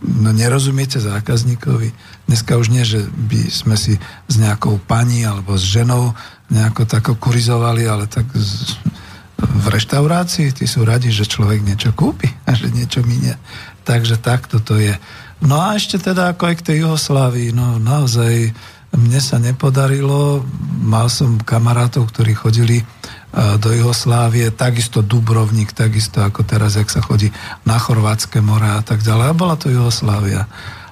[0.03, 1.95] no nerozumiete zákazníkovi?
[2.27, 3.95] Dneska už nie, že by sme si
[4.27, 6.11] s nejakou pani alebo s ženou
[6.51, 8.75] nejako tako kurizovali, ale tak z,
[9.41, 13.33] v reštaurácii tí sú radi, že človek niečo kúpi a že niečo minie.
[13.81, 14.93] Takže takto to je.
[15.41, 18.53] No a ešte teda ako aj k tej Juhoslávii, no naozaj
[18.93, 20.43] mne sa nepodarilo,
[20.83, 22.85] mal som kamarátov, ktorí chodili e,
[23.57, 27.31] do Juhoslávie, takisto Dubrovnik, takisto ako teraz, jak sa chodí
[27.63, 29.25] na Chorvátske more a tak ďalej.
[29.31, 30.45] A bola to Juhoslávia.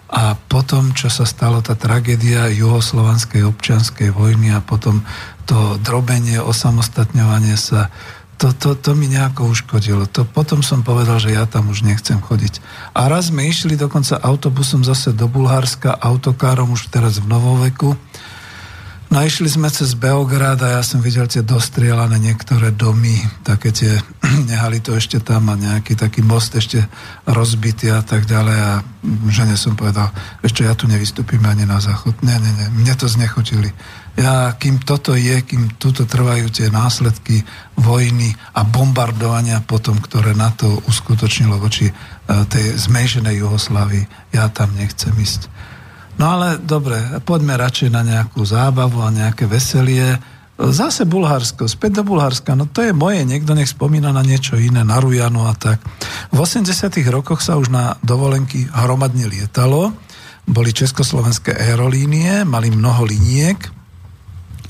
[0.10, 5.06] A potom, čo sa stalo tá tragédia juhoslovanskej občianskej vojny a potom
[5.46, 7.94] to drobenie, osamostatňovanie sa,
[8.40, 10.08] to, to, to mi nejako uškodilo.
[10.16, 12.64] To, potom som povedal, že ja tam už nechcem chodiť.
[12.96, 18.00] A raz sme išli dokonca autobusom zase do Bulharska, autokárom už teraz v novoveku
[19.10, 23.98] No išli sme cez Beograd a ja som videl tie dostrielané niektoré domy, také tie,
[24.50, 26.86] nehali to ešte tam a nejaký taký most ešte
[27.26, 28.72] rozbitý a tak ďalej a
[29.34, 30.14] žene som povedal,
[30.46, 32.22] ešte ja tu nevystúpim ani na záchod.
[32.22, 33.74] Nie, nie, nie, mne to znechotili.
[34.20, 37.40] Ja, kým toto je, kým tuto trvajú tie následky
[37.80, 41.94] vojny a bombardovania potom, ktoré na to uskutočnilo voči e,
[42.52, 45.48] tej zmenšenej Juhoslávii, ja tam nechcem ísť.
[46.20, 50.20] No ale dobre, poďme radšej na nejakú zábavu a nejaké veselie.
[50.60, 54.84] Zase Bulharsko, späť do Bulharska, no to je moje, niekto nech spomína na niečo iné,
[54.84, 55.80] na Rujanu a tak.
[56.36, 59.96] V 80 rokoch sa už na dovolenky hromadne lietalo,
[60.44, 63.79] boli československé aerolínie, mali mnoho liniek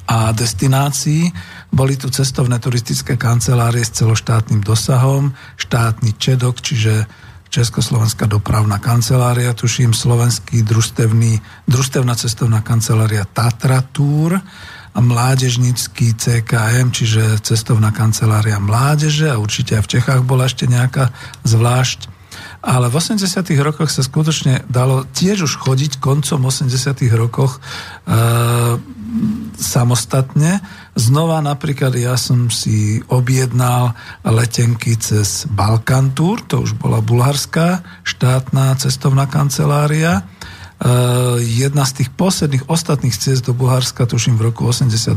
[0.10, 1.30] a destinácií,
[1.70, 7.06] boli tu cestovné turistické kancelárie s celoštátnym dosahom, štátny čedok, čiže
[7.50, 14.38] Československá dopravná kancelária, tuším slovenský družstevný, družstevná cestovná kancelária Tatra Tour
[14.94, 21.10] a mládežnický CKM, čiže cestovná kancelária mládeže a určite aj v Čechách bola ešte nejaká
[21.42, 22.19] zvlášť.
[22.60, 23.24] Ale v 80.
[23.64, 26.68] rokoch sa skutočne dalo tiež už chodiť koncom 80.
[27.16, 27.60] rokoch e,
[29.56, 30.60] samostatne
[31.00, 33.96] Znova napríklad ja som si objednal
[34.28, 40.28] letenky cez Balkan Tour, to už bola bulharská štátna cestovná kancelária.
[40.80, 45.12] Uh, jedna z tých posledných ostatných ciest do Bulharska, tuším v roku 88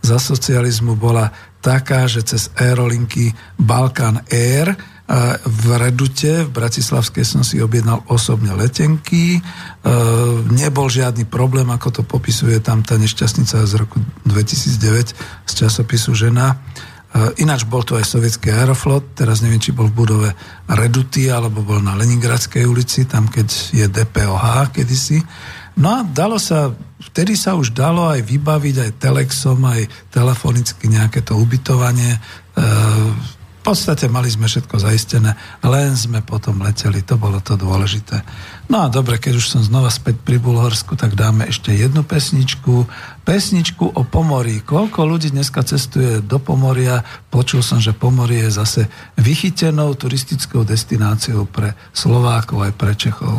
[0.00, 1.28] za socializmu bola
[1.60, 4.76] taká, že cez aerolinky Balkan Air
[5.40, 9.40] v Redute, v Bratislavskej som si objednal osobne letenky.
[9.40, 9.42] E,
[10.52, 13.96] nebol žiadny problém, ako to popisuje tam tá nešťastnica z roku
[14.28, 16.52] 2009 z časopisu Žena.
[16.52, 16.56] E,
[17.40, 20.30] ináč bol to aj sovietský aeroflot, teraz neviem, či bol v budove
[20.68, 25.24] Reduty, alebo bol na Leningradskej ulici, tam keď je DPOH kedysi.
[25.80, 26.68] No a dalo sa,
[27.00, 32.20] vtedy sa už dalo aj vybaviť aj telexom, aj telefonicky nejaké to ubytovanie
[33.68, 38.24] podstate mali sme všetko zaistené, len sme potom leteli, to bolo to dôležité.
[38.72, 42.88] No a dobre, keď už som znova späť pri Bulhorsku, tak dáme ešte jednu pesničku.
[43.28, 44.64] Pesničku o pomorí.
[44.64, 47.04] Koľko ľudí dneska cestuje do Pomoria?
[47.28, 48.82] Počul som, že Pomorie je zase
[49.20, 53.36] vychytenou turistickou destináciou pre Slovákov aj pre Čechov.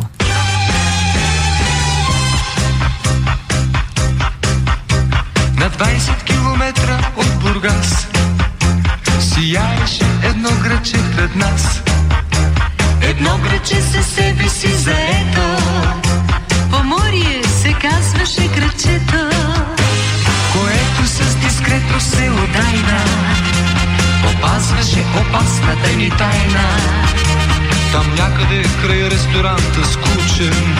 [5.60, 8.08] na 20 kilometra od Burgas
[9.20, 11.82] si ja ešte едно граче пред нас.
[13.02, 15.46] Едно гръче със себе си заето,
[16.70, 19.30] по морие се казваше гръчето,
[20.52, 23.00] което с дискретно се отдайна,
[24.30, 26.68] опазваше опасната ни тайна.
[27.92, 30.76] Там някъде край ресторанта скучен,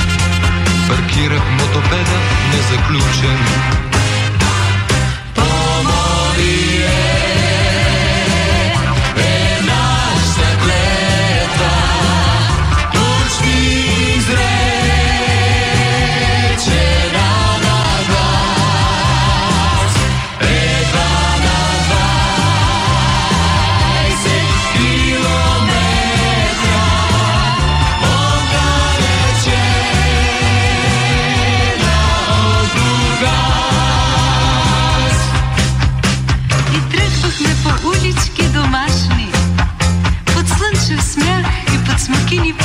[0.89, 2.19] паркирах мотопеда
[2.53, 3.39] незаключен.
[42.11, 42.60] Makinip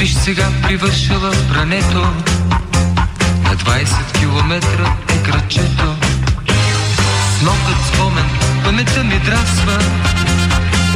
[0.00, 2.00] Спиш сега привършила прането.
[3.42, 5.94] На 20 километра е кръчето
[7.38, 8.24] Снопът спомен,
[8.64, 9.78] паметта ми драсва.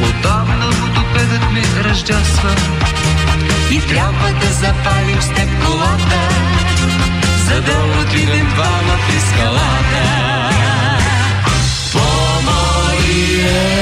[0.03, 2.55] Отдавна мотопедът ми ръждясва
[3.71, 5.29] И трябва да запалим с
[5.65, 6.19] колата,
[7.45, 10.03] За да отидем двама при скалата.
[11.91, 13.74] Помоли е,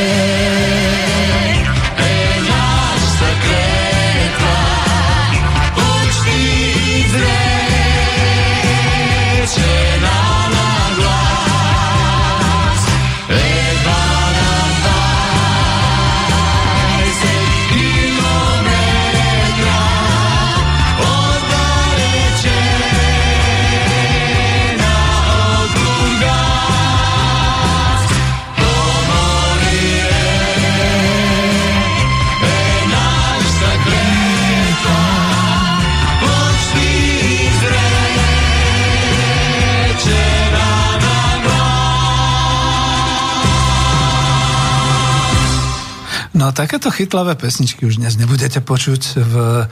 [46.54, 49.64] takéto chytlavé pesničky už dnes nebudete počuť v e,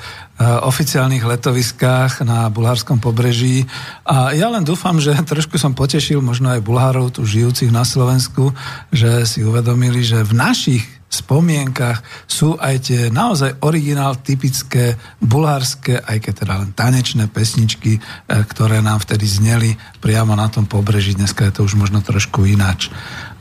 [0.65, 3.69] oficiálnych letoviskách na bulharskom pobreží.
[4.03, 8.51] A ja len dúfam, že trošku som potešil možno aj Bulharov tu žijúcich na Slovensku,
[8.89, 16.17] že si uvedomili, že v našich spomienkach sú aj tie naozaj originál typické bulharské, aj
[16.23, 18.01] keď teda len tanečné pesničky, e,
[18.47, 21.13] ktoré nám vtedy zneli priamo na tom pobreží.
[21.13, 22.89] Dneska je to už možno trošku ináč.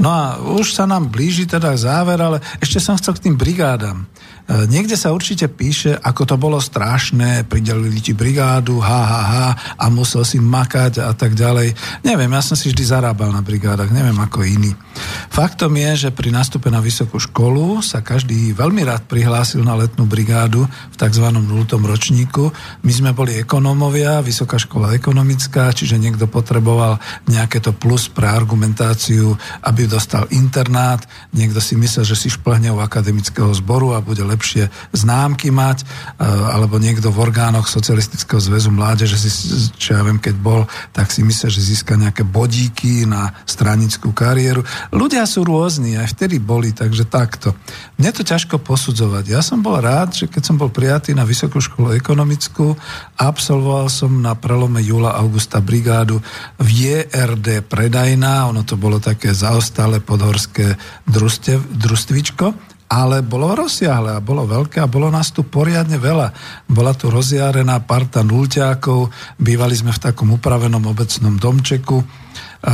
[0.00, 4.08] No a už sa nám blíži teda záver, ale ešte som chcel k tým brigádam.
[4.48, 9.48] E, Niekde sa určite píše, ako to bolo strašné, pridelili ti brigádu, ha, ha, ha,
[9.76, 11.76] a musel si makať a tak ďalej.
[12.00, 14.72] Neviem, ja som si vždy zarábal na brigádach, neviem ako iný.
[15.28, 20.08] Faktom je, že pri nástupe na vysokú školu sa každý veľmi rád prihlásil na letnú
[20.08, 21.28] brigádu v tzv.
[21.28, 21.44] 0.
[21.76, 22.48] ročníku.
[22.88, 26.96] My sme boli ekonómovia, vysoká škola ekonomická, čiže niekto potreboval
[27.28, 31.02] nejaké to plus pre argumentáciu, aby dostal internát,
[31.34, 35.84] niekto si myslel, že si šplhne u akademického zboru a bude lepšie známky mať, e,
[36.22, 39.30] alebo niekto v orgánoch Socialistického zväzu mládeže, si,
[39.74, 44.62] čo ja viem, keď bol, tak si myslel, že získa nejaké bodíky na stranickú kariéru.
[44.94, 47.58] Ľudia sú rôzni, aj vtedy boli, takže takto.
[47.98, 49.24] Mne to ťažko posudzovať.
[49.26, 52.78] Ja som bol rád, že keď som bol prijatý na Vysokú školu ekonomickú,
[53.18, 56.22] absolvoval som na prelome júla augusta brigádu
[56.60, 59.32] v JRD Predajná, ono to bolo také
[59.70, 60.74] zaostalé podhorské
[61.06, 62.46] družstev, družstvičko,
[62.90, 66.34] ale bolo rozsiahle a bolo veľké a bolo nás tu poriadne veľa.
[66.66, 72.02] Bola tu rozjarená parta nulťákov, bývali sme v takom upravenom obecnom domčeku,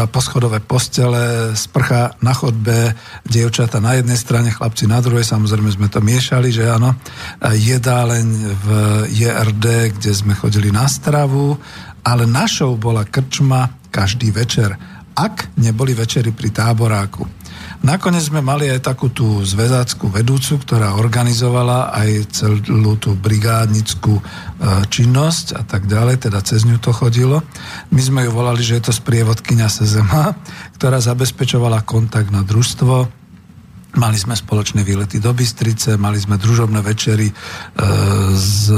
[0.08, 2.96] poschodové postele, sprcha na chodbe,
[3.28, 6.96] dievčata na jednej strane, chlapci na druhej, samozrejme sme to miešali, že áno,
[7.44, 8.66] jedáleň v
[9.12, 11.60] JRD, kde sme chodili na stravu
[12.06, 14.78] ale našou bola krčma každý večer,
[15.16, 17.24] ak neboli večery pri táboráku.
[17.80, 24.22] Nakoniec sme mali aj takú tú zväzáckú vedúcu, ktorá organizovala aj celú tú brigádnickú e,
[24.92, 27.40] činnosť a tak ďalej, teda cez ňu to chodilo.
[27.92, 30.36] My sme ju volali, že je to sprievodkynia SZMA,
[30.76, 33.25] ktorá zabezpečovala kontakt na družstvo,
[33.96, 37.34] Mali sme spoločné výlety do Bystrice, mali sme družobné večery e,
[38.36, 38.68] s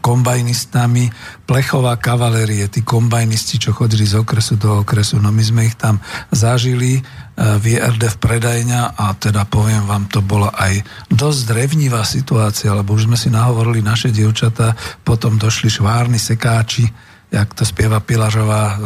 [0.00, 1.04] kombajnistami,
[1.44, 6.00] plechová kavalérie, tí kombajnisti, čo chodili z okresu do okresu, no my sme ich tam
[6.32, 7.02] zažili e,
[7.36, 10.80] v IRD v predajňa a teda poviem vám, to bola aj
[11.12, 14.72] dosť drevnivá situácia, lebo už sme si nahovorili naše dievčatá,
[15.04, 18.78] potom došli švárni sekáči, jak to spieva Pilažová eh,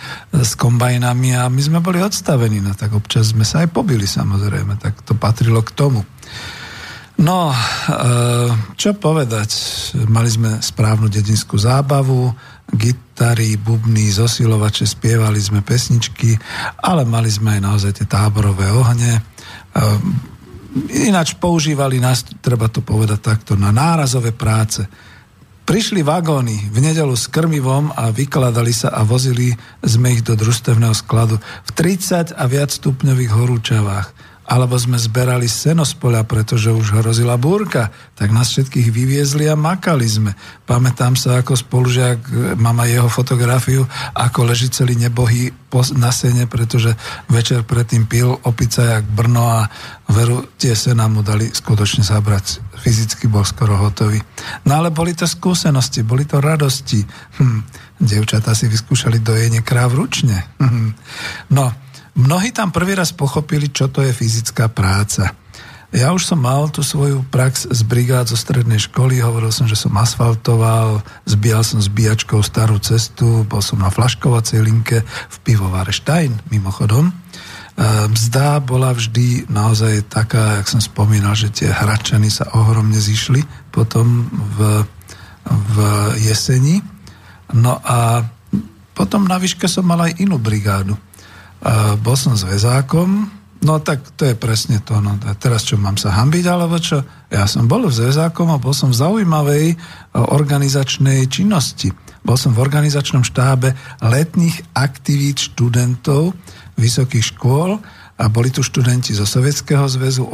[0.48, 4.80] s kombajnami a my sme boli odstavení, no tak občas sme sa aj pobili samozrejme,
[4.80, 6.00] tak to patrilo k tomu.
[7.20, 8.48] No, eh,
[8.80, 9.50] čo povedať,
[10.08, 12.32] mali sme správnu dedinskú zábavu,
[12.72, 16.38] gitary, bubny, zosilovače, spievali sme pesničky,
[16.80, 19.20] ale mali sme aj naozaj tie táborové ohne.
[19.20, 20.00] Eh,
[21.04, 25.09] ináč používali nás, treba to povedať takto, na nárazové práce
[25.70, 29.54] Prišli vagóny v nedelu s krmivom a vykladali sa a vozili
[29.86, 34.10] sme ich do družstevného skladu v 30 a viac stupňových horúčavách
[34.50, 39.54] alebo sme zberali seno z poľa, pretože už hrozila búrka, tak nás všetkých vyviezli a
[39.54, 40.34] makali sme.
[40.66, 42.18] Pamätám sa ako spolužiak,
[42.58, 45.54] mám aj jeho fotografiu, ako leží celý nebohý
[45.94, 46.98] na sene, pretože
[47.30, 49.70] večer predtým pil opica jak Brno a
[50.10, 52.58] veru tie sena mu dali skutočne zabrať.
[52.74, 54.18] Fyzicky bol skoro hotový.
[54.66, 57.06] No ale boli to skúsenosti, boli to radosti.
[57.38, 57.62] Hm,
[58.02, 60.42] devčatá si vyskúšali dojenie kráv ručne.
[60.58, 60.90] Hm.
[61.54, 61.70] No,
[62.20, 65.32] Mnohí tam prvý raz pochopili, čo to je fyzická práca.
[65.90, 69.74] Ja už som mal tú svoju prax z brigád zo strednej školy, hovoril som, že
[69.74, 76.38] som asfaltoval, zbíjal som zbíjačkou starú cestu, bol som na flaškovacej linke v pivovare Stein,
[76.52, 77.10] mimochodom.
[77.80, 84.28] Mzda bola vždy naozaj taká, jak som spomínal, že tie hračany sa ohromne zišli potom
[84.30, 84.84] v,
[85.48, 85.76] v
[86.20, 86.84] jeseni.
[87.56, 88.28] No a
[88.94, 90.94] potom na výške som mal aj inú brigádu
[92.00, 93.28] bol som zväzákom,
[93.60, 95.20] no tak to je presne to, no.
[95.36, 97.04] Teraz čo, mám sa hambiť, alebo čo?
[97.28, 99.76] Ja som bol zväzákom a bol som v zaujímavej e,
[100.16, 101.92] organizačnej činnosti.
[102.24, 106.32] Bol som v organizačnom štábe letných aktivít študentov
[106.80, 107.76] vysokých škôl
[108.20, 110.28] a boli tu študenti zo Sovietskeho zväzu,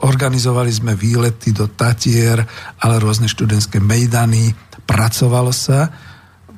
[0.00, 2.40] organizovali sme výlety do Tatier,
[2.80, 4.56] ale rôzne študentské mejdany,
[4.88, 5.92] pracovalo sa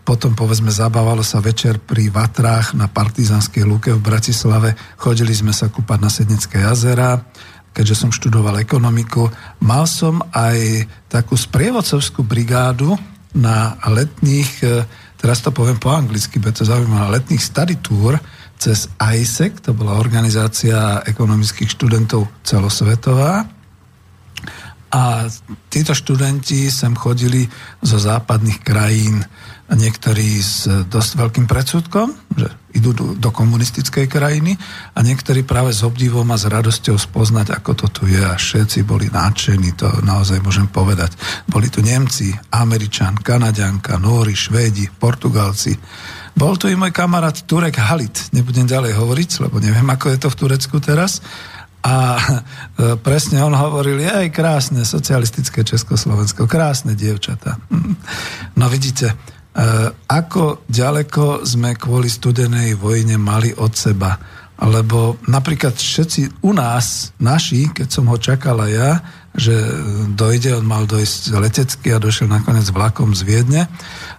[0.07, 4.79] potom povedzme zabávalo sa večer pri Vatrách na Partizanskej lúke v Bratislave.
[4.95, 7.19] Chodili sme sa kúpať na Sednecké jazera,
[7.75, 9.27] keďže som študoval ekonomiku.
[9.67, 12.95] Mal som aj takú sprievodcovskú brigádu
[13.35, 14.87] na letných, e,
[15.19, 18.15] teraz to poviem po anglicky, be to zaujímavé, letných study tour
[18.57, 23.45] cez ISEC, to bola organizácia ekonomických študentov celosvetová.
[24.87, 25.29] A
[25.69, 27.45] títo študenti sem chodili
[27.85, 29.21] zo západných krajín,
[29.75, 34.55] niektorí s dosť veľkým predsudkom, že idú do, do komunistickej krajiny
[34.95, 38.87] a niektorí práve s obdivom a s radosťou spoznať, ako to tu je a všetci
[38.87, 41.19] boli nadšení, to naozaj môžem povedať.
[41.51, 45.75] Boli tu Nemci, Američan, Kanadianka, Nóri, Švédi, Portugalci.
[46.37, 50.29] Bol tu i môj kamarát Turek Halit, nebudem ďalej hovoriť, lebo neviem, ako je to
[50.29, 51.25] v Turecku teraz,
[51.87, 57.63] a e, presne on hovoril, aj krásne socialistické Československo, krásne dievčata.
[58.59, 59.15] No vidíte,
[60.07, 64.21] ako ďaleko sme kvôli studenej vojne mali od seba.
[64.57, 69.05] Lebo napríklad všetci u nás, naši, keď som ho čakala ja,
[69.37, 69.53] že
[70.17, 73.69] dojde, on mal dojsť letecky a došiel nakoniec vlakom z Viedne,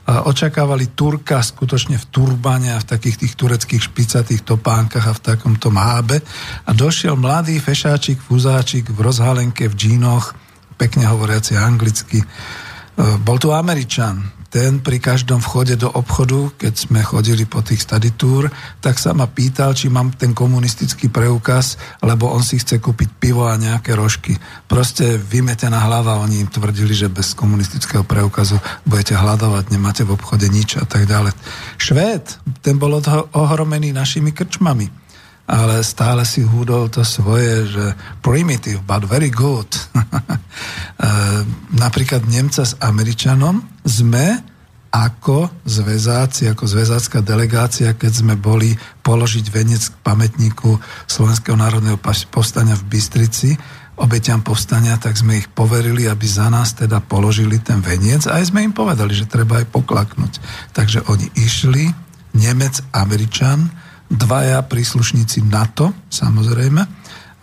[0.06, 5.24] a očakávali Turka skutočne v turbane a v takých tých tureckých špicatých topánkach a v
[5.26, 6.22] takomto mábe
[6.64, 10.38] a došiel mladý fešáčik, fúzáčik v rozhalenke, v džínoch,
[10.78, 12.22] pekne hovoriaci anglicky.
[12.22, 17.84] Eh, bol tu Američan, ten pri každom vchode do obchodu, keď sme chodili po tých
[17.84, 18.48] study tour,
[18.80, 23.44] tak sa ma pýtal, či mám ten komunistický preukaz, lebo on si chce kúpiť pivo
[23.48, 24.40] a nejaké rožky.
[24.70, 30.48] Proste vymetená hlava, oni im tvrdili, že bez komunistického preukazu budete hľadovať, nemáte v obchode
[30.48, 31.36] nič a tak ďalej.
[31.76, 32.96] Švéd, ten bol
[33.36, 35.07] ohromený našimi krčmami
[35.48, 37.86] ale stále si húdol to svoje, že
[38.20, 39.68] primitive, but very good.
[41.88, 44.44] Napríklad Nemca s Američanom sme
[44.92, 52.00] ako zväzáci, ako zväzácká delegácia, keď sme boli položiť venec k pamätníku Slovenského národného
[52.32, 53.56] povstania v Bystrici,
[53.98, 58.54] obeťam povstania, tak sme ich poverili, aby za nás teda položili ten veniec a aj
[58.54, 60.34] sme im povedali, že treba aj poklaknúť.
[60.76, 61.90] Takže oni išli,
[62.38, 66.82] Nemec, Američan, dvaja príslušníci NATO, samozrejme,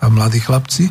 [0.00, 0.88] a mladí chlapci,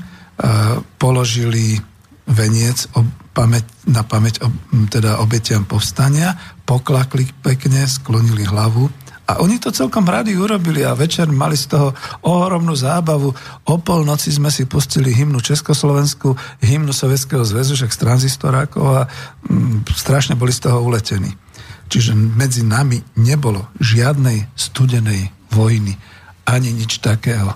[0.97, 1.77] položili
[2.25, 2.89] veniec
[3.33, 4.41] pamäť, na pamäť
[4.89, 6.33] teda obetiam povstania,
[6.63, 8.89] poklakli pekne, sklonili hlavu
[9.23, 11.95] a oni to celkom radi urobili a večer mali z toho
[12.27, 13.31] ohromnú zábavu.
[13.63, 19.01] O polnoci sme si pustili hymnu Československu, hymnu Sovietskeho zväzu, však z tranzistorákov a
[19.47, 21.31] mm, strašne boli z toho uletení.
[21.87, 25.93] Čiže medzi nami nebolo žiadnej studenej vojny,
[26.49, 27.53] ani nič takého.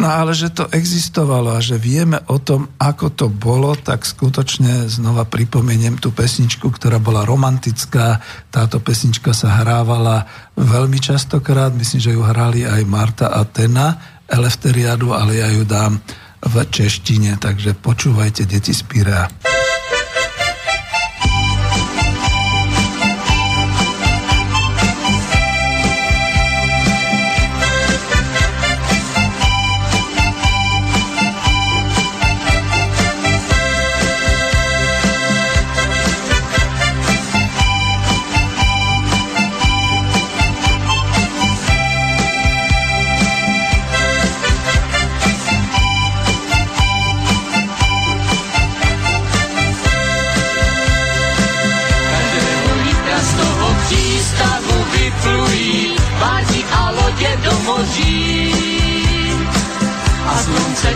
[0.00, 4.88] No ale že to existovalo a že vieme o tom, ako to bolo, tak skutočne
[4.88, 8.16] znova pripomeniem tú pesničku, ktorá bola romantická.
[8.48, 10.24] Táto pesnička sa hrávala
[10.56, 16.00] veľmi častokrát, myslím, že ju hrali aj Marta a Tena, Elefteriadu, ale ja ju dám
[16.40, 19.59] v češtine, takže počúvajte deti z.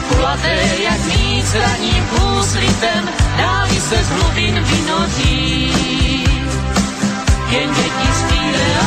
[0.09, 2.05] kulaté jak míč raním
[2.39, 5.73] úsvitem, dáli se z hlubin vynoří.
[7.49, 8.35] Jen děti z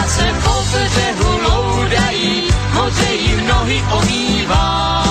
[0.08, 5.04] se po břehu loudají, moře jim nohy omývá.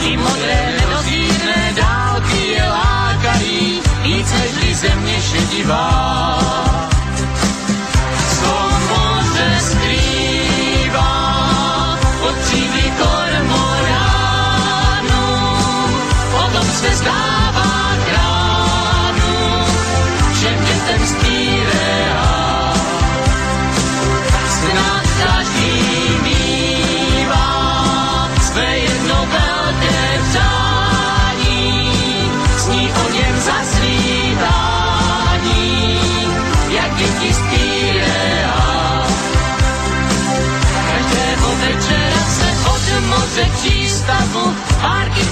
[0.00, 6.45] I modré nedozírné dálky je lákají, víc než země šedivá.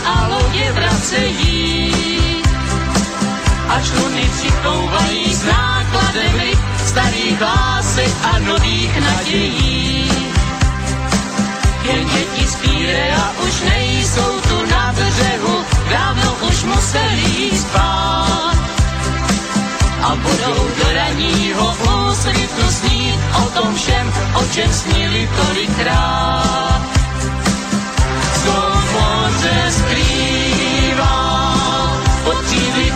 [0.04, 1.94] a lodě vracejí.
[3.68, 6.52] A čluny připlouvají s náklademi
[6.86, 10.10] starých lásek a nových nadějí.
[11.82, 12.56] Jen děti z
[13.16, 18.56] a už nejsou tu na břehu, dávno už museli spát.
[20.02, 21.76] A budou do raního
[22.10, 26.93] úsvitu snít o tom všem, o čem snili tolikrát
[29.40, 31.24] se skrývá
[32.24, 32.94] pod tímhle.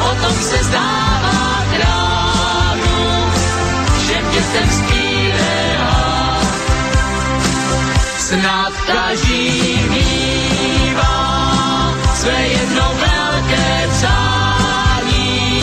[0.00, 3.30] O tom se zdává kránu,
[3.98, 6.40] všem dětem zpívá.
[8.18, 9.78] Snad každý
[12.14, 15.62] své jedno velké přání,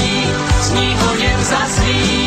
[0.62, 2.25] s ní o něm zasvítá.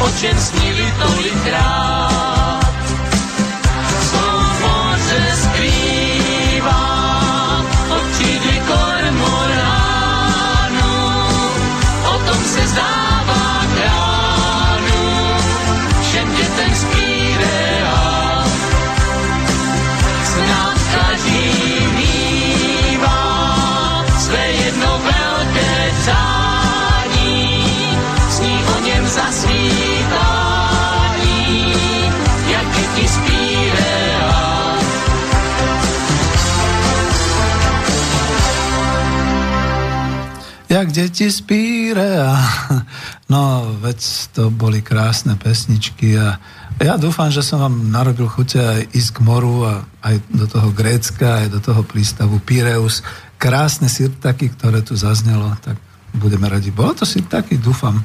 [0.00, 2.19] o čem snili tolikrát.
[41.00, 42.36] deti spíre a
[43.32, 44.00] no, veď
[44.36, 46.36] to boli krásne pesničky a
[46.80, 50.68] ja dúfam, že som vám narobil chute aj ísť k moru a aj do toho
[50.72, 53.04] Grécka, aj do toho prístavu Pireus.
[53.36, 55.76] Krásne sirtaky, ktoré tu zaznelo, tak
[56.16, 56.72] budeme radi.
[56.72, 58.00] Bolo to sirtaky, dúfam.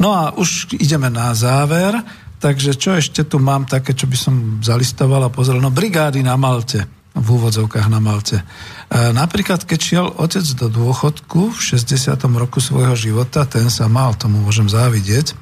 [0.00, 2.00] No a už ideme na záver,
[2.40, 4.34] takže čo ešte tu mám také, čo by som
[4.64, 5.60] zalistoval a pozrel?
[5.60, 8.42] No brigády na Malte v úvodzovkách na Malte.
[8.42, 8.44] E,
[9.14, 12.10] napríklad, keď šiel otec do dôchodku v 60.
[12.34, 15.30] roku svojho života, ten sa mal, tomu môžem závidieť.
[15.30, 15.34] E,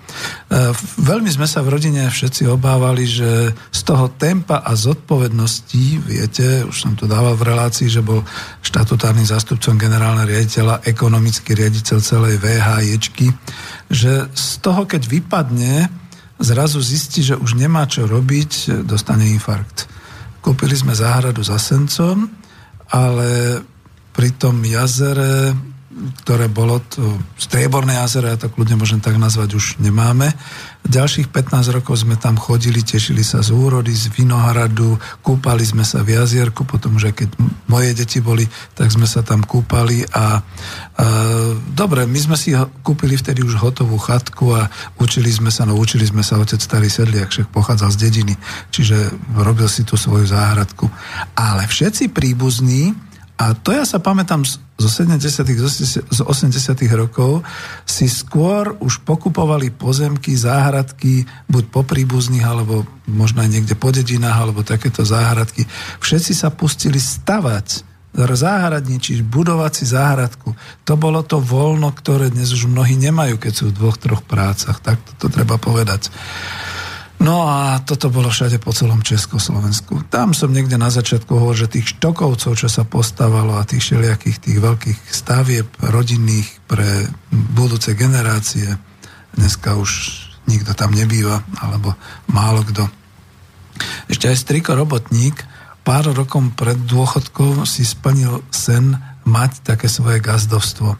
[1.01, 6.77] veľmi sme sa v rodine všetci obávali, že z toho tempa a zodpovednosti, viete, už
[6.77, 8.21] som to dával v relácii, že bol
[8.61, 13.33] štatutárnym zástupcom generálneho riaditeľa, ekonomický riaditeľ celej VHJčky,
[13.89, 15.89] že z toho, keď vypadne,
[16.37, 19.89] zrazu zistí, že už nemá čo robiť, dostane infarkt.
[20.43, 22.27] Kúpili sme záhradu za Sencom,
[22.91, 23.63] ale
[24.11, 25.55] pri tom jazere
[26.25, 27.05] ktoré bolo to
[27.37, 30.33] strieborné jazero, ja to kľudne môžem tak nazvať, už nemáme.
[30.83, 36.01] Ďalších 15 rokov sme tam chodili, tešili sa z úrody, z vinohradu, kúpali sme sa
[36.01, 37.37] v jazierku, potom, že keď
[37.69, 40.41] moje deti boli, tak sme sa tam kúpali a,
[40.97, 41.07] a
[41.77, 46.09] dobre, my sme si kúpili vtedy už hotovú chatku a učili sme sa, no učili
[46.09, 48.35] sme sa, otec starý sedliak, však pochádzal z dediny,
[48.73, 50.89] čiže robil si tú svoju záhradku.
[51.37, 52.97] Ale všetci príbuzní,
[53.39, 54.47] a to ja sa pamätám
[54.83, 55.23] zo 70
[56.11, 57.47] z 80 rokov,
[57.87, 64.51] si skôr už pokupovali pozemky, záhradky, buď po príbuzných, alebo možno aj niekde po dedinách,
[64.51, 65.63] alebo takéto záhradky.
[66.03, 70.53] Všetci sa pustili stavať záhradničiť, budovať si záhradku.
[70.85, 74.85] To bolo to voľno, ktoré dnes už mnohí nemajú, keď sú v dvoch, troch prácach.
[74.85, 76.13] Tak to, to treba povedať.
[77.23, 80.11] No a toto bolo všade po celom Československu.
[80.11, 84.43] Tam som niekde na začiatku hovoril, že tých štokovcov, čo sa postávalo a tých všelijakých
[84.43, 88.75] tých veľkých stavieb rodinných pre budúce generácie,
[89.39, 89.91] dneska už
[90.51, 91.95] nikto tam nebýva, alebo
[92.27, 92.91] málo kto.
[94.11, 95.47] Ešte aj striko robotník
[95.87, 100.99] pár rokom pred dôchodkou si splnil sen mať také svoje gazdovstvo.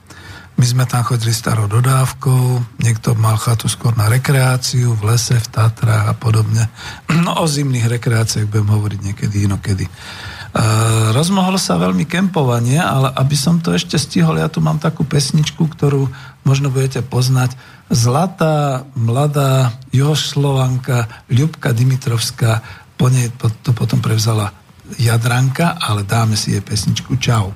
[0.61, 5.49] My sme tam chodili starou dodávkou, niekto mal chatu skôr na rekreáciu, v lese, v
[5.49, 6.69] Tatrách a podobne.
[7.09, 9.89] No o zimných rekreáciách budem hovoriť niekedy inokedy.
[9.89, 9.91] E,
[11.17, 15.65] rozmohlo sa veľmi kempovanie, ale aby som to ešte stihol, ja tu mám takú pesničku,
[15.65, 16.13] ktorú
[16.45, 17.57] možno budete poznať.
[17.89, 22.61] Zlatá, mladá juhoslovanka Ľubka Dimitrovská,
[23.01, 23.33] po nej
[23.65, 24.53] to potom prevzala
[25.01, 27.17] Jadranka, ale dáme si jej pesničku.
[27.17, 27.51] Čau.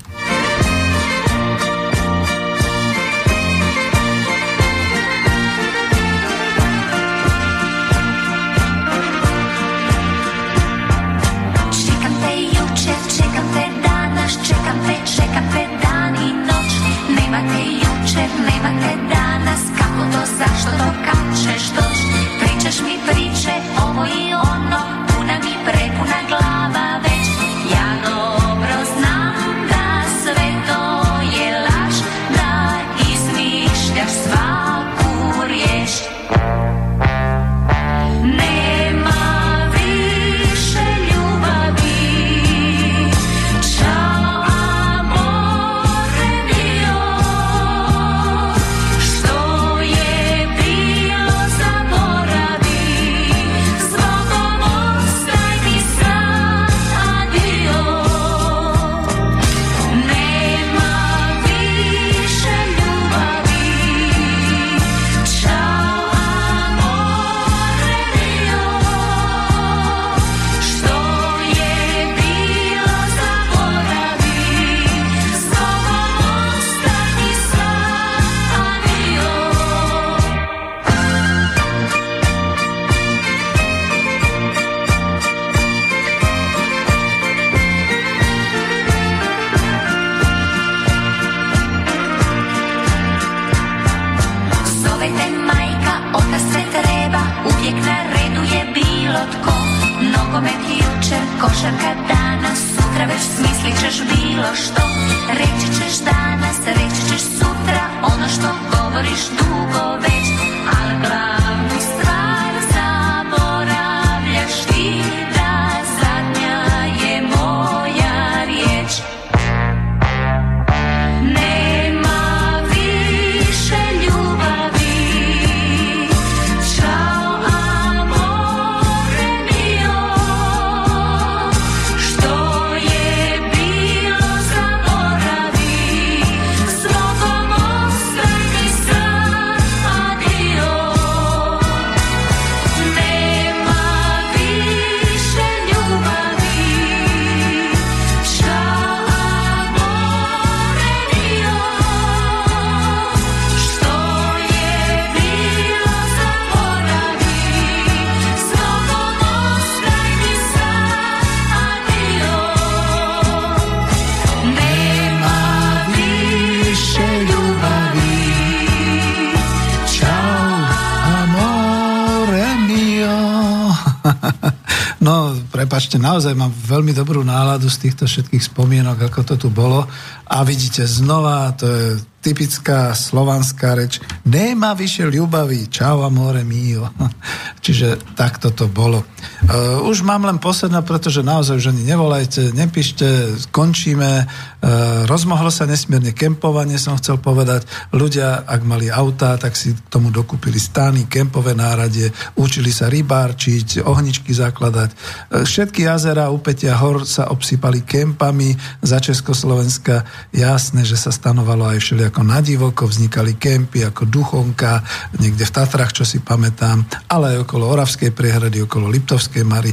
[176.17, 179.85] Naozaj mám veľmi dobrú náladu z týchto všetkých spomienok, ako to tu bolo.
[180.25, 184.01] A vidíte, znova, to je typická slovanská reč.
[184.25, 186.89] Nema vyše ľubavy, čau amore mio.
[187.65, 189.05] Čiže takto to bolo.
[189.45, 194.25] Uh, už mám len posledná, pretože naozaj už ani nevolajte, nepíšte, skončíme.
[194.67, 197.71] Uh, rozmohlo sa nesmierne kempovanie, som chcel povedať.
[197.95, 203.87] Ľudia, ak mali autá, tak si k tomu dokúpili stány, kempové náradie, učili sa rybárčiť,
[203.87, 204.91] ohničky zakladať.
[204.91, 210.03] Uh, všetky jazera, upetia hor sa obsypali kempami za Československa.
[210.35, 214.81] Jasné, že sa stanovalo aj všelijako ako na divoko, vznikali kempy ako Duchonka,
[215.21, 216.81] niekde v Tatrach, čo si pamätám,
[217.13, 219.69] ale aj okolo Oravskej priehrady, okolo Liptovskej Mary.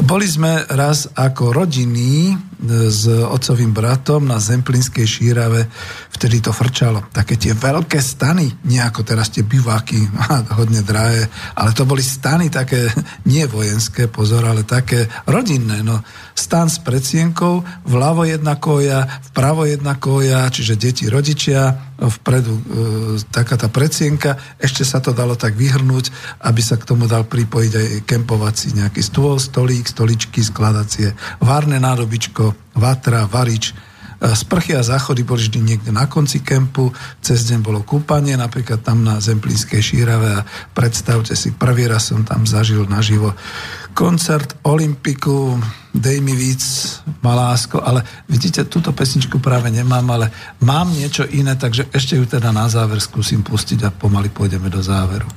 [0.00, 2.34] Boli sme raz ako rodiny e,
[2.66, 5.66] s otcovým bratom na Zemplínskej šírave,
[6.14, 7.02] vtedy to frčalo.
[7.10, 9.98] Také tie veľké stany, nie ako teraz tie biváky,
[10.58, 11.26] hodne drahé,
[11.58, 12.86] ale to boli stany také,
[13.32, 15.82] nie vojenské, pozor, ale také rodinné.
[15.82, 16.00] No,
[16.38, 22.62] stan s predsienkou, vľavo jedna koja, vpravo jedna koja, čiže deti, rodičia, vpredu e,
[23.30, 26.10] taká tá predsienka, ešte sa to dalo tak vyhrnúť,
[26.42, 32.74] aby sa k tomu dal pripojiť aj kempovací nejaký stôl, stolík, stoličky, skladacie, várne nádobičko,
[32.74, 33.74] vatra, varič, e,
[34.34, 36.90] Sprchy a záchody boli vždy niekde na konci kempu,
[37.22, 42.26] cez deň bolo kúpanie, napríklad tam na Zemplínskej šírave a predstavte si, prvý raz som
[42.26, 43.34] tam zažil naživo
[43.94, 45.60] koncert Olympiku,
[45.94, 46.64] dej mi víc,
[47.22, 50.32] malásko, ale vidíte, túto pesničku práve nemám, ale
[50.64, 54.80] mám niečo iné, takže ešte ju teda na záver skúsim pustiť a pomaly pôjdeme do
[54.80, 55.28] záveru.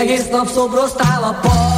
[0.00, 1.69] Egész nap szobroztál a parton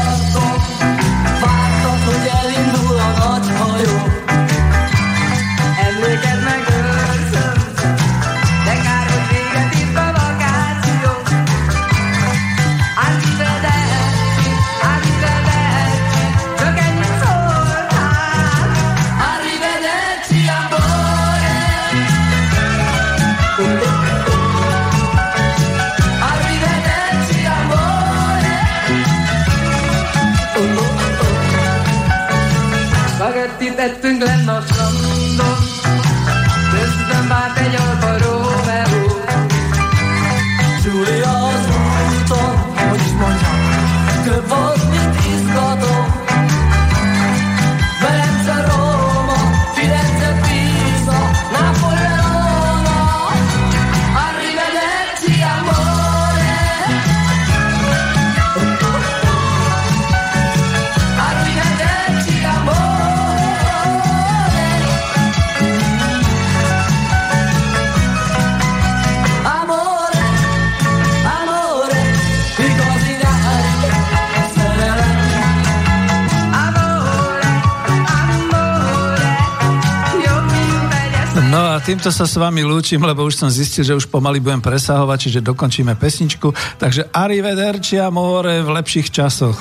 [81.82, 85.40] týmto sa s vami lúčim, lebo už som zistil, že už pomaly budem presahovať, čiže
[85.42, 86.54] dokončíme pesničku.
[86.78, 89.58] Takže arrivederci amore v lepších časoch.